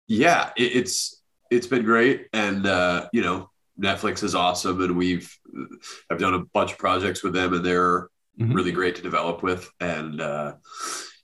yeah, 0.09 0.51
it, 0.57 0.77
it's 0.77 1.23
it's 1.51 1.67
been 1.67 1.85
great, 1.85 2.29
and 2.33 2.67
uh, 2.67 3.09
you 3.13 3.23
know, 3.23 3.51
Netflix 3.81 4.23
is 4.23 4.35
awesome, 4.35 4.81
and 4.83 4.97
we've 4.97 5.33
I've 6.11 6.19
done 6.19 6.35
a 6.35 6.41
bunch 6.41 6.73
of 6.73 6.79
projects 6.79 7.23
with 7.23 7.33
them, 7.35 7.55
and 7.55 7.65
they're 7.65 8.09
Mhm. 8.41 8.55
really 8.55 8.73
great 8.73 8.95
to 8.97 9.03
develop 9.03 9.43
with, 9.43 9.71
and 9.81 10.19
uh, 10.21 10.55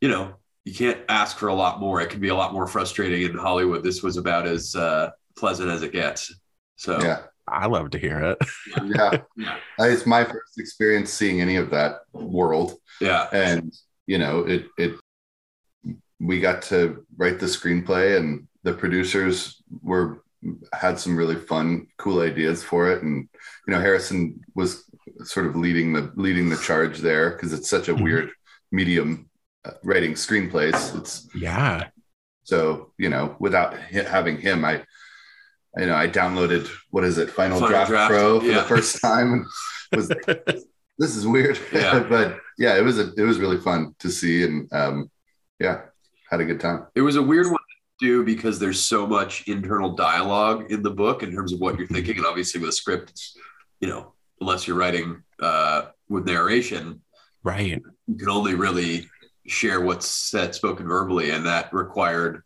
you 0.02 0.08
know, 0.08 0.34
you 0.64 0.74
can't 0.74 1.00
ask 1.08 1.38
for 1.38 1.48
a 1.48 1.54
lot 1.54 1.80
more. 1.80 2.02
It 2.02 2.10
can 2.10 2.20
be 2.20 2.28
a 2.28 2.34
lot 2.34 2.52
more 2.52 2.66
frustrating 2.66 3.22
in 3.22 3.38
Hollywood. 3.38 3.82
This 3.82 4.02
was 4.02 4.18
about 4.18 4.46
as 4.46 4.74
uh, 4.74 5.10
pleasant 5.38 5.70
as 5.70 5.82
it 5.82 5.92
gets. 5.92 6.34
So 6.76 7.00
Yeah. 7.00 7.22
I 7.48 7.66
love 7.66 7.90
to 7.90 7.98
hear 7.98 8.18
it 8.20 8.38
Yeah. 8.84 9.18
yeah, 9.36 9.56
It's 9.78 10.06
my 10.06 10.24
first 10.24 10.58
experience 10.58 11.12
seeing 11.12 11.40
any 11.40 11.56
of 11.56 11.70
that 11.70 12.00
world. 12.12 12.74
yeah, 13.00 13.28
and 13.32 13.72
you 14.06 14.18
know 14.18 14.40
it 14.40 14.66
it 14.78 14.92
we 16.20 16.40
got 16.40 16.62
to 16.62 17.04
write 17.16 17.38
the 17.38 17.46
screenplay 17.46 18.16
and 18.16 18.46
the 18.62 18.72
producers 18.72 19.62
were 19.82 20.22
had 20.72 20.98
some 20.98 21.16
really 21.16 21.36
fun 21.36 21.86
cool 21.98 22.20
ideas 22.20 22.62
for 22.62 22.90
it 22.90 23.02
and 23.02 23.28
you 23.66 23.72
know 23.72 23.80
harrison 23.80 24.40
was 24.54 24.84
sort 25.24 25.46
of 25.46 25.56
leading 25.56 25.92
the 25.92 26.12
leading 26.16 26.48
the 26.48 26.56
charge 26.58 26.98
there 26.98 27.30
because 27.30 27.52
it's 27.52 27.68
such 27.70 27.88
a 27.88 27.94
Mhm. 27.94 28.02
weird 28.02 28.30
medium 28.72 29.28
uh, 29.64 29.72
writing 29.82 30.12
screenplays 30.12 30.96
it's 30.98 31.28
yeah 31.34 31.88
so 32.44 32.92
you 32.98 33.08
know 33.08 33.34
without 33.40 33.74
hi- 33.74 34.02
having 34.16 34.38
him 34.38 34.64
i 34.64 34.82
you 35.76 35.86
know 35.86 35.94
i 35.94 36.08
downloaded 36.08 36.68
what 36.90 37.04
is 37.04 37.18
it 37.18 37.30
final, 37.30 37.58
Final 37.58 37.68
draft, 37.68 37.90
Draft, 37.90 38.10
pro 38.10 38.40
for 38.40 38.46
yeah. 38.46 38.54
the 38.60 38.64
first 38.64 39.00
time. 39.02 39.46
And 39.92 40.00
was 40.00 40.08
this 40.98 41.14
is 41.14 41.28
weird. 41.28 41.60
Yeah. 41.72 42.00
but 42.00 42.40
yeah 42.58 42.76
it 42.76 42.82
was 42.82 42.98
a 42.98 43.12
it 43.16 43.22
was 43.22 43.38
really 43.38 43.58
fun 43.58 43.94
to 44.00 44.10
see 44.10 44.42
and 44.42 44.68
um 44.72 45.08
yeah 45.60 45.82
had 46.30 46.40
a 46.40 46.44
good 46.44 46.60
time. 46.60 46.86
It 46.94 47.02
was 47.02 47.16
a 47.16 47.22
weird 47.22 47.46
one 47.46 47.54
to 47.54 48.06
do 48.06 48.24
because 48.24 48.58
there's 48.58 48.80
so 48.80 49.06
much 49.06 49.46
internal 49.48 49.92
dialogue 49.92 50.70
in 50.70 50.82
the 50.82 50.90
book 50.90 51.22
in 51.22 51.32
terms 51.32 51.52
of 51.52 51.60
what 51.60 51.78
you're 51.78 51.86
thinking, 51.86 52.16
and 52.16 52.26
obviously 52.26 52.60
with 52.60 52.70
a 52.70 52.72
script, 52.72 53.22
you 53.80 53.88
know, 53.88 54.12
unless 54.40 54.66
you're 54.66 54.76
writing 54.76 55.22
uh, 55.40 55.86
with 56.08 56.26
narration, 56.26 57.00
right. 57.42 57.82
you 58.06 58.16
can 58.16 58.28
only 58.28 58.54
really 58.54 59.08
share 59.46 59.80
what's 59.80 60.08
said 60.08 60.54
spoken 60.54 60.86
verbally, 60.86 61.30
and 61.30 61.46
that 61.46 61.72
required 61.72 62.42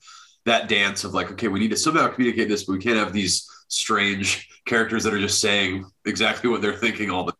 that 0.46 0.68
dance 0.68 1.04
of 1.04 1.14
like, 1.14 1.30
okay, 1.32 1.48
we 1.48 1.60
need 1.60 1.70
to 1.70 1.76
somehow 1.76 2.08
communicate 2.08 2.48
this, 2.48 2.64
but 2.64 2.72
we 2.74 2.78
can't 2.78 2.96
have 2.98 3.12
these 3.12 3.48
strange 3.68 4.48
characters 4.66 5.04
that 5.04 5.14
are 5.14 5.18
just 5.20 5.40
saying 5.40 5.84
exactly 6.06 6.50
what 6.50 6.60
they're 6.62 6.76
thinking 6.76 7.10
all 7.10 7.24
the 7.24 7.32
time. 7.32 7.36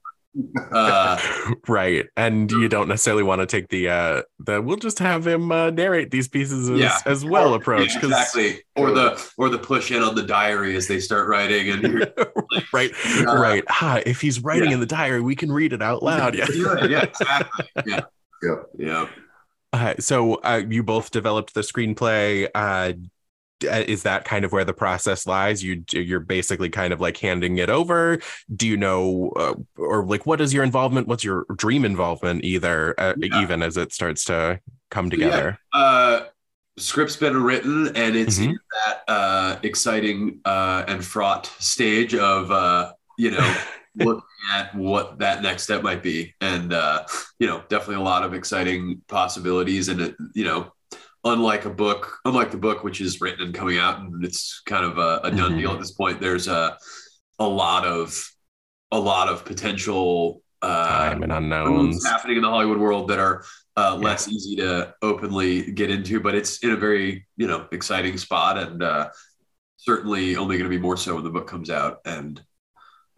Uh, 0.72 1.18
right 1.66 2.06
and 2.16 2.52
you 2.52 2.68
don't 2.68 2.86
necessarily 2.86 3.24
want 3.24 3.40
to 3.40 3.46
take 3.46 3.66
the 3.68 3.88
uh 3.88 4.22
the 4.38 4.62
we'll 4.62 4.76
just 4.76 5.00
have 5.00 5.26
him 5.26 5.50
uh, 5.50 5.70
narrate 5.70 6.12
these 6.12 6.28
pieces 6.28 6.70
as, 6.70 6.78
Yeah. 6.78 6.96
as 7.04 7.24
well 7.24 7.50
yeah, 7.50 7.56
approach 7.56 7.94
because 7.94 8.10
exactly. 8.12 8.62
Or 8.76 8.92
the 8.92 9.20
or 9.36 9.48
the 9.48 9.58
push 9.58 9.90
in 9.90 10.04
on 10.04 10.14
the 10.14 10.22
diary 10.22 10.76
as 10.76 10.86
they 10.86 11.00
start 11.00 11.28
writing, 11.28 11.70
and 11.70 11.82
you're 11.82 12.06
right 12.72 12.92
uh, 13.26 13.36
right 13.36 13.64
ah, 13.70 14.00
if 14.06 14.20
he's 14.20 14.38
writing 14.40 14.68
Yeah. 14.68 14.74
in 14.74 14.80
the 14.80 14.86
diary 14.86 15.20
we 15.20 15.34
can 15.34 15.50
read 15.50 15.72
it 15.72 15.82
out 15.82 16.00
loud 16.00 16.36
yeah 16.36 16.46
yeah, 16.54 16.84
yeah, 16.84 17.02
exactly. 17.02 17.66
Yeah, 17.86 18.00
Yeah. 18.40 18.54
yeah. 18.78 19.08
Uh, 19.72 19.94
so 19.98 20.34
uh, 20.36 20.62
you 20.68 20.82
both 20.82 21.10
developed 21.10 21.54
the 21.54 21.60
screenplay 21.60 22.48
uh 22.54 22.92
uh, 23.62 23.84
is 23.86 24.04
that 24.04 24.24
kind 24.24 24.44
of 24.46 24.52
where 24.52 24.64
the 24.64 24.72
process 24.72 25.26
lies 25.26 25.62
you 25.62 25.84
you're 25.92 26.18
basically 26.20 26.70
kind 26.70 26.94
of 26.94 27.00
like 27.00 27.16
handing 27.18 27.58
it 27.58 27.68
over 27.68 28.18
do 28.56 28.66
you 28.66 28.76
know 28.76 29.30
uh, 29.36 29.54
or 29.76 30.04
like 30.06 30.24
what 30.24 30.40
is 30.40 30.54
your 30.54 30.64
involvement 30.64 31.06
what's 31.06 31.22
your 31.24 31.44
dream 31.56 31.84
involvement 31.84 32.42
either 32.42 32.94
uh, 32.98 33.14
Yeah. 33.16 33.42
even 33.42 33.62
as 33.62 33.76
it 33.76 33.92
starts 33.92 34.24
to 34.24 34.58
come 34.90 35.10
Yeah. 35.10 35.16
together 35.16 35.58
Uh, 35.74 36.20
script's 36.78 37.16
been 37.16 37.42
written, 37.42 37.88
and 37.94 38.16
it's 38.16 38.38
Mhm. 38.38 38.44
in 38.46 38.58
that 38.86 39.02
uh, 39.08 39.58
exciting 39.62 40.40
uh, 40.46 40.84
and 40.88 41.04
fraught 41.04 41.46
stage 41.58 42.14
of 42.14 42.50
uh, 42.50 42.92
you 43.18 43.30
know 43.30 43.54
looking 43.96 44.22
at 44.52 44.74
what 44.74 45.18
that 45.18 45.42
next 45.42 45.64
step 45.64 45.82
might 45.82 46.02
be, 46.02 46.34
and 46.40 46.72
uh, 46.72 47.04
you 47.38 47.46
know 47.46 47.62
definitely 47.68 47.96
a 47.96 48.00
lot 48.00 48.22
of 48.22 48.34
exciting 48.34 49.02
possibilities, 49.08 49.88
and 49.88 50.00
it, 50.00 50.16
you 50.34 50.44
know. 50.44 50.72
Unlike 51.22 51.66
a 51.66 51.70
book, 51.70 52.16
unlike 52.24 52.50
the 52.50 52.56
book, 52.56 52.82
which 52.82 53.02
is 53.02 53.20
written 53.20 53.44
and 53.44 53.54
coming 53.54 53.76
out, 53.76 54.00
and 54.00 54.24
it's 54.24 54.62
kind 54.64 54.86
of 54.86 54.96
a, 54.96 55.20
a 55.24 55.30
done 55.30 55.52
Mhm. 55.52 55.58
deal 55.58 55.72
at 55.72 55.78
this 55.78 55.90
point. 55.90 56.18
There's 56.18 56.48
a 56.48 56.78
a 57.38 57.46
lot 57.46 57.84
of 57.84 58.26
a 58.90 58.98
lot 58.98 59.28
of 59.28 59.44
potential 59.44 60.40
uh, 60.62 60.88
time 61.10 61.22
and 61.22 61.30
unknowns 61.30 62.06
happening 62.06 62.36
in 62.36 62.42
the 62.42 62.48
Hollywood 62.48 62.78
world 62.78 63.08
that 63.08 63.18
are 63.18 63.44
uh, 63.76 63.96
less 63.96 64.28
easy 64.28 64.56
to 64.56 64.94
openly 65.02 65.72
get 65.72 65.90
into, 65.90 66.20
but 66.20 66.34
it's 66.34 66.64
in 66.64 66.70
a 66.70 66.76
very 66.76 67.26
you 67.36 67.46
know 67.46 67.68
exciting 67.70 68.16
spot, 68.16 68.56
and 68.56 68.82
uh, 68.82 69.10
certainly 69.76 70.36
only 70.36 70.56
going 70.56 70.70
to 70.70 70.74
be 70.74 70.80
more 70.80 70.96
so 70.96 71.16
when 71.16 71.24
the 71.24 71.28
book 71.28 71.46
comes 71.46 71.68
out, 71.68 71.98
and 72.06 72.42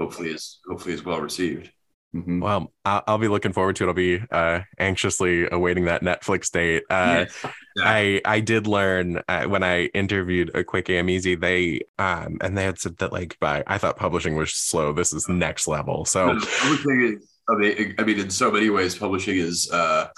hopefully 0.02 0.30
is 0.30 0.60
hopefully 0.68 0.94
is 0.94 1.04
well 1.04 1.20
received. 1.20 1.70
Mhm. 2.14 2.42
Well, 2.42 2.72
I'll, 2.84 3.02
I'll 3.06 3.18
be 3.18 3.28
looking 3.28 3.54
forward 3.54 3.76
to 3.76 3.84
it. 3.84 3.88
I'll 3.88 3.94
be 3.94 4.20
uh, 4.30 4.60
anxiously 4.78 5.48
awaiting 5.50 5.86
that 5.86 6.02
Netflix 6.02 6.50
date. 6.50 6.82
Uh, 6.90 7.24
Yeah. 7.44 7.52
I 7.78 8.20
I 8.26 8.40
did 8.40 8.66
learn 8.66 9.22
uh, 9.28 9.44
when 9.44 9.62
I 9.62 9.86
interviewed 9.94 10.52
Akwaeke 10.52 10.92
Emezi. 11.00 11.40
They 11.40 11.80
um 11.98 12.36
and 12.42 12.56
they 12.56 12.64
had 12.64 12.78
said 12.78 12.98
that 12.98 13.12
like 13.12 13.38
by 13.40 13.64
I 13.66 13.78
thought 13.78 13.96
publishing 13.96 14.34
was 14.36 14.52
slow. 14.52 14.92
This 14.92 15.14
is 15.14 15.26
next 15.28 15.66
level. 15.66 16.04
So 16.04 16.32
No, 16.32 16.40
publishing 16.60 17.00
is, 17.16 17.32
I 17.48 17.54
mean, 17.56 17.94
I 17.98 18.02
mean, 18.04 18.18
in 18.20 18.30
so 18.30 18.50
many 18.50 18.68
ways, 18.68 18.94
publishing 18.94 19.38
is 19.38 19.70
uh, 19.70 20.08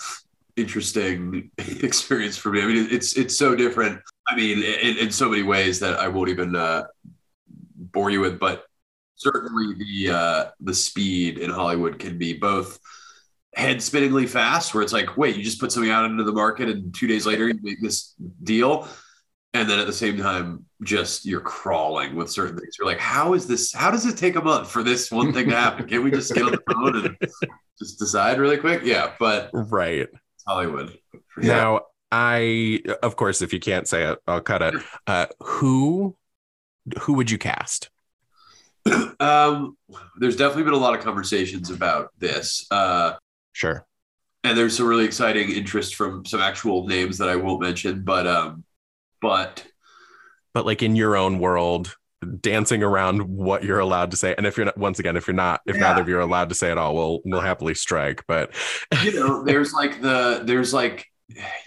interesting 0.57 1.51
experience 1.59 2.37
for 2.37 2.51
me. 2.51 2.61
I 2.62 2.66
mean, 2.66 2.89
it's 2.91 3.16
it's 3.16 3.37
so 3.39 3.55
different. 3.55 4.01
I 4.26 4.35
mean, 4.35 4.59
in, 4.87 4.99
in 4.99 5.11
so 5.12 5.28
many 5.28 5.45
ways 5.45 5.78
that 5.78 5.95
I 6.01 6.09
won't 6.09 6.30
even 6.30 6.57
uh, 6.57 6.85
bore 7.95 8.11
you 8.11 8.20
with, 8.20 8.41
but 8.41 8.64
certainly 9.16 9.74
the 9.74 10.12
uh, 10.12 10.44
the 10.60 10.74
speed 10.74 11.38
in 11.38 11.50
Hollywood 11.50 11.98
can 11.98 12.18
be 12.18 12.34
both 12.34 12.78
head 13.54 13.82
spinningly 13.82 14.26
fast, 14.26 14.74
where 14.74 14.82
it's 14.82 14.92
like, 14.92 15.16
wait, 15.16 15.36
you 15.36 15.44
just 15.44 15.60
put 15.60 15.72
something 15.72 15.90
out 15.90 16.04
into 16.04 16.24
the 16.24 16.32
market, 16.32 16.68
and 16.68 16.94
two 16.94 17.06
days 17.06 17.26
later 17.26 17.48
you 17.48 17.58
make 17.62 17.80
this 17.80 18.14
deal. 18.42 18.88
And 19.52 19.70
then 19.70 19.78
at 19.78 19.86
the 19.86 19.92
same 19.92 20.18
time, 20.18 20.64
just 20.82 21.24
you're 21.24 21.40
crawling 21.40 22.16
with 22.16 22.28
certain 22.28 22.58
things. 22.58 22.74
You're 22.76 22.88
like, 22.88 22.98
how 22.98 23.34
is 23.34 23.46
this? 23.46 23.72
How 23.72 23.90
does 23.90 24.04
it 24.04 24.16
take 24.16 24.34
a 24.34 24.42
month 24.42 24.68
for 24.68 24.82
this 24.82 25.12
one 25.12 25.32
thing 25.32 25.48
to 25.48 25.56
happen? 25.56 25.86
Can't 25.86 26.02
we 26.02 26.10
just 26.10 26.34
get 26.34 26.42
on 26.42 26.50
the 26.50 26.62
phone 26.72 27.06
and 27.06 27.16
just 27.78 27.98
decide 28.00 28.38
really 28.38 28.56
quick? 28.56 28.82
Yeah, 28.84 29.12
but 29.20 29.50
right 29.52 30.08
Hollywood. 30.46 30.98
sure. 31.12 31.44
now, 31.44 31.80
I 32.10 32.80
of 33.02 33.14
course, 33.14 33.42
if 33.42 33.52
you 33.52 33.60
can't 33.60 33.86
say 33.86 34.10
it, 34.10 34.18
I'll 34.26 34.40
cut 34.40 34.62
it. 34.62 34.74
Uh, 35.06 35.26
who 35.38 36.16
who 37.02 37.12
would 37.14 37.30
you 37.30 37.38
cast? 37.38 37.90
Um, 39.20 39.76
there's 40.18 40.37
definitely 40.37 40.64
been 40.64 40.74
a 40.74 40.78
lot 40.78 40.95
of 40.99 41.03
conversations 41.05 41.70
about 41.70 42.11
this. 42.18 42.66
Uh, 42.70 43.14
Sure. 43.53 43.87
and 44.43 44.59
there's 44.59 44.76
some 44.76 44.87
really 44.87 45.05
exciting 45.05 45.51
interest 45.51 45.95
from 45.95 46.24
some 46.26 46.41
actual 46.41 46.87
names 46.87 47.18
that 47.18 47.28
I 47.28 47.37
won't 47.37 47.62
mention, 47.62 48.03
but 48.03 48.26
um, 48.26 48.64
but 49.20 49.64
But 50.53 50.66
like 50.66 50.82
in 50.82 50.97
your 50.97 51.16
own 51.16 51.39
world, 51.39 51.97
dancing 52.41 52.82
around 52.82 53.22
what 53.22 53.64
you're 53.64 53.78
allowed 53.78 54.11
to 54.11 54.16
say. 54.16 54.35
And 54.37 54.47
if 54.47 54.57
you're 54.57 54.66
not, 54.66 54.76
once 54.78 54.99
again, 54.99 55.16
if 55.16 55.26
you're 55.26 55.35
not, 55.35 55.61
if 55.66 55.76
Yeah. 55.76 55.82
neither 55.82 56.03
of 56.03 56.09
you 56.09 56.16
are 56.16 56.20
allowed 56.20 56.49
to 56.51 56.55
say 56.55 56.70
it 56.70 56.78
all, 56.78 56.95
we'll 56.95 57.20
we'll 57.24 57.41
happily 57.41 57.74
strike. 57.74 58.24
But 58.26 58.53
you 59.05 59.12
know, 59.12 59.45
there's 59.45 59.72
like 59.72 60.01
the 60.03 60.43
there's 60.45 60.74
like 60.74 61.07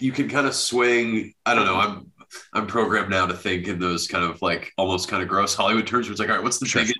you 0.00 0.12
can 0.12 0.28
kind 0.28 0.46
of 0.46 0.54
swing. 0.54 1.34
I 1.46 1.54
don't 1.54 1.66
know. 1.66 1.76
I'm 1.76 2.12
I'm 2.52 2.66
programmed 2.66 3.10
now 3.10 3.26
to 3.26 3.34
think 3.34 3.66
in 3.68 3.78
those 3.78 4.06
kind 4.06 4.24
of 4.24 4.40
like 4.42 4.72
almost 4.76 5.08
kind 5.08 5.22
of 5.22 5.28
gross 5.28 5.54
Hollywood 5.54 5.86
terms. 5.86 6.06
Where 6.06 6.12
it's 6.12 6.20
like, 6.20 6.28
all 6.28 6.36
right, 6.36 6.44
what's 6.44 6.58
the 6.58 6.66
Sure. 6.66 6.82
biggest 6.82 6.98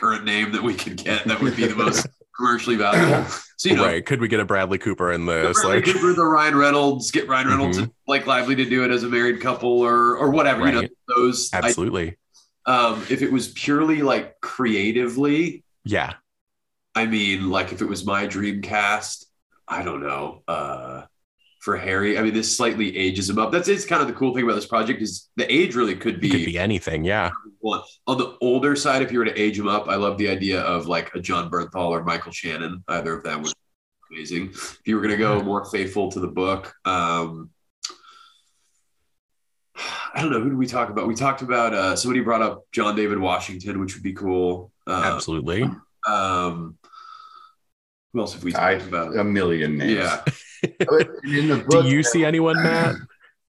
current 0.00 0.24
name 0.24 0.52
that 0.52 0.62
we 0.62 0.74
could 0.74 0.96
get 0.96 1.24
that 1.26 1.40
would 1.40 1.56
be 1.56 1.66
the 1.66 1.74
most 1.76 2.06
commercially 2.36 2.76
valuable? 2.76 3.28
So 3.56 3.68
you 3.68 3.76
know, 3.76 3.84
right, 3.84 4.04
could 4.04 4.20
we 4.20 4.28
get 4.28 4.40
a 4.40 4.44
Bradley 4.44 4.78
Cooper 4.78 5.12
in 5.12 5.26
the 5.26 5.48
this? 5.48 5.60
Bradley 5.60 5.76
Like, 5.82 5.84
Cooper, 5.94 6.12
the 6.14 6.24
Ryan 6.24 6.56
Reynolds, 6.56 7.10
get 7.10 7.28
Ryan 7.28 7.48
Reynolds 7.48 7.76
and 7.78 7.90
Blake 8.06 8.26
Lively 8.26 8.54
to 8.56 8.64
do 8.64 8.84
it 8.84 8.90
as 8.90 9.02
a 9.02 9.08
married 9.08 9.40
couple 9.40 9.80
or 9.80 10.16
or 10.16 10.30
whatever. 10.30 10.66
You 10.66 10.72
know, 10.72 10.80
Right. 10.80 10.90
those. 11.08 11.50
I, 11.52 11.58
absolutely. 11.58 12.16
um, 12.66 13.04
if 13.10 13.20
it 13.22 13.30
was 13.30 13.48
purely 13.48 14.00
like 14.02 14.40
creatively, 14.40 15.64
Yeah. 15.84 16.14
I 16.94 17.06
mean, 17.06 17.50
like 17.50 17.72
if 17.72 17.82
it 17.82 17.86
was 17.86 18.04
my 18.04 18.26
dream 18.26 18.62
cast, 18.62 19.26
I 19.68 19.82
don't 19.82 20.02
know. 20.02 20.42
Uh, 20.48 21.02
for 21.60 21.76
Harry, 21.76 22.18
I 22.18 22.22
mean, 22.22 22.32
this 22.34 22.56
slightly 22.56 22.96
ages 22.96 23.28
him 23.28 23.38
up. 23.38 23.52
That's 23.52 23.68
it's 23.68 23.84
kind 23.84 24.00
of 24.00 24.08
the 24.08 24.14
cool 24.14 24.34
thing 24.34 24.44
about 24.44 24.54
this 24.54 24.66
project 24.66 25.02
is 25.02 25.28
the 25.36 25.50
age 25.52 25.74
really 25.74 25.94
could 25.94 26.20
be, 26.20 26.30
could 26.30 26.46
be 26.46 26.58
anything. 26.58 27.04
Yeah. 27.04 27.30
one. 27.60 27.82
On 28.06 28.16
the 28.16 28.36
older 28.40 28.74
side, 28.74 29.02
if 29.02 29.12
you 29.12 29.18
were 29.18 29.26
to 29.26 29.38
age 29.40 29.58
him 29.58 29.68
up, 29.68 29.86
I 29.88 29.96
love 29.96 30.16
the 30.16 30.28
idea 30.28 30.60
of 30.62 30.86
like 30.86 31.14
a 31.14 31.20
Jon 31.20 31.50
Bernthal 31.50 31.90
or 31.90 32.02
Michael 32.02 32.32
Shannon. 32.32 32.82
Either 32.88 33.12
of 33.14 33.22
them 33.24 33.42
would 33.42 33.52
be 34.08 34.16
amazing. 34.16 34.48
If 34.50 34.80
you 34.86 34.96
were 34.96 35.02
going 35.02 35.12
to 35.12 35.18
go 35.18 35.42
more 35.42 35.66
faithful 35.66 36.10
to 36.12 36.20
the 36.20 36.28
book, 36.28 36.72
um, 36.86 37.50
I 40.14 40.22
don't 40.22 40.32
know. 40.32 40.40
Who 40.40 40.48
did 40.48 40.58
we 40.58 40.66
talk 40.66 40.88
about? 40.90 41.06
We 41.06 41.14
talked 41.14 41.42
about 41.42 41.72
uh, 41.74 41.94
somebody 41.94 42.20
brought 42.20 42.42
up 42.42 42.64
John 42.72 42.96
David 42.96 43.18
Washington, 43.18 43.80
which 43.80 43.94
would 43.94 44.02
be 44.02 44.12
cool. 44.12 44.72
Uh, 44.86 45.12
Absolutely. 45.14 45.62
Um, 46.08 46.76
who 48.12 48.20
else 48.20 48.32
have 48.32 48.42
we 48.42 48.54
I 48.54 48.74
talked 48.74 48.88
about? 48.88 49.16
a 49.16 49.22
million 49.22 49.76
names. 49.78 49.92
Yeah, 49.92 50.22
In 50.24 50.24
the 50.26 50.39
Do 50.62 51.62
book, 51.64 51.86
you 51.86 52.02
see 52.02 52.24
anyone, 52.24 52.62
Matt? 52.62 52.96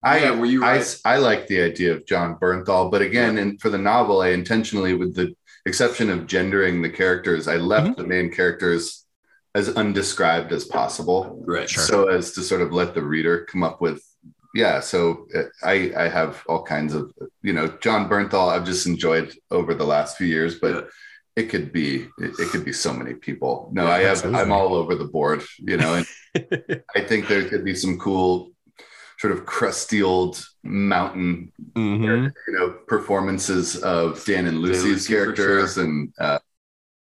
I, 0.03 0.19
Yeah, 0.19 0.31
were 0.39 0.45
you 0.45 0.63
I, 0.63 0.77
right? 0.77 1.01
I 1.05 1.17
like 1.17 1.47
the 1.47 1.61
idea 1.61 1.93
of 1.93 2.05
Jon 2.05 2.35
Bernthal, 2.39 2.89
but 2.91 3.01
again, 3.01 3.37
and 3.37 3.59
for 3.61 3.69
the 3.69 3.77
novel, 3.77 4.21
I 4.21 4.29
intentionally, 4.29 4.93
with 4.95 5.15
the 5.15 5.35
exception 5.65 6.09
of 6.09 6.25
gendering 6.27 6.81
the 6.81 6.89
characters, 6.89 7.47
I 7.47 7.57
left 7.57 7.87
Mm-hmm. 7.91 8.01
the 8.01 8.07
main 8.07 8.31
characters 8.31 9.05
as 9.53 9.69
undescribed 9.69 10.51
as 10.53 10.65
possible, 10.65 11.43
right. 11.45 11.69
Sure. 11.69 11.83
so 11.83 12.07
as 12.07 12.31
to 12.33 12.41
sort 12.41 12.61
of 12.61 12.71
let 12.71 12.93
the 12.95 13.03
reader 13.03 13.45
come 13.45 13.63
up 13.63 13.81
with. 13.81 14.01
Yeah, 14.55 14.79
so 14.79 15.27
uh, 15.35 15.43
I 15.63 15.91
I 15.95 16.07
have 16.09 16.43
all 16.47 16.63
kinds 16.63 16.93
of 16.93 17.11
you 17.41 17.53
know 17.53 17.67
Jon 17.81 18.09
Bernthal. 18.09 18.49
I've 18.51 18.65
just 18.65 18.85
enjoyed 18.87 19.33
over 19.49 19.73
the 19.73 19.85
last 19.85 20.17
few 20.17 20.27
years, 20.27 20.59
but 20.59 20.73
Yeah. 20.75 20.81
It 21.35 21.43
could 21.49 21.71
be 21.71 22.03
it, 22.19 22.39
it 22.39 22.49
could 22.49 22.65
be 22.65 22.73
so 22.73 22.93
many 22.93 23.13
people. 23.13 23.69
No, 23.73 23.85
Yeah, 23.85 23.89
I 23.89 23.99
have 23.99 24.11
absolutely. 24.11 24.41
I'm 24.41 24.51
all 24.51 24.73
over 24.73 24.95
the 24.95 25.05
board, 25.05 25.43
you 25.59 25.77
know, 25.77 25.95
and 25.95 26.07
I 26.95 27.01
think 27.01 27.27
there 27.27 27.47
could 27.47 27.63
be 27.65 27.75
some 27.75 27.97
cool 27.97 28.51
sort 29.19 29.33
of 29.33 29.45
crusty 29.45 30.01
old 30.01 30.43
mountain 30.63 31.51
hmm 31.75 32.01
you 32.03 32.31
know 32.47 32.77
performances 32.87 33.77
of 33.77 34.23
Dan 34.25 34.47
and 34.47 34.59
Lucy's 34.59 34.83
Lucy, 34.83 35.13
for 35.13 35.33
characters 35.33 35.77
and 35.77 36.11
uh 36.19 36.39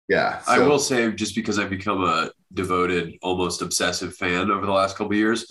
yeah 0.09 0.43
I 0.47 0.59
will 0.59 0.79
say, 0.79 1.11
just 1.13 1.35
because 1.35 1.59
I've 1.59 1.71
become 1.71 2.05
a 2.05 2.31
devoted, 2.53 3.15
almost 3.23 3.63
obsessive 3.63 4.15
fan 4.15 4.51
over 4.51 4.67
the 4.67 4.73
last 4.73 4.97
couple 4.97 5.13
of 5.13 5.19
years, 5.19 5.47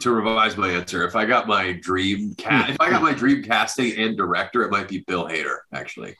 to 0.00 0.10
revise 0.10 0.56
my 0.56 0.70
answer, 0.70 1.06
if 1.06 1.14
I 1.14 1.26
got 1.26 1.46
my 1.46 1.72
dream 1.72 2.34
cast, 2.36 2.70
if 2.70 2.76
I 2.80 2.90
got 2.90 3.02
my 3.08 3.12
dream 3.12 3.42
casting 3.42 3.96
and 3.98 4.16
director, 4.16 4.62
it 4.62 4.70
might 4.70 4.88
be 4.88 5.04
Bill 5.06 5.26
Hader. 5.28 5.58
Actually, 5.72 6.16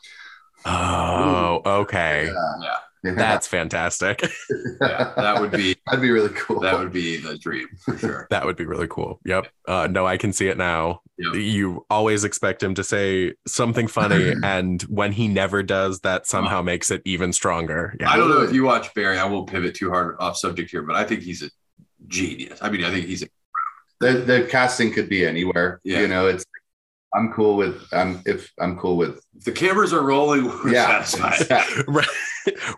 Oh, 0.67 1.61
okay. 1.67 2.27
yeah, 2.27 2.75
yeah, 3.05 3.15
That's 3.15 3.47
fantastic. 3.47 4.23
yeah, 4.81 5.13
that 5.17 5.41
would 5.41 5.51
be 5.51 5.77
that'd 5.87 6.01
be 6.01 6.11
really 6.11 6.31
cool 6.35 6.61
that 6.61 6.79
would 6.79 6.93
be 6.93 7.19
the 7.19 7.37
dream 7.37 7.69
for 7.85 7.99
sure. 7.99 8.27
that 8.31 8.47
would 8.47 8.57
be 8.57 8.65
really 8.65 8.89
cool. 8.89 9.21
Yep. 9.27 9.49
Uh, 9.69 9.89
no, 9.91 10.07
I 10.07 10.17
can 10.17 10.33
see 10.33 10.49
it 10.49 10.57
now. 10.57 11.03
Yep. 11.19 11.35
You 11.35 11.85
always 11.91 12.25
expect 12.25 12.63
him 12.63 12.75
to 12.75 12.83
say 12.85 13.35
something 13.47 13.87
funny, 13.89 14.33
and 14.43 14.81
when 14.83 15.13
he 15.13 15.29
never 15.29 15.63
does, 15.63 16.01
that 16.01 16.27
somehow 16.27 16.63
makes 16.63 16.91
it 16.91 17.03
even 17.05 17.33
stronger. 17.33 17.95
Yeah. 18.01 18.11
I 18.11 18.17
don't 18.17 18.31
know 18.31 18.41
if 18.43 18.53
you 18.53 18.65
watch 18.65 18.93
Barry. 18.95 19.19
I 19.19 19.25
won't 19.25 19.49
pivot 19.49 19.75
too 19.75 19.91
hard 19.91 20.17
off 20.19 20.37
subject 20.37 20.71
here, 20.71 20.83
but 20.83 20.97
I 20.97 21.05
think 21.05 21.21
he's 21.23 21.43
a 21.43 21.51
genius. 22.09 22.59
I 22.63 22.71
mean, 22.71 22.85
I 22.85 22.91
think 22.91 23.07
he's 23.07 23.23
a 23.23 23.27
the, 24.01 24.13
the 24.13 24.49
casting 24.51 24.93
could 24.93 25.09
be 25.09 25.25
anywhere 25.25 25.81
Yeah. 25.85 26.01
you 26.01 26.09
know 26.09 26.27
it's 26.27 26.45
I'm 27.15 27.33
cool 27.33 27.57
with 27.57 27.83
I'm 27.93 28.23
if 28.27 28.53
I'm 28.61 28.77
cool 28.79 28.97
with 28.97 29.25
the 29.45 29.53
cameras 29.53 29.93
are 29.93 30.03
rolling, 30.03 30.47
we're 30.47 30.69
yeah. 30.73 31.03
satisfied. 31.03 31.41
exactly. 31.41 31.85
Right. 31.89 32.07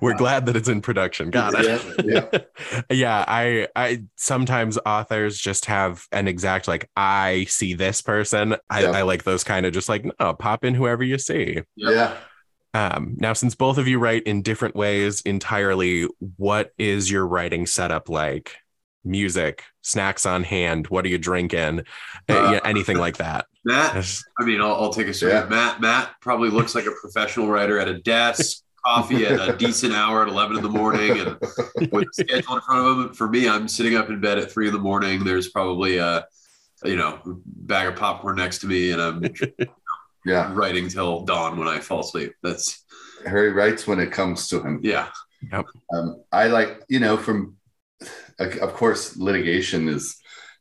We're 0.01 0.15
glad 0.17 0.47
that 0.47 0.57
it's 0.57 0.69
in 0.69 0.81
production. 0.81 1.31
Got 1.31 1.55
it. 1.57 1.83
Yeah, 2.05 2.83
yeah, 2.91 3.25
I 3.27 3.67
I 3.75 4.05
sometimes 4.17 4.79
authors 4.87 5.39
just 5.39 5.65
have 5.67 6.07
an 6.13 6.29
exact 6.29 6.69
like 6.69 6.89
I 6.97 7.47
see 7.49 7.75
this 7.75 8.01
person. 8.03 8.57
I, 8.71 8.83
Yeah. 8.83 8.91
I 8.93 9.03
like 9.03 9.25
those 9.25 9.43
kind 9.43 9.67
of 9.67 9.73
just 9.73 9.89
like 9.89 10.05
no, 10.21 10.35
pop 10.35 10.65
in 10.65 10.75
whoever 10.75 11.03
you 11.03 11.19
see. 11.19 11.63
Yeah. 11.75 12.17
Um, 12.75 13.15
now, 13.19 13.33
since 13.33 13.55
both 13.55 13.79
of 13.79 13.89
you 13.89 13.99
write 13.99 14.25
in 14.25 14.43
different 14.43 14.77
ways 14.77 15.23
entirely, 15.23 16.07
what 16.37 16.73
is 16.77 17.11
your 17.11 17.27
writing 17.27 17.65
setup 17.67 18.09
like? 18.11 18.55
Music, 19.03 19.63
snacks 19.83 20.27
on 20.27 20.43
hand. 20.43 20.89
What 20.89 21.05
are 21.05 21.09
you 21.09 21.17
drinking? 21.19 21.81
Uh, 22.29 22.33
Uh, 22.33 22.51
yeah, 22.53 22.61
anything 22.65 22.99
like 22.99 23.17
that. 23.19 23.47
Matt, 23.67 23.95
Yes. 23.97 24.25
I 24.39 24.45
mean, 24.45 24.61
I'll, 24.63 24.75
I'll 24.75 24.93
take 24.93 25.09
a 25.09 25.13
swing. 25.15 25.33
Yeah. 25.33 25.47
Matt, 25.51 25.81
Matt 25.81 26.13
probably 26.23 26.49
looks 26.51 26.75
like 26.75 26.87
a 26.87 26.93
professional 26.93 27.49
writer 27.49 27.79
at 27.79 27.89
a 27.89 27.99
desk, 28.01 28.63
coffee 28.85 29.27
at 29.27 29.49
a 29.49 29.57
decent 29.59 29.93
hour 29.93 30.23
at 30.23 30.29
11 30.29 30.57
in 30.59 30.63
the 30.63 30.69
morning, 30.69 31.19
and 31.19 31.37
with 31.93 32.05
a 32.09 32.13
schedule 32.13 32.55
in 32.57 32.61
front 32.63 32.87
of 32.89 32.99
him. 33.09 33.15
For 33.15 33.29
me, 33.29 33.49
I'm 33.49 33.67
sitting 33.69 33.97
up 33.97 34.09
in 34.09 34.21
bed 34.21 34.39
at 34.39 34.51
three 34.53 34.69
in 34.69 34.73
the 34.73 34.79
morning. 34.79 35.25
There's 35.25 35.49
probably 35.51 35.99
a, 35.99 36.25
you 36.85 36.95
know, 36.97 37.19
bag 37.45 37.89
of 37.89 37.97
popcorn 37.97 38.37
next 38.37 38.61
to 38.61 38.67
me, 38.69 38.93
and 38.93 39.03
I'm 39.03 39.25
Yeah. 40.25 40.53
writing 40.55 40.89
till 40.89 41.25
dawn 41.25 41.59
when 41.59 41.69
I 41.69 41.79
fall 41.81 42.01
asleep. 42.01 42.33
That's 42.43 42.85
Harry 43.27 43.51
writes 43.53 43.87
when 43.87 43.99
it 44.01 44.13
comes 44.13 44.49
to 44.49 44.61
him. 44.63 44.81
yeah, 44.83 45.09
Um, 45.93 46.23
I 46.33 46.47
like, 46.49 46.83
you 46.89 47.01
know, 47.01 47.17
from 47.17 47.57
of 48.39 48.75
course, 48.75 49.17
litigation 49.17 49.89
is 49.89 50.17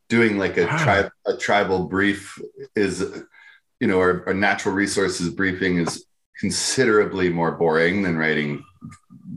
doing 0.10 0.38
like 0.38 0.58
a 0.58 0.66
tribe 0.84 1.12
a 1.26 1.36
tribal 1.36 1.86
brief 1.88 2.40
is, 2.76 3.02
you 3.80 3.88
know, 3.88 4.00
or 4.00 4.24
a 4.26 4.34
natural 4.34 4.74
resources 4.76 5.30
briefing 5.30 5.78
is 5.80 6.06
considerably 6.40 7.30
more 7.30 7.52
boring 7.52 8.02
than 8.04 8.18
writing, 8.18 8.64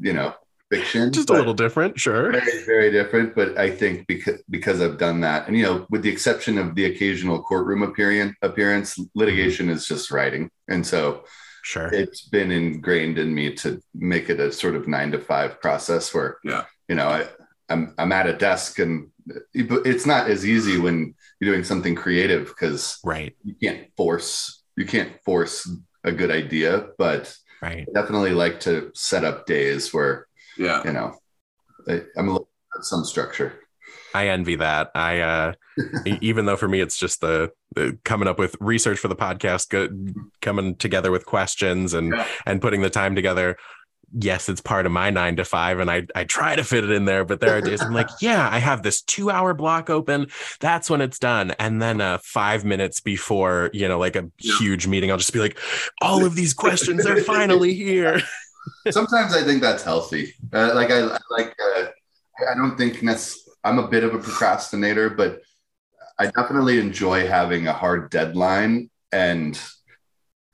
you 0.01 0.13
know, 0.13 0.35
fiction. 0.71 1.13
Just 1.13 1.31
a 1.31 1.33
little 1.33 1.55
different, 1.55 1.99
sure. 1.99 2.33
very, 2.33 2.65
very 2.67 2.91
different. 2.91 3.35
But 3.35 3.57
I 3.57 3.71
think 3.71 4.07
because 4.07 4.43
because 4.51 4.81
I've 4.83 4.99
done 4.99 5.21
that, 5.21 5.49
and 5.49 5.57
you 5.57 5.63
know, 5.65 5.87
with 5.91 6.03
the 6.03 6.11
exception 6.11 6.59
of 6.59 6.75
the 6.75 6.85
occasional 6.87 7.43
courtroom 7.43 7.83
appearance, 7.83 8.35
appearance, 8.43 8.99
litigation 9.15 9.69
is 9.71 9.87
just 9.87 10.11
writing, 10.11 10.51
and 10.69 10.87
so 10.87 11.25
Sure. 11.65 11.93
it's 11.93 12.23
been 12.23 12.51
ingrained 12.51 13.19
in 13.19 13.35
me 13.35 13.53
to 13.57 13.83
make 13.95 14.31
it 14.31 14.41
a 14.41 14.51
sort 14.51 14.75
of 14.75 14.89
nine 14.89 15.13
to 15.13 15.19
five 15.19 15.61
process 15.61 16.15
where 16.15 16.39
Yeah. 16.43 16.65
you 16.89 16.95
know 16.95 17.09
I, 17.09 17.27
I'm 17.69 17.95
I'm 17.99 18.13
at 18.13 18.27
a 18.27 18.33
desk 18.33 18.79
and 18.79 19.11
it's 19.53 20.07
not 20.07 20.31
as 20.31 20.47
easy 20.47 20.79
when 20.79 21.15
you're 21.41 21.53
doing 21.53 21.65
something 21.65 21.95
creative 21.95 22.47
because 22.49 22.99
Right. 23.05 23.37
you 23.45 23.55
can't 23.63 23.87
force 23.97 24.63
you 24.77 24.87
can't 24.87 25.13
force 25.25 25.69
a 26.05 26.13
good 26.13 26.31
idea 26.31 26.89
but 26.99 27.35
Right. 27.61 27.87
I 27.89 28.01
definitely 28.01 28.31
like 28.33 28.61
to 28.61 28.91
set 28.95 29.25
up 29.25 29.47
days 29.47 29.93
where 29.93 30.27
yeah. 30.57 30.83
you 30.85 30.93
know 30.93 31.17
I, 31.89 32.03
I'm 32.17 32.31
looking 32.31 32.47
at 32.77 32.85
some 32.85 33.05
structure 33.05 33.61
I 34.15 34.29
envy 34.29 34.57
that. 34.57 34.91
I 34.95 35.21
uh 35.21 35.53
even 36.23 36.47
though 36.47 36.57
for 36.57 36.67
me 36.69 36.81
it's 36.81 36.97
just 36.97 37.21
the, 37.21 37.51
the 37.75 37.99
coming 38.05 38.27
up 38.27 38.39
with 38.39 38.57
research 38.59 38.99
for 38.99 39.09
the 39.09 39.15
podcast, 39.17 39.69
go, 39.69 39.89
coming 40.41 40.77
together 40.77 41.11
with 41.11 41.27
questions 41.27 41.93
and 41.95 42.13
Yeah. 42.15 42.27
and 42.47 42.61
putting 42.61 42.81
the 42.81 42.91
time 42.91 43.15
together. 43.15 43.57
Yes, 44.13 44.49
it's 44.49 44.61
part 44.61 44.87
of 44.87 44.93
my 44.93 45.11
nine 45.11 45.37
to 45.37 45.45
five, 45.45 45.81
and 45.81 45.91
I 45.91 46.07
I 46.15 46.25
try 46.25 46.57
to 46.57 46.65
fit 46.65 46.85
it 46.85 46.91
in 46.91 47.05
there. 47.05 47.25
But 47.25 47.41
there 47.41 47.57
are 47.57 47.61
days 47.61 47.83
I'm 47.83 47.93
like, 47.93 48.09
yeah, 48.21 48.49
I 48.51 48.59
have 48.59 48.83
this 48.83 49.03
two 49.03 49.31
hour 49.31 49.53
block 49.53 49.91
open. 49.91 50.29
That's 50.61 50.89
when 50.89 51.01
it's 51.01 51.19
done. 51.19 51.55
And 51.59 51.83
then 51.83 52.01
uh, 52.01 52.19
five 52.23 52.65
minutes 52.65 53.01
before 53.01 53.71
you 53.73 53.87
know, 53.87 53.99
like 53.99 54.17
a 54.17 54.31
huge 54.39 54.87
meeting, 54.87 55.11
I'll 55.11 55.19
just 55.19 55.33
be 55.33 55.41
like, 55.41 55.59
all 56.01 56.25
of 56.25 56.35
these 56.35 56.55
questions 56.55 57.05
are 57.07 57.21
finally 57.23 57.75
here. 57.75 58.21
sometimes 58.91 59.35
I 59.35 59.43
think 59.43 59.61
that's 59.61 59.83
healthy. 59.83 60.35
Uh, 60.53 60.73
like 60.75 60.91
I, 60.91 61.01
I 61.01 61.19
like 61.31 61.55
uh, 61.77 61.87
I 62.51 62.55
don't 62.55 62.77
think 62.77 63.03
nec- 63.03 63.19
I'm 63.65 63.79
a 63.79 63.89
bit 63.89 64.05
of 64.05 64.15
a 64.15 64.19
procrastinator, 64.19 65.11
but 65.11 65.43
I 66.19 66.27
definitely 66.27 66.79
enjoy 66.79 67.27
having 67.27 67.67
a 67.67 67.73
hard 67.73 68.11
deadline, 68.11 68.91
and 69.13 69.61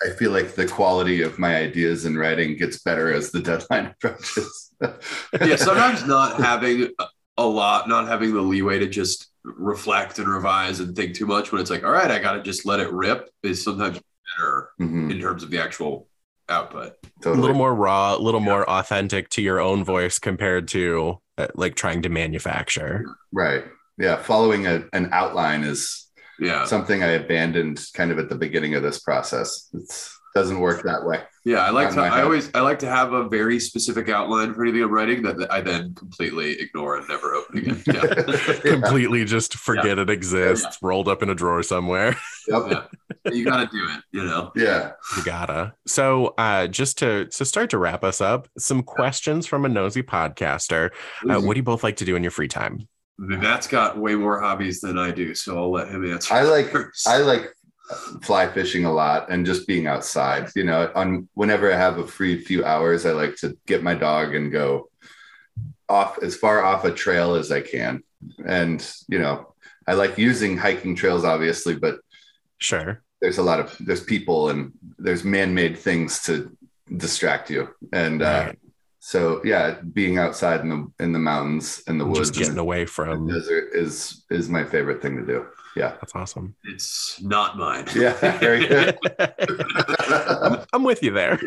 I 0.05 0.11
feel 0.11 0.30
like 0.32 0.55
the 0.55 0.66
quality 0.66 1.22
of 1.22 1.38
my 1.38 1.57
ideas 1.57 2.05
and 2.05 2.18
writing 2.18 2.57
gets 2.57 2.82
better 2.82 3.12
as 3.12 3.30
the 3.30 3.40
deadline 3.40 3.86
approaches. 4.02 4.72
yeah, 5.44 5.57
sometimes 5.57 6.07
not 6.07 6.40
having 6.40 6.88
a 7.38 7.46
lot, 7.46 7.88
not 7.88 8.07
having 8.07 8.34
the 8.34 8.42
leeway 8.42 8.78
to 8.78 8.86
just 8.86 9.28
reflect 9.44 10.18
and 10.18 10.28
revise 10.28 10.80
and 10.80 10.94
think 10.94 11.14
too 11.14 11.26
much 11.26 11.52
when 11.52 11.61
it's 11.61 11.70
like, 11.70 11.84
all 11.84 11.90
right, 11.92 12.11
I 12.11 12.18
got 12.18 12.32
to 12.32 12.42
just 12.42 12.66
let 12.66 12.80
it 12.80 12.92
rip 12.92 13.30
is 13.42 13.62
sometimes 13.62 14.00
better 14.36 14.70
Mhm, 14.80 15.11
in 15.11 15.20
terms 15.20 15.42
of 15.42 15.50
the 15.50 15.62
actual 15.62 16.09
output. 16.48 16.94
a 17.24 17.30
little 17.30 17.57
more 17.57 17.74
raw, 17.74 18.14
a 18.14 18.18
little 18.18 18.40
more 18.40 18.68
authentic 18.68 19.30
to 19.30 19.42
your 19.42 19.61
own 19.61 19.84
voice 19.84 20.18
compared 20.18 20.68
to 20.68 21.18
uh, 21.38 21.48
like 21.55 21.74
trying 21.76 22.02
to 22.02 22.09
manufacture. 22.09 23.05
right. 23.32 23.64
Yeah, 23.96 24.16
following 24.16 24.66
a, 24.66 24.84
an 24.92 25.11
outline 25.12 25.62
is 25.62 26.03
Yeah. 26.39 26.64
something 26.64 27.03
I 27.03 27.12
abandoned 27.12 27.85
kind 27.95 28.11
of 28.11 28.18
at 28.18 28.28
the 28.28 28.35
beginning 28.35 28.74
of 28.74 28.82
this 28.82 29.01
process. 29.01 29.68
It 29.72 30.11
doesn't 30.35 30.59
work 30.59 30.82
that 30.82 31.05
way. 31.05 31.20
Yeah. 31.45 31.59
I 31.59 31.70
like 31.70 31.93
to, 31.95 32.01
I 32.01 32.09
head. 32.09 32.24
always, 32.24 32.51
I 32.55 32.61
like 32.61 32.80
to 32.80 32.89
have 32.89 33.12
a 33.12 33.28
very 33.28 33.61
specific 33.61 34.09
outline 34.09 34.53
for 34.53 34.64
anything 34.64 34.82
I'm 34.82 34.91
writing 34.91 35.22
that 35.22 35.53
I 35.53 35.61
then 35.61 35.95
completely 35.95 36.59
ignore 36.61 36.97
and 36.97 37.07
never 37.09 37.35
open 37.35 37.59
again. 37.59 37.82
Yeah. 37.87 38.03
Completely 38.62 39.24
just 39.24 39.55
forget 39.55 39.99
it 39.99 40.11
exists, 40.11 40.78
rolled 40.82 41.07
up 41.07 41.22
in 41.22 41.30
a 41.30 41.35
drawer 41.35 41.62
somewhere. 41.62 42.16
Yep. 42.49 42.62
yeah. 42.70 43.32
You 43.32 43.45
got 43.45 43.59
to 43.59 43.66
do 43.66 43.85
it, 43.91 44.03
you 44.12 44.24
know? 44.24 44.53
Yeah. 44.57 44.93
You 45.16 45.24
gotta. 45.24 45.74
So, 45.87 46.35
uh, 46.37 46.66
just 46.66 46.99
to 46.99 47.26
to 47.26 47.45
start 47.45 47.70
to 47.70 47.78
wrap 47.78 48.05
us 48.05 48.20
up, 48.20 48.49
some 48.59 48.82
questions 48.82 49.47
from 49.47 49.64
a 49.64 49.68
nosy 49.68 50.03
podcaster. 50.03 50.91
Uh, 51.28 51.41
what 51.41 51.55
do 51.55 51.59
you 51.59 51.62
both 51.62 51.82
like 51.82 51.97
to 51.97 52.05
do 52.05 52.16
in 52.16 52.22
your 52.22 52.30
free 52.30 52.49
time? 52.49 52.87
Matt's 53.18 53.66
got 53.66 53.96
way 53.96 54.14
more 54.14 54.40
hobbies 54.40 54.80
than 54.80 54.98
I 54.98 55.10
do, 55.10 55.34
so 55.34 55.56
I'll 55.56 55.70
let 55.70 55.88
him 55.88 56.04
answer. 56.10 56.34
I 56.34 56.42
like 56.42 56.70
first. 56.70 57.06
I 57.06 57.18
like 57.18 57.54
fly 58.22 58.48
fishing 58.48 58.86
a 58.86 58.92
lot 58.92 59.30
and 59.30 59.46
just 59.46 59.66
being 59.66 59.86
outside. 59.86 60.50
You 60.56 60.64
know, 60.64 60.90
on 60.94 61.28
whenever 61.34 61.72
I 61.72 61.76
have 61.76 61.98
a 61.98 62.06
free 62.06 62.42
few 62.42 62.64
hours, 62.64 63.06
I 63.06 63.12
like 63.12 63.36
to 63.36 63.56
get 63.66 63.82
my 63.82 63.94
dog 63.94 64.34
and 64.34 64.50
go 64.50 64.88
off 65.88 66.18
as 66.22 66.34
far 66.34 66.64
off 66.64 66.84
a 66.84 66.90
trail 66.90 67.34
as 67.34 67.52
I 67.52 67.60
can. 67.60 68.02
And 68.44 68.84
you 69.08 69.18
know, 69.18 69.54
I 69.86 69.94
like 69.94 70.18
using 70.18 70.56
hiking 70.56 70.96
trails, 70.96 71.24
obviously, 71.24 71.76
but 71.76 71.98
Sure. 72.58 73.02
there's 73.20 73.38
a 73.38 73.42
lot 73.42 73.60
of 73.60 73.76
there's 73.80 74.02
people 74.02 74.48
and 74.48 74.72
there's 74.98 75.22
man-made 75.24 75.76
things 75.78 76.22
to 76.24 76.56
distract 76.96 77.50
you. 77.50 77.68
And 77.92 78.22
uh, 78.22 78.44
Right. 78.46 78.58
So 79.07 79.42
yeah, 79.44 79.76
being 79.92 80.16
outside 80.16 80.62
in 80.62 80.70
the 80.70 80.86
in 80.98 81.12
the 81.12 81.18
mountains 81.18 81.82
in 81.88 81.98
the 81.98 82.07
woods 82.07 82.30
Just 82.30 82.34
getting 82.34 82.57
away 82.57 82.84
the 82.84 82.90
from. 82.90 83.28
desert 83.28 83.68
is 83.74 84.24
is 84.30 84.48
my 84.48 84.64
favorite 84.64 85.02
thing 85.02 85.18
to 85.18 85.26
do. 85.26 85.44
Yeah. 85.76 85.90
That's 86.00 86.14
awesome. 86.14 86.54
It's 86.64 87.20
not 87.22 87.58
mine. 87.58 87.86
Yeah, 87.96 88.12
very 88.38 88.66
good. 88.66 88.96
I'm, 89.18 90.58
I'm 90.72 90.84
with 90.84 91.02
you 91.02 91.10
there. 91.10 91.38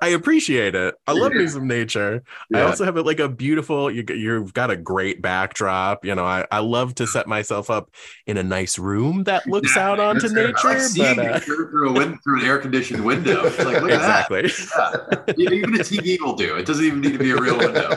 I 0.00 0.08
appreciate 0.08 0.74
it. 0.74 0.94
I 1.06 1.12
love 1.12 1.32
me 1.32 1.42
Yeah. 1.44 1.48
some 1.50 1.66
nature. 1.68 2.22
I 2.54 2.62
also 2.62 2.84
have 2.84 2.96
it 2.96 3.04
like 3.04 3.20
a 3.20 3.28
beautiful. 3.28 3.90
You 3.90 4.04
you've 4.08 4.52
got 4.54 4.70
a 4.70 4.76
great 4.76 5.22
backdrop. 5.22 6.04
You 6.04 6.14
know, 6.14 6.24
I 6.24 6.46
I 6.50 6.58
love 6.58 6.94
to 6.96 7.06
set 7.06 7.26
myself 7.26 7.70
up 7.70 7.90
in 8.26 8.36
a 8.38 8.42
nice 8.42 8.78
room 8.78 9.24
that 9.24 9.46
looks 9.46 9.76
Yeah, 9.76 9.90
out 9.90 10.00
onto 10.00 10.22
that's 10.22 10.32
good. 10.34 10.54
I 10.56 10.68
like 10.68 10.76
nature. 10.78 10.88
seeing 10.88 11.16
But, 11.16 11.26
uh, 11.32 11.40
through, 11.40 11.70
through 11.70 11.90
a 11.90 11.92
win- 11.92 12.18
through 12.24 12.40
an 12.40 12.46
air 12.46 12.58
conditioned 12.58 13.04
window. 13.04 13.44
It's 13.46 13.58
like, 13.58 13.80
look 13.82 13.90
at 13.90 13.96
exactly. 13.96 14.42
that. 14.42 15.34
Yeah. 15.36 15.50
Even 15.50 15.74
a 15.74 15.78
TV 15.78 16.18
will 16.20 16.34
do. 16.34 16.56
It 16.56 16.66
doesn't 16.66 16.84
even 16.84 17.00
need 17.00 17.12
to 17.12 17.18
be 17.18 17.30
a 17.30 17.36
real 17.40 17.58
window. 17.58 17.90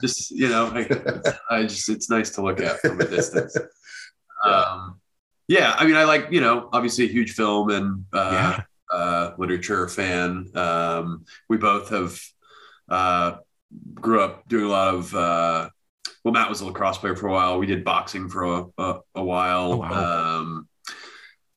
Just 0.00 0.30
you 0.30 0.48
know, 0.48 0.66
I, 0.72 1.54
I 1.56 1.62
just 1.62 1.88
it's 1.88 2.08
nice 2.08 2.30
to 2.30 2.42
look 2.42 2.60
at 2.60 2.78
from 2.80 3.00
a 3.00 3.04
distance. 3.08 3.56
Um, 4.44 5.00
yeah, 5.48 5.74
I 5.78 5.86
mean, 5.86 5.96
I 5.96 6.04
like 6.04 6.28
you 6.30 6.40
know, 6.40 6.68
obviously 6.72 7.04
a 7.06 7.08
huge 7.08 7.32
film 7.32 7.70
and 7.70 8.04
uh, 8.12 8.30
yeah. 8.92 8.96
uh, 8.96 9.32
literature 9.38 9.88
fan. 9.88 10.50
Um, 10.54 11.24
we 11.48 11.56
both 11.56 11.90
have 11.90 12.20
uh, 12.88 13.36
grew 13.94 14.20
up 14.20 14.48
doing 14.48 14.64
a 14.64 14.68
lot 14.68 14.94
of. 14.94 15.14
Uh, 15.14 15.70
well, 16.24 16.32
Matt 16.34 16.48
was 16.48 16.60
a 16.60 16.66
lacrosse 16.66 16.98
player 16.98 17.16
for 17.16 17.28
a 17.28 17.32
while. 17.32 17.58
We 17.58 17.66
did 17.66 17.84
boxing 17.84 18.28
for 18.28 18.44
a, 18.44 18.64
a, 18.76 19.00
a 19.14 19.24
while. 19.24 19.72
Oh, 19.72 19.76
wow. 19.76 20.38
um, 20.40 20.68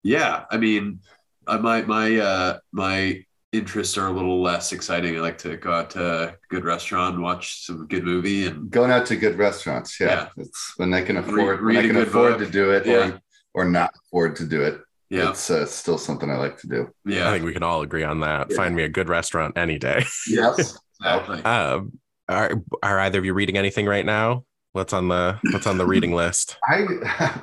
yeah, 0.04 0.46
I 0.50 0.58
mean, 0.58 1.02
uh, 1.48 1.58
my 1.58 1.82
my 1.82 2.18
uh, 2.18 2.60
my 2.72 3.26
interests 3.52 3.98
are 3.98 4.08
a 4.08 4.12
little 4.12 4.42
less 4.42 4.72
exciting. 4.72 5.16
I 5.16 5.20
like 5.20 5.38
to 5.40 5.58
go 5.58 5.72
out 5.74 5.90
to 5.92 6.30
a 6.30 6.36
good 6.50 6.64
restaurant, 6.64 7.20
watch 7.20 7.66
some 7.66 7.88
good 7.88 8.04
movie, 8.04 8.48
and 8.48 8.70
Going 8.70 8.92
out 8.92 9.06
to 9.08 9.16
good 9.16 9.38
restaurants, 9.38 10.00
yeah. 10.00 10.08
Yeah. 10.38 10.44
It's 10.44 10.74
when 10.78 10.94
I 10.94 11.02
can 11.02 11.18
afford 11.18 11.62
read 11.62 11.76
when 11.78 11.86
I 11.86 11.90
a 11.90 11.94
can 11.94 12.02
afford 12.02 12.38
book. 12.38 12.48
to 12.48 12.52
do 12.52 12.72
it 12.72 12.86
Yeah. 12.86 13.10
or 13.10 13.22
or 13.54 13.66
not 13.66 13.92
afford 14.06 14.38
to 14.38 14.46
do 14.46 14.62
it. 14.62 14.80
yeah, 15.10 15.30
It's 15.30 15.50
uh, 15.50 15.66
still 15.66 15.98
something 15.98 16.30
I 16.30 16.38
like 16.38 16.58
to 16.60 16.68
do. 16.68 16.90
Yeah, 17.06 17.28
I 17.28 17.34
think 17.34 17.44
we 17.44 17.52
can 17.52 17.64
all 17.64 17.82
agree 17.82 18.06
on 18.06 18.22
that. 18.22 18.48
Yeah. 18.50 18.56
Find 18.56 18.74
me 18.74 18.84
a 18.84 18.90
good 18.90 19.10
restaurant 19.10 19.58
any 19.58 19.78
day. 19.78 20.06
Yes. 20.28 20.78
exactly. 21.02 21.44
Um, 21.44 22.00
are 22.30 22.54
are 22.82 23.00
either 23.00 23.20
of 23.20 23.26
you 23.26 23.34
reading 23.34 23.58
anything 23.58 23.86
right 23.88 24.06
now? 24.06 24.46
What's 24.72 24.94
on 24.94 25.10
the 25.10 25.38
what's 25.52 25.68
on 25.68 25.78
the 25.78 25.86
reading 25.86 26.14
list? 26.14 26.56
I, 26.66 26.86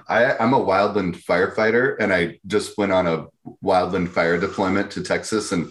I 0.08 0.38
I'm 0.38 0.54
a 0.54 0.58
wildland 0.60 1.22
firefighter, 1.22 1.96
and 2.00 2.10
I 2.14 2.38
just 2.46 2.78
went 2.78 2.92
on 2.92 3.06
a 3.06 3.26
wildland 3.62 4.08
fire 4.08 4.38
deployment 4.38 4.90
to 4.92 5.02
Texas, 5.02 5.52
and 5.52 5.70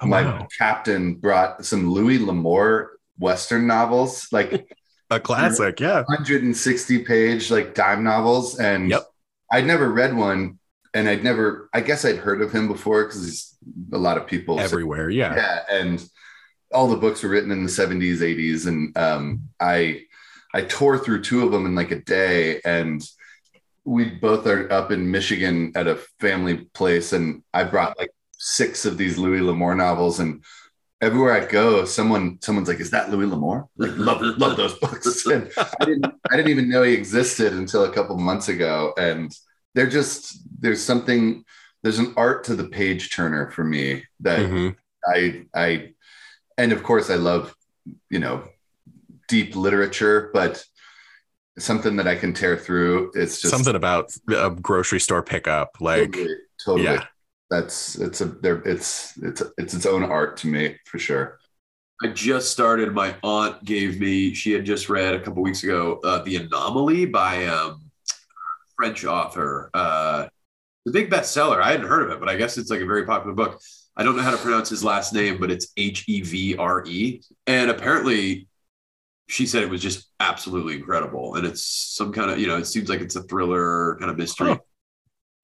Oh, 0.00 0.06
my 0.06 0.22
wow. 0.22 0.46
captain 0.58 1.14
brought 1.14 1.64
some 1.64 1.90
Louis 1.90 2.18
L'Amour 2.18 2.98
Western 3.18 3.66
novels, 3.66 4.28
like 4.32 4.72
A 5.10 5.18
classic, 5.18 5.80
yeah. 5.80 6.02
160 6.02 7.04
page 7.04 7.50
like 7.50 7.74
dime 7.74 8.04
novels, 8.04 8.58
and 8.58 8.90
Yep. 8.90 9.02
I'd 9.50 9.66
never 9.66 9.90
read 9.90 10.14
one, 10.14 10.58
and 10.94 11.08
I'd 11.08 11.24
never. 11.24 11.70
I 11.72 11.80
guess 11.80 12.04
I'd 12.04 12.16
heard 12.18 12.42
of 12.42 12.52
him 12.52 12.68
before 12.68 13.06
because 13.06 13.56
a 13.92 13.98
lot 13.98 14.18
of 14.18 14.26
people 14.26 14.60
Everywhere, 14.60 15.10
yeah. 15.10 15.34
yeah 15.34 15.62
and 15.70 16.06
all 16.72 16.88
the 16.88 16.96
books 16.96 17.22
were 17.22 17.30
written 17.30 17.50
in 17.50 17.64
the 17.64 17.70
70s 17.70 18.18
80s 18.18 18.66
and 18.66 18.96
um, 18.96 19.48
i 19.60 20.02
i 20.54 20.60
tore 20.62 20.98
through 20.98 21.22
two 21.22 21.44
of 21.44 21.52
them 21.52 21.66
in 21.66 21.74
like 21.74 21.90
a 21.90 22.00
day 22.00 22.60
and 22.64 23.06
we 23.84 24.04
both 24.06 24.46
are 24.46 24.70
up 24.72 24.90
in 24.92 25.10
michigan 25.10 25.72
at 25.74 25.86
a 25.86 25.96
family 26.20 26.58
place 26.74 27.12
and 27.12 27.42
i 27.54 27.64
brought 27.64 27.98
like 27.98 28.10
six 28.38 28.84
of 28.86 28.96
these 28.96 29.18
louis 29.18 29.40
l'amour 29.40 29.74
novels 29.74 30.20
and 30.20 30.42
everywhere 31.00 31.32
i 31.32 31.44
go 31.44 31.84
someone 31.84 32.38
someone's 32.40 32.68
like 32.68 32.80
is 32.80 32.90
that 32.90 33.10
louis 33.10 33.26
l'amour 33.26 33.68
like 33.76 33.96
love 33.96 34.20
love 34.38 34.56
those 34.56 34.74
books 34.78 35.26
and 35.34 35.50
i 35.80 35.84
didn't 35.84 36.06
i 36.30 36.36
didn't 36.36 36.50
even 36.50 36.68
know 36.68 36.82
he 36.82 36.92
existed 36.94 37.52
until 37.52 37.84
a 37.84 37.92
couple 37.92 38.16
months 38.16 38.48
ago 38.48 38.92
and 38.98 39.32
they're 39.74 39.88
just 39.88 40.38
there's 40.60 40.82
something 40.82 41.44
there's 41.82 41.98
an 41.98 42.12
art 42.16 42.44
to 42.44 42.54
the 42.56 42.68
page 42.68 43.14
turner 43.14 43.50
for 43.50 43.64
me 43.64 44.02
that 44.20 44.40
Mhm. 44.40 44.76
I 45.06 45.46
I 45.54 45.92
and 46.56 46.72
of 46.72 46.82
course 46.82 47.10
I 47.10 47.14
love 47.14 47.54
you 48.10 48.18
know 48.18 48.44
deep 49.28 49.54
literature, 49.54 50.30
but 50.32 50.64
something 51.58 51.96
that 51.96 52.08
I 52.08 52.16
can 52.16 52.32
tear 52.32 52.56
through. 52.56 53.12
It's 53.14 53.40
just 53.40 53.52
Something 53.54 53.76
about 53.76 54.10
a 54.28 54.50
grocery 54.50 55.00
store 55.00 55.22
pickup, 55.22 55.76
like 55.80 56.12
totally, 56.12 56.34
totally. 56.64 56.84
yeah. 56.84 57.04
That's 57.50 57.96
it's 57.96 58.20
a 58.20 58.26
there 58.26 58.60
it's 58.66 59.16
it's 59.18 59.42
it's 59.56 59.74
its 59.74 59.86
own 59.86 60.04
art 60.04 60.36
to 60.38 60.48
me 60.48 60.76
for 60.84 60.98
sure. 60.98 61.38
I 62.02 62.08
just 62.08 62.52
started. 62.52 62.92
My 62.92 63.16
aunt 63.24 63.64
gave 63.64 63.98
me. 63.98 64.32
She 64.32 64.52
had 64.52 64.64
just 64.64 64.88
read 64.88 65.14
a 65.14 65.20
couple 65.20 65.42
weeks 65.42 65.64
ago 65.64 66.00
uh, 66.04 66.22
"The 66.22 66.36
Anomaly" 66.36 67.06
by 67.06 67.46
um, 67.46 67.90
French 68.76 69.04
author. 69.04 69.70
Uh, 69.74 70.28
the 70.84 70.92
big 70.92 71.10
bestseller. 71.10 71.60
I 71.60 71.72
hadn't 71.72 71.88
heard 71.88 72.04
of 72.04 72.10
it, 72.10 72.20
but 72.20 72.28
I 72.28 72.36
guess 72.36 72.56
it's 72.56 72.70
like 72.70 72.80
a 72.80 72.86
very 72.86 73.04
popular 73.04 73.34
book. 73.34 73.60
I 73.96 74.04
don't 74.04 74.16
know 74.16 74.22
how 74.22 74.30
to 74.30 74.36
pronounce 74.36 74.68
his 74.68 74.84
last 74.84 75.12
name, 75.12 75.38
but 75.40 75.50
it's 75.50 75.72
H 75.76 76.04
E 76.06 76.20
V 76.22 76.56
R 76.56 76.84
E. 76.86 77.20
And 77.48 77.70
apparently, 77.70 78.46
she 79.28 79.46
said 79.46 79.64
it 79.64 79.70
was 79.70 79.82
just 79.82 80.08
absolutely 80.20 80.74
incredible. 80.74 81.34
And 81.34 81.46
it's 81.46 81.64
some 81.64 82.12
kind 82.12 82.30
of 82.30 82.38
you 82.38 82.46
know, 82.46 82.58
it 82.58 82.66
seems 82.66 82.88
like 82.88 83.00
it's 83.00 83.16
a 83.16 83.22
thriller 83.22 83.96
kind 83.98 84.10
of 84.10 84.16
mystery. 84.16 84.50
Huh. 84.50 84.58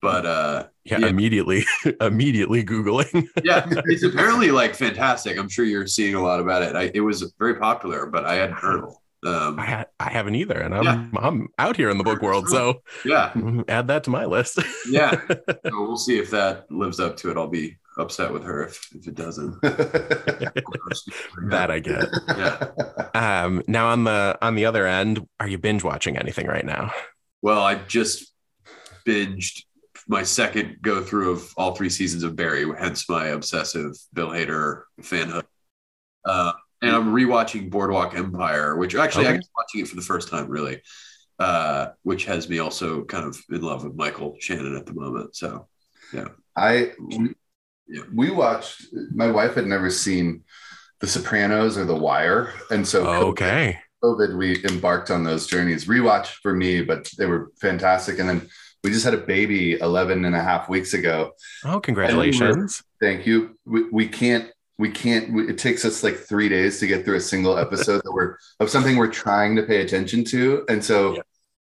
But 0.04 0.26
uh, 0.26 0.66
yeah, 0.84 0.98
Yeah. 0.98 1.06
immediately, 1.06 1.64
immediately 2.02 2.62
googling. 2.62 3.26
yeah, 3.42 3.64
it's 3.86 4.02
apparently 4.02 4.50
like 4.50 4.74
fantastic. 4.74 5.38
I'm 5.38 5.48
sure 5.48 5.64
you're 5.64 5.86
seeing 5.86 6.14
a 6.14 6.22
lot 6.22 6.40
about 6.40 6.62
it. 6.62 6.76
I, 6.76 6.90
it 6.92 7.00
was 7.00 7.32
very 7.38 7.54
popular, 7.54 8.04
but 8.04 8.26
I 8.26 8.34
hadn't 8.34 8.56
heard 8.58 8.84
of. 8.84 8.94
Um, 9.26 9.58
I 9.58 9.64
ha- 9.64 9.84
I 9.98 10.10
haven't 10.10 10.34
either, 10.34 10.60
and 10.60 10.74
I'm 10.74 10.84
Yeah. 10.84 11.06
I'm 11.22 11.48
out 11.58 11.78
here 11.78 11.88
in 11.88 11.96
the 11.96 12.04
book 12.04 12.20
world, 12.20 12.50
so 12.50 12.82
yeah, 13.02 13.32
add 13.66 13.86
that 13.88 14.04
to 14.04 14.10
my 14.10 14.26
list. 14.26 14.58
yeah. 14.90 15.18
So 15.28 15.70
we'll 15.72 15.96
see 15.96 16.18
if 16.18 16.30
that 16.32 16.70
lives 16.70 17.00
up 17.00 17.16
to 17.18 17.30
it. 17.30 17.38
I'll 17.38 17.48
be 17.48 17.78
upset 17.96 18.30
with 18.30 18.44
her 18.44 18.64
if, 18.64 18.86
if 18.94 19.08
it 19.08 19.14
doesn't. 19.14 19.58
that 21.48 21.70
I 21.70 21.78
get. 21.78 22.04
Yeah. 22.28 23.42
Um, 23.44 23.62
now 23.66 23.88
on 23.88 24.04
the 24.04 24.36
on 24.42 24.54
the 24.54 24.66
other 24.66 24.86
end, 24.86 25.26
are 25.40 25.48
you 25.48 25.56
binge 25.56 25.82
watching 25.82 26.18
anything 26.18 26.46
right 26.46 26.66
now? 26.66 26.92
Well, 27.40 27.62
I 27.62 27.76
just 27.76 28.30
binged 29.06 29.62
my 30.08 30.22
second 30.22 30.78
go 30.82 31.02
through 31.02 31.32
of 31.32 31.52
all 31.56 31.74
three 31.74 31.88
seasons 31.90 32.22
of 32.22 32.36
Barry, 32.36 32.66
hence 32.78 33.08
my 33.08 33.28
obsessive 33.28 33.92
Bill 34.12 34.28
Hader 34.30 34.82
fanhood. 35.00 35.44
Uh, 36.24 36.52
and 36.82 36.94
I'm 36.94 37.14
rewatching 37.14 37.70
Boardwalk 37.70 38.14
Empire, 38.14 38.76
which 38.76 38.94
actually 38.94 39.26
Okay. 39.26 39.34
I'm 39.36 39.42
watching 39.56 39.80
it 39.80 39.88
for 39.88 39.96
the 39.96 40.02
first 40.02 40.28
time, 40.28 40.48
really, 40.48 40.82
uh, 41.38 41.88
which 42.02 42.26
has 42.26 42.48
me 42.48 42.58
also 42.58 43.04
kind 43.04 43.24
of 43.26 43.38
in 43.50 43.62
love 43.62 43.84
with 43.84 43.94
Michael 43.94 44.36
Shannon 44.40 44.76
at 44.76 44.84
the 44.86 44.92
moment. 44.94 45.34
So, 45.34 45.68
yeah, 46.12 46.28
I 46.56 46.92
we, 47.00 47.34
Yeah. 47.88 48.02
we 48.14 48.30
watched 48.30 48.86
my 49.14 49.30
wife 49.30 49.54
had 49.54 49.66
never 49.66 49.90
seen 49.90 50.44
The 51.00 51.06
Sopranos 51.06 51.76
or 51.78 51.84
The 51.86 51.96
Wire. 51.96 52.52
And 52.70 52.86
so 52.86 53.04
COVID- 53.04 53.22
Okay. 53.30 53.78
COVID, 54.02 54.36
we 54.36 54.62
embarked 54.66 55.10
on 55.10 55.24
those 55.24 55.46
journeys. 55.46 55.86
Rewatch 55.86 56.26
for 56.42 56.52
me, 56.54 56.82
but 56.82 57.10
they 57.16 57.24
were 57.24 57.50
fantastic. 57.58 58.18
And 58.18 58.28
then 58.28 58.48
we 58.84 58.90
just 58.90 59.04
had 59.04 59.14
a 59.14 59.18
baby 59.18 59.80
11 59.80 60.24
and 60.26 60.36
a 60.36 60.42
half 60.42 60.68
weeks 60.68 60.92
ago. 60.92 61.32
Oh, 61.64 61.80
congratulations. 61.80 62.82
Thank 63.00 63.26
you. 63.26 63.58
We, 63.64 63.88
we 63.90 64.06
can't, 64.06 64.52
we 64.78 64.90
can't, 64.90 65.32
we, 65.32 65.48
it 65.48 65.58
takes 65.58 65.84
us 65.84 66.02
like 66.04 66.16
three 66.16 66.48
days 66.50 66.78
to 66.80 66.86
get 66.86 67.04
through 67.04 67.16
a 67.16 67.20
single 67.20 67.56
episode 67.56 68.02
that 68.04 68.12
we're 68.12 68.36
of 68.60 68.68
something 68.68 68.96
we're 68.96 69.10
trying 69.10 69.56
to 69.56 69.62
pay 69.62 69.80
attention 69.80 70.22
to. 70.24 70.64
And 70.68 70.84
so 70.84 71.14
Yeah. 71.14 71.22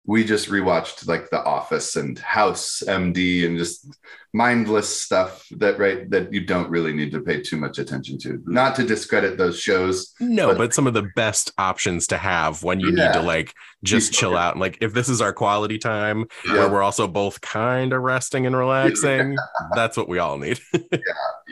We 0.05 0.25
just 0.25 0.49
rewatched 0.49 1.07
like 1.07 1.31
The 1.31 1.43
Office 1.43 1.95
and 1.95 2.19
House 2.19 2.83
MD 2.85 3.47
and 3.47 3.57
just 3.57 3.87
mindless 4.33 4.89
stuff 4.89 5.47
that, 5.59 5.79
right, 5.79 6.11
that 6.11 6.33
you 6.33 6.45
don't 6.45 6.69
really 6.71 6.93
need 6.93 7.13
to 7.13 7.21
pay 7.21 7.41
too 7.41 7.57
much 7.57 7.79
attention 7.79 8.19
to. 8.19 8.43
Not 8.45 8.75
to 8.77 8.85
discredit 8.85 9.39
those 9.39 9.61
shows. 9.61 10.13
No, 10.19 10.49
But- 10.49 10.59
but 10.59 10.75
some 10.75 10.89
of 10.89 10.95
the 10.95 11.09
best 11.15 11.53
options 11.57 12.09
to 12.09 12.19
have 12.19 12.65
when 12.65 12.81
you 12.81 12.91
need 12.91 13.13
to 13.13 13.23
like 13.23 13.55
just 13.85 14.13
chill 14.13 14.37
out 14.37 14.55
and 14.55 14.61
like 14.61 14.79
if 14.81 14.93
this 14.93 15.09
is 15.09 15.21
our 15.21 15.33
quality 15.33 15.79
time 15.79 16.27
yeah. 16.47 16.55
where 16.55 16.69
we're 16.69 16.83
also 16.83 17.07
both 17.07 17.41
kind 17.41 17.93
of 17.93 18.03
resting 18.03 18.45
and 18.47 18.57
relaxing, 18.57 19.37
that's 19.75 19.97
what 19.97 20.09
we 20.09 20.19
all 20.19 20.37
need. 20.39 20.59
yeah. 20.73 20.99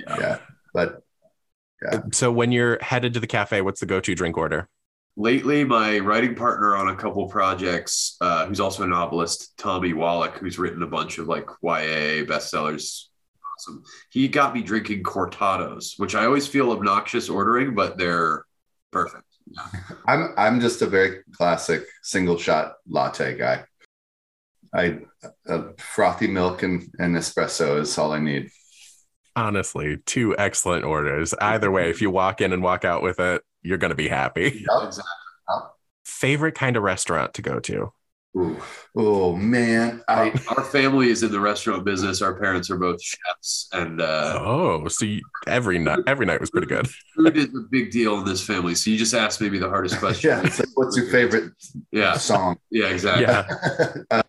Yeah. 0.09 0.39
But 0.75 1.03
so 2.13 2.33
when 2.33 2.51
you're 2.53 2.79
headed 2.83 3.15
to 3.15 3.21
the 3.21 3.27
cafe, 3.27 3.61
what's 3.63 3.81
the 3.81 3.87
go-to 3.87 4.15
drink 4.15 4.37
order? 4.37 4.69
Lately 5.17 5.65
my 5.65 5.99
writing 5.99 6.35
partner 6.35 6.77
on 6.77 6.89
a 6.89 6.97
couple 6.97 7.27
projects 7.29 8.17
uh, 8.21 8.47
who's 8.47 8.61
also 8.61 8.85
a 8.85 8.87
novelist 8.87 9.57
tommy 9.59 9.93
wallach 9.93 10.37
who's 10.39 10.59
written 10.59 10.83
a 10.83 10.87
bunch 10.87 11.19
of 11.19 11.27
like 11.27 11.47
ya 11.63 12.25
bestsellers 12.25 13.07
awesome 13.59 13.83
he 14.11 14.29
got 14.29 14.55
me 14.55 14.63
drinking 14.63 15.03
cortados 15.03 15.99
which 15.99 16.15
i 16.15 16.25
always 16.25 16.47
feel 16.47 16.71
obnoxious 16.71 17.29
ordering 17.29 17.75
but 17.75 17.99
they're 17.99 18.45
perfect 18.91 19.25
I'm 20.07 20.33
I'm 20.37 20.61
just 20.61 20.83
a 20.83 20.87
very 20.87 21.23
classic 21.33 21.85
single 22.03 22.39
shot 22.39 22.75
latte 22.89 23.37
guy. 23.37 23.65
I 24.75 24.99
uh, 25.49 25.73
frothy 25.79 26.29
milk 26.29 26.63
and, 26.63 26.89
and 26.99 27.17
espresso 27.17 27.81
is 27.81 27.97
all 27.99 28.13
I 28.13 28.21
need. 28.21 28.51
Honestly, 29.35 29.99
two 30.07 30.37
excellent 30.39 30.85
orders. 30.85 31.35
Either 31.41 31.71
way, 31.71 31.91
if 31.91 32.01
you 32.01 32.11
walk 32.11 32.41
in 32.41 32.53
and 32.53 32.63
walk 32.63 32.85
out 32.85 33.03
with 33.03 33.19
it, 33.19 33.43
you're 33.63 33.79
going 33.79 33.91
to 33.91 33.95
be 33.97 34.09
happy. 34.09 34.65
exactly 34.83 35.05
Favorite 36.05 36.55
kind 36.55 36.77
of 36.77 36.83
restaurant 36.83 37.35
to 37.35 37.43
go 37.43 37.61
to? 37.61 37.93
Ooh. 38.37 38.57
Oh 38.97 39.35
man, 39.35 40.03
I 40.07 40.31
our 40.57 40.63
family 40.65 41.11
is 41.11 41.23
in 41.25 41.33
the 41.33 41.41
restaurant 41.41 41.85
business 41.85 42.23
our 42.23 42.35
parents 42.39 42.71
are 42.71 42.79
both 42.79 43.03
chefs 43.03 43.69
and 43.73 44.01
uh, 44.01 44.39
Oh, 44.39 44.87
so 44.89 45.05
you, 45.05 45.21
every 45.49 45.79
night 45.79 45.99
every 46.07 46.27
night 46.27 46.41
was 46.41 46.51
pretty 46.51 46.69
good. 46.69 46.87
food 47.17 47.37
is 47.37 47.47
a 47.47 47.61
big 47.71 47.91
deal 47.91 48.19
in 48.19 48.25
this 48.25 48.45
family 48.45 48.75
so 48.75 48.91
you 48.91 48.97
just 48.97 49.15
asked 49.15 49.41
maybe 49.41 49.59
the 49.59 49.69
hardest 49.69 49.99
question 49.99 50.31
yeah. 50.31 50.43
It's 50.45 50.59
like, 50.61 50.69
what's 50.75 50.97
your 50.97 51.07
favorite 51.07 51.53
yeah 51.91 52.15
song? 52.17 52.57
yeah 52.71 52.89
exactly 52.89 53.25
Yeah. 53.25 53.47
uh, 54.11 54.23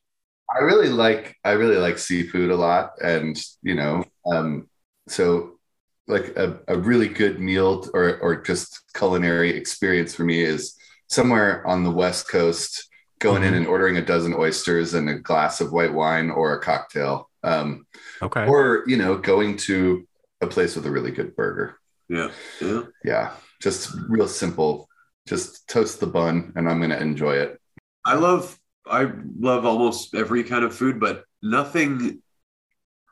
I 0.53 0.59
really 0.59 0.89
like 0.89 1.35
I 1.43 1.51
really 1.51 1.77
like 1.77 1.97
seafood 1.97 2.51
a 2.51 2.55
lot, 2.57 2.93
and 3.03 3.37
you 3.63 3.75
know, 3.75 4.03
um, 4.31 4.69
so 5.07 5.59
like 6.07 6.35
a, 6.37 6.59
a 6.67 6.77
really 6.77 7.07
good 7.07 7.39
meal 7.39 7.87
or 7.93 8.17
or 8.19 8.41
just 8.41 8.81
culinary 8.93 9.51
experience 9.51 10.13
for 10.13 10.23
me 10.23 10.41
is 10.41 10.75
somewhere 11.09 11.65
on 11.67 11.83
the 11.83 11.91
west 11.91 12.29
coast, 12.29 12.87
going 13.19 13.43
in 13.43 13.53
Mhm. 13.53 13.57
and 13.57 13.67
ordering 13.67 13.97
a 13.97 14.01
dozen 14.05 14.33
oysters 14.33 14.93
and 14.93 15.09
a 15.09 15.15
glass 15.19 15.61
of 15.61 15.71
white 15.71 15.93
wine 15.93 16.29
or 16.29 16.53
a 16.53 16.59
cocktail, 16.61 17.29
um, 17.43 17.85
Okay. 18.21 18.45
or 18.47 18.83
you 18.87 18.97
know, 18.97 19.17
going 19.17 19.57
to 19.57 20.07
a 20.41 20.47
place 20.47 20.75
with 20.75 20.85
a 20.85 20.91
really 20.91 21.11
good 21.11 21.35
burger. 21.35 21.77
yeah 22.09 22.29
yeah 22.59 22.81
Yeah, 23.05 23.31
just 23.61 23.91
real 24.09 24.27
simple. 24.27 24.89
Just 25.27 25.67
toast 25.69 25.99
the 25.99 26.07
bun, 26.07 26.51
and 26.55 26.67
I'm 26.67 26.79
going 26.79 26.89
to 26.89 26.99
enjoy 27.01 27.35
it. 27.35 27.61
I 28.03 28.15
love 28.15 28.57
I 28.87 29.11
love 29.39 29.65
almost 29.65 30.15
every 30.15 30.43
kind 30.43 30.63
of 30.65 30.75
food, 30.75 30.99
but 30.99 31.23
nothing. 31.43 32.21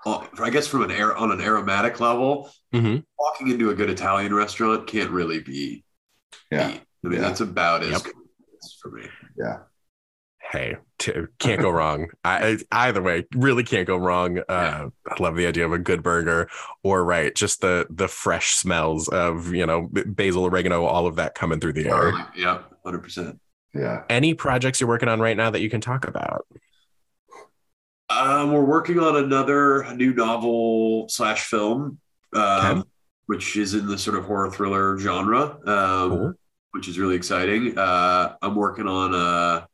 Uh, 0.06 0.26
I 0.42 0.50
guess 0.50 0.68
from 0.68 0.84
an 0.84 0.92
air 0.92 1.16
on 1.16 1.32
an 1.32 1.42
aromatic 1.42 2.00
level, 2.00 2.52
hmm 2.74 2.98
walking 3.18 3.50
into 3.50 3.70
a 3.70 3.76
good 3.76 3.90
Italian 3.90 4.34
restaurant 4.34 4.88
can't 4.88 5.10
really 5.12 5.40
be. 5.40 5.84
Yeah. 6.52 6.72
beat. 6.72 6.82
I 7.04 7.08
mean 7.08 7.22
Yeah. 7.22 7.28
that's 7.28 7.42
about 7.42 7.84
as 7.84 7.92
Yep. 7.92 8.04
good 8.04 8.14
for 8.82 8.92
me. 8.92 9.04
Yeah. 9.38 9.58
Hey, 10.52 10.78
t- 10.98 11.14
can't 11.38 11.62
go 11.62 11.70
wrong. 11.70 12.08
I, 12.24 12.58
I- 12.72 12.88
either 12.88 13.02
way, 13.04 13.26
really 13.36 13.64
can't 13.64 13.86
go 13.86 13.98
wrong. 13.98 14.40
Uh, 14.50 14.88
I 15.08 15.22
love 15.22 15.36
the 15.36 15.46
idea 15.46 15.66
of 15.66 15.74
a 15.74 15.78
good 15.78 16.02
burger, 16.02 16.50
or 16.82 17.04
right, 17.04 17.36
just 17.36 17.62
the 17.62 17.86
the 17.90 18.08
fresh 18.08 18.54
smells 18.56 19.08
of 19.10 19.54
you 19.54 19.66
know 19.66 19.90
basil, 19.92 20.46
oregano, 20.46 20.86
all 20.86 21.06
of 21.08 21.18
that 21.18 21.36
coming 21.36 21.60
through 21.60 21.74
the 21.74 21.88
air. 21.90 22.14
Yeah, 22.36 22.62
hundred 22.84 23.00
percent. 23.04 23.40
Yeah. 23.76 24.04
Any 24.10 24.34
projects 24.34 24.82
you're 24.82 24.88
working 24.88 25.10
on 25.10 25.20
right 25.20 25.38
now 25.38 25.52
that 25.52 25.62
you 25.62 25.70
can 25.70 25.82
talk 25.82 26.08
about? 26.08 26.48
Um, 28.10 28.52
we're 28.52 28.64
working 28.66 29.00
on 29.00 29.18
another 29.18 29.86
new 29.94 30.14
novel 30.14 31.08
slash 31.10 31.46
film, 31.46 32.00
um, 32.34 32.80
Okay. 32.80 32.90
which 33.28 33.56
is 33.56 33.74
in 33.76 33.86
the 33.86 33.98
sort 33.98 34.18
of 34.18 34.26
horror 34.26 34.50
thriller 34.50 34.98
genre, 34.98 35.58
um, 35.68 36.10
Cool. 36.10 36.34
which 36.72 36.88
is 36.88 36.98
really 36.98 37.16
exciting. 37.16 37.78
Uh, 37.78 38.36
I'm 38.42 38.56
working 38.56 38.88
on 38.88 39.14
a, 39.14 39.68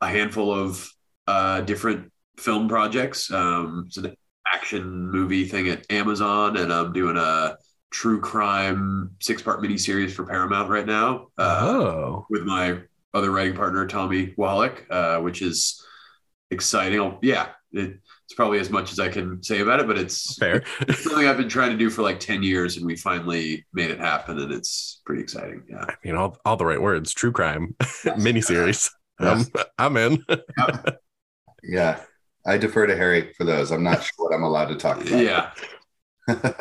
a 0.00 0.08
handful 0.08 0.52
of 0.54 0.88
uh, 1.26 1.62
different 1.62 2.12
film 2.38 2.68
projects. 2.68 3.30
Um, 3.32 3.84
it's 3.88 3.96
an 3.96 4.14
action 4.52 5.10
movie 5.10 5.44
thing 5.46 5.68
at 5.68 5.90
Amazon, 5.90 6.56
and 6.56 6.72
I'm 6.72 6.92
doing 6.92 7.16
a 7.16 7.56
true 7.90 8.20
crime 8.20 9.10
six 9.20 9.42
part 9.42 9.60
miniseries 9.60 10.12
for 10.12 10.24
Paramount 10.24 10.70
right 10.70 10.86
now. 10.86 11.26
Uh, 11.36 11.58
oh, 11.62 12.26
with 12.30 12.44
my 12.44 12.78
other 13.12 13.32
writing 13.32 13.56
partner 13.56 13.86
Tommy 13.88 14.34
Wallach, 14.36 14.86
uh, 14.88 15.18
which 15.18 15.42
is 15.42 15.84
exciting. 16.50 17.00
I'll- 17.00 17.18
yeah, 17.22 17.48
it, 17.72 17.98
it's 18.24 18.34
probably 18.36 18.58
as 18.60 18.70
much 18.70 18.92
as 18.92 19.00
I 19.00 19.08
can 19.08 19.42
say 19.42 19.60
about 19.60 19.80
it, 19.80 19.86
but 19.86 19.98
it's 19.98 20.36
fair. 20.38 20.62
it's 20.82 21.02
something 21.04 21.26
I've 21.26 21.36
been 21.36 21.48
trying 21.48 21.70
to 21.72 21.76
do 21.76 21.90
for 21.90 22.02
like 22.02 22.20
ten 22.20 22.42
years, 22.42 22.76
and 22.76 22.86
we 22.86 22.96
finally 22.96 23.64
made 23.72 23.90
it 23.90 23.98
happen, 23.98 24.38
and 24.38 24.52
it's 24.52 25.00
pretty 25.04 25.22
exciting. 25.22 25.62
Yeah, 25.68 25.84
I 25.88 25.94
mean, 26.04 26.14
all, 26.16 26.36
all 26.44 26.56
the 26.56 26.66
right 26.66 26.80
words. 26.80 27.12
True 27.12 27.32
crime 27.32 27.74
miniseries. 28.04 28.90
Um, 29.18 29.44
Yes. 29.54 29.64
I'm 29.78 29.96
in. 29.96 30.24
Yeah. 31.62 32.00
I 32.46 32.56
defer 32.56 32.86
to 32.86 32.96
Harry 32.96 33.34
for 33.36 33.44
those. 33.44 33.70
I'm 33.70 33.82
not 33.82 34.02
sure 34.02 34.12
what 34.16 34.34
I'm 34.34 34.42
allowed 34.44 34.68
to 34.68 34.76
talk 34.76 34.96
about. 35.06 35.22
yeah. 35.22 35.50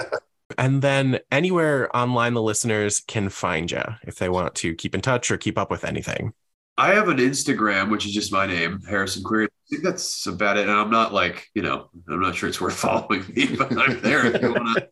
And 0.57 0.81
then 0.81 1.19
anywhere 1.31 1.95
online 1.95 2.33
the 2.33 2.41
listeners 2.41 3.01
can 3.07 3.29
find 3.29 3.69
you 3.71 3.83
if 4.03 4.15
they 4.15 4.27
want 4.29 4.55
to 4.55 4.73
keep 4.75 4.93
in 4.95 4.99
touch 4.99 5.29
or 5.31 5.37
keep 5.37 5.57
up 5.59 5.69
with 5.71 5.85
anything. 5.85 6.33
I 6.77 6.95
have 6.95 7.07
an 7.07 7.17
Instagram, 7.17 7.89
which 7.91 8.05
is 8.05 8.11
just 8.11 8.33
my 8.33 8.45
name, 8.47 8.81
Harrison 8.89 9.23
Query. 9.23 9.47
I 9.69 9.75
think 9.75 9.83
that's 9.83 10.25
about 10.25 10.57
it. 10.57 10.63
And 10.67 10.71
I'm 10.71 10.89
not 10.89 11.13
like, 11.13 11.47
you 11.53 11.61
know, 11.61 11.89
I'm 12.09 12.21
not 12.21 12.35
sure 12.35 12.49
it's 12.49 12.59
worth 12.59 12.73
following 12.77 13.23
me, 13.35 13.55
but 13.55 13.77
I'm 13.77 14.01
there 14.01 14.25
if 14.25 14.41
you 14.41 14.53
wanna. 14.53 14.87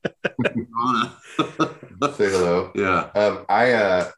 if 0.46 0.56
you 0.56 0.68
wanna. 0.72 1.18
Say 2.14 2.30
hello. 2.30 2.72
yeah. 2.76 3.10
Um, 3.16 3.46
I, 3.50 3.72
uh, 3.74 4.12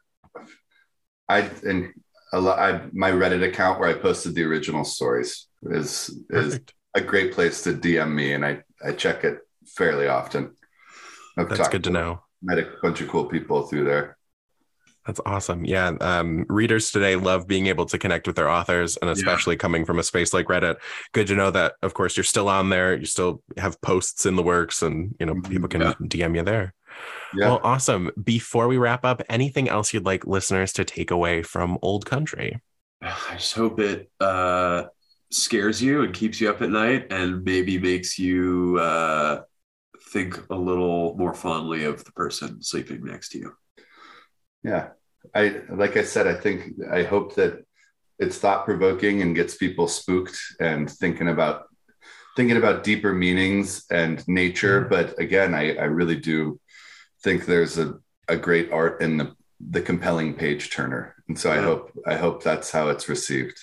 I, 1.30 1.50
and 1.66 1.94
a 2.34 2.40
lot, 2.40 2.58
I, 2.58 2.82
my 2.92 3.10
Reddit 3.10 3.42
account 3.42 3.80
where 3.80 3.88
I 3.88 3.94
posted 3.94 4.34
the 4.34 4.44
original 4.44 4.84
stories 4.84 5.46
is, 5.62 6.10
is 6.28 6.54
Perfect. 6.54 6.74
a 6.94 7.00
great 7.00 7.32
place 7.32 7.62
to 7.62 7.72
DM 7.72 8.12
me. 8.12 8.34
And 8.34 8.44
I, 8.44 8.62
I 8.84 8.92
check 8.92 9.24
it 9.24 9.38
fairly 9.66 10.08
often. 10.08 10.54
I've 11.38 11.48
That's 11.48 11.58
talked 11.58 11.72
good 11.72 11.84
to 11.84 11.90
know. 11.90 12.22
Met 12.42 12.58
a 12.58 12.68
bunch 12.82 13.00
of 13.00 13.08
cool 13.08 13.24
people 13.24 13.62
through 13.62 13.84
there. 13.84 14.18
That's 15.06 15.20
awesome. 15.24 15.64
Yeah. 15.64 15.92
Um, 16.00 16.44
readers 16.48 16.90
today 16.90 17.16
love 17.16 17.46
being 17.46 17.66
able 17.68 17.86
to 17.86 17.98
connect 17.98 18.26
with 18.26 18.36
their 18.36 18.50
authors 18.50 18.96
and 18.98 19.10
especially 19.10 19.56
coming 19.56 19.84
from 19.84 19.98
a 19.98 20.02
space 20.02 20.34
like 20.34 20.46
Reddit. 20.46 20.76
Good 21.12 21.26
to 21.28 21.34
know 21.34 21.50
that, 21.50 21.74
of 21.82 21.94
course, 21.94 22.16
you're 22.16 22.24
still 22.24 22.48
on 22.48 22.68
there. 22.68 22.96
You 22.96 23.06
still 23.06 23.42
have 23.56 23.80
posts 23.80 24.26
in 24.26 24.36
the 24.36 24.42
works 24.42 24.82
and, 24.82 25.14
you 25.18 25.26
know, 25.26 25.40
people 25.40 25.68
can 25.68 25.80
Yeah. 25.80 25.94
DM 26.02 26.36
you 26.36 26.42
there. 26.42 26.74
Yeah. 27.34 27.48
Well, 27.48 27.60
awesome. 27.64 28.10
Before 28.22 28.68
we 28.68 28.76
wrap 28.76 29.04
up, 29.04 29.22
anything 29.30 29.68
else 29.68 29.94
you'd 29.94 30.04
like 30.04 30.26
listeners 30.26 30.72
to 30.74 30.84
take 30.84 31.10
away 31.10 31.42
from 31.42 31.78
Old 31.80 32.04
Country? 32.04 32.60
I 33.02 33.34
just 33.34 33.54
hope 33.54 33.80
it 33.80 34.10
uh, 34.20 34.84
scares 35.30 35.82
you 35.82 36.02
and 36.02 36.12
keeps 36.12 36.40
you 36.40 36.50
up 36.50 36.60
at 36.60 36.70
night 36.70 37.06
and 37.10 37.42
maybe 37.44 37.78
makes 37.78 38.18
you 38.18 38.78
uh, 38.78 39.40
think 40.10 40.38
a 40.50 40.56
little 40.56 41.14
more 41.16 41.32
fondly 41.32 41.84
of 41.84 42.04
the 42.04 42.12
person 42.12 42.62
sleeping 42.62 43.02
next 43.04 43.30
to 43.30 43.38
you. 43.38 43.52
Yeah. 44.62 44.88
I 45.34 45.60
like 45.68 45.96
I 45.96 46.02
said, 46.02 46.26
I 46.26 46.34
think 46.34 46.74
I 46.90 47.02
hope 47.02 47.34
that 47.36 47.64
it's 48.18 48.38
thought 48.38 48.64
provoking 48.64 49.22
and 49.22 49.34
gets 49.34 49.56
people 49.56 49.88
spooked 49.88 50.38
and 50.60 50.90
thinking 50.90 51.28
about 51.28 51.66
thinking 52.36 52.56
about 52.56 52.84
deeper 52.84 53.12
meanings 53.12 53.84
and 53.90 54.26
nature. 54.28 54.84
Mhm. 54.84 54.88
But 54.90 55.18
again, 55.18 55.54
I, 55.54 55.76
I 55.76 55.84
really 55.84 56.16
do 56.16 56.60
think 57.22 57.44
there's 57.44 57.78
a, 57.78 57.98
a 58.28 58.36
great 58.36 58.72
art 58.72 59.00
in 59.02 59.16
the 59.18 59.34
the 59.60 59.82
compelling 59.82 60.32
page 60.34 60.70
turner. 60.70 61.14
And 61.28 61.38
so 61.38 61.52
I 61.52 61.58
hope 61.58 61.92
I 62.06 62.14
hope 62.16 62.42
that's 62.42 62.70
how 62.70 62.88
it's 62.88 63.08
received. 63.08 63.58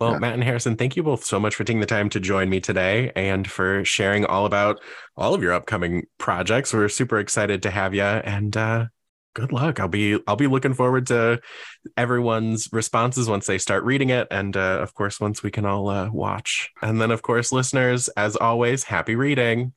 Well, 0.00 0.12
Yeah. 0.12 0.18
Matt 0.20 0.34
and 0.34 0.44
Harrison, 0.44 0.76
thank 0.76 0.96
you 0.96 1.02
both 1.02 1.24
so 1.24 1.38
much 1.40 1.54
for 1.54 1.64
taking 1.64 1.80
the 1.80 1.86
time 1.86 2.08
to 2.10 2.20
join 2.20 2.48
me 2.48 2.60
today 2.60 3.12
and 3.16 3.50
for 3.50 3.84
sharing 3.84 4.24
all 4.24 4.46
about 4.46 4.80
all 5.16 5.34
of 5.34 5.42
your 5.42 5.52
upcoming 5.52 6.06
projects. 6.18 6.72
We're 6.72 6.88
super 6.88 7.18
excited 7.18 7.62
to 7.64 7.70
have 7.70 7.94
you 7.94 8.02
and 8.02 8.56
uh 8.56 8.86
good 9.38 9.52
luck. 9.52 9.78
I'll 9.78 9.86
be 9.86 10.18
I'll 10.26 10.34
be 10.34 10.48
looking 10.48 10.74
forward 10.74 11.06
to 11.06 11.40
everyone's 11.96 12.68
responses 12.72 13.28
once 13.28 13.46
they 13.46 13.58
start 13.58 13.84
reading 13.84 14.10
it 14.10 14.26
and 14.32 14.56
uh, 14.56 14.80
of 14.80 14.94
course 14.94 15.20
once 15.20 15.44
we 15.44 15.50
can 15.52 15.64
all 15.64 15.88
uh, 15.88 16.10
watch. 16.10 16.70
And 16.82 17.00
then 17.00 17.12
of 17.12 17.22
course 17.22 17.52
listeners, 17.52 18.08
as 18.08 18.34
always, 18.34 18.82
happy 18.82 19.14
reading. 19.14 19.74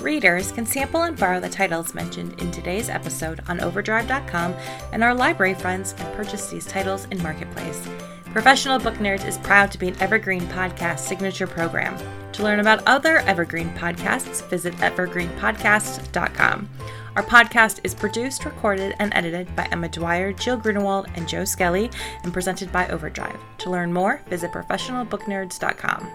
Readers 0.00 0.50
can 0.50 0.64
sample 0.64 1.02
and 1.02 1.18
borrow 1.18 1.40
the 1.40 1.48
titles 1.48 1.94
mentioned 1.94 2.40
in 2.40 2.50
today's 2.50 2.88
episode 2.88 3.40
on 3.48 3.60
Overdrive.com, 3.60 4.54
and 4.92 5.04
our 5.04 5.14
library 5.14 5.54
friends 5.54 5.92
can 5.94 6.14
purchase 6.14 6.50
these 6.50 6.66
titles 6.66 7.06
in 7.10 7.22
Marketplace. 7.22 7.86
Professional 8.26 8.78
Book 8.78 8.96
Nerds 8.96 9.26
is 9.26 9.38
proud 9.38 9.70
to 9.72 9.78
be 9.78 9.88
an 9.88 10.02
Evergreen 10.02 10.42
Podcast 10.48 10.98
signature 11.00 11.46
program. 11.46 11.96
To 12.32 12.42
learn 12.42 12.60
about 12.60 12.82
other 12.86 13.18
Evergreen 13.20 13.70
podcasts, 13.74 14.46
visit 14.48 14.74
evergreenpodcast.com. 14.74 16.68
Our 17.16 17.22
podcast 17.22 17.78
is 17.84 17.94
produced, 17.94 18.44
recorded, 18.44 18.96
and 18.98 19.14
edited 19.14 19.54
by 19.54 19.68
Emma 19.70 19.88
Dwyer, 19.88 20.32
Jill 20.32 20.56
Grunewald, 20.56 21.06
and 21.14 21.28
Joe 21.28 21.44
Skelly, 21.44 21.88
and 22.24 22.32
presented 22.32 22.72
by 22.72 22.88
Overdrive. 22.88 23.38
To 23.58 23.70
learn 23.70 23.92
more, 23.92 24.20
visit 24.28 24.50
professionalbooknerds.com. 24.50 26.10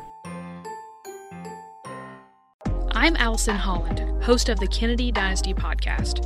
I'm 2.91 3.15
Allison 3.15 3.55
Holland, 3.55 4.01
host 4.21 4.49
of 4.49 4.59
the 4.59 4.67
Kennedy 4.67 5.09
Dynasty 5.09 5.53
podcast. 5.53 6.25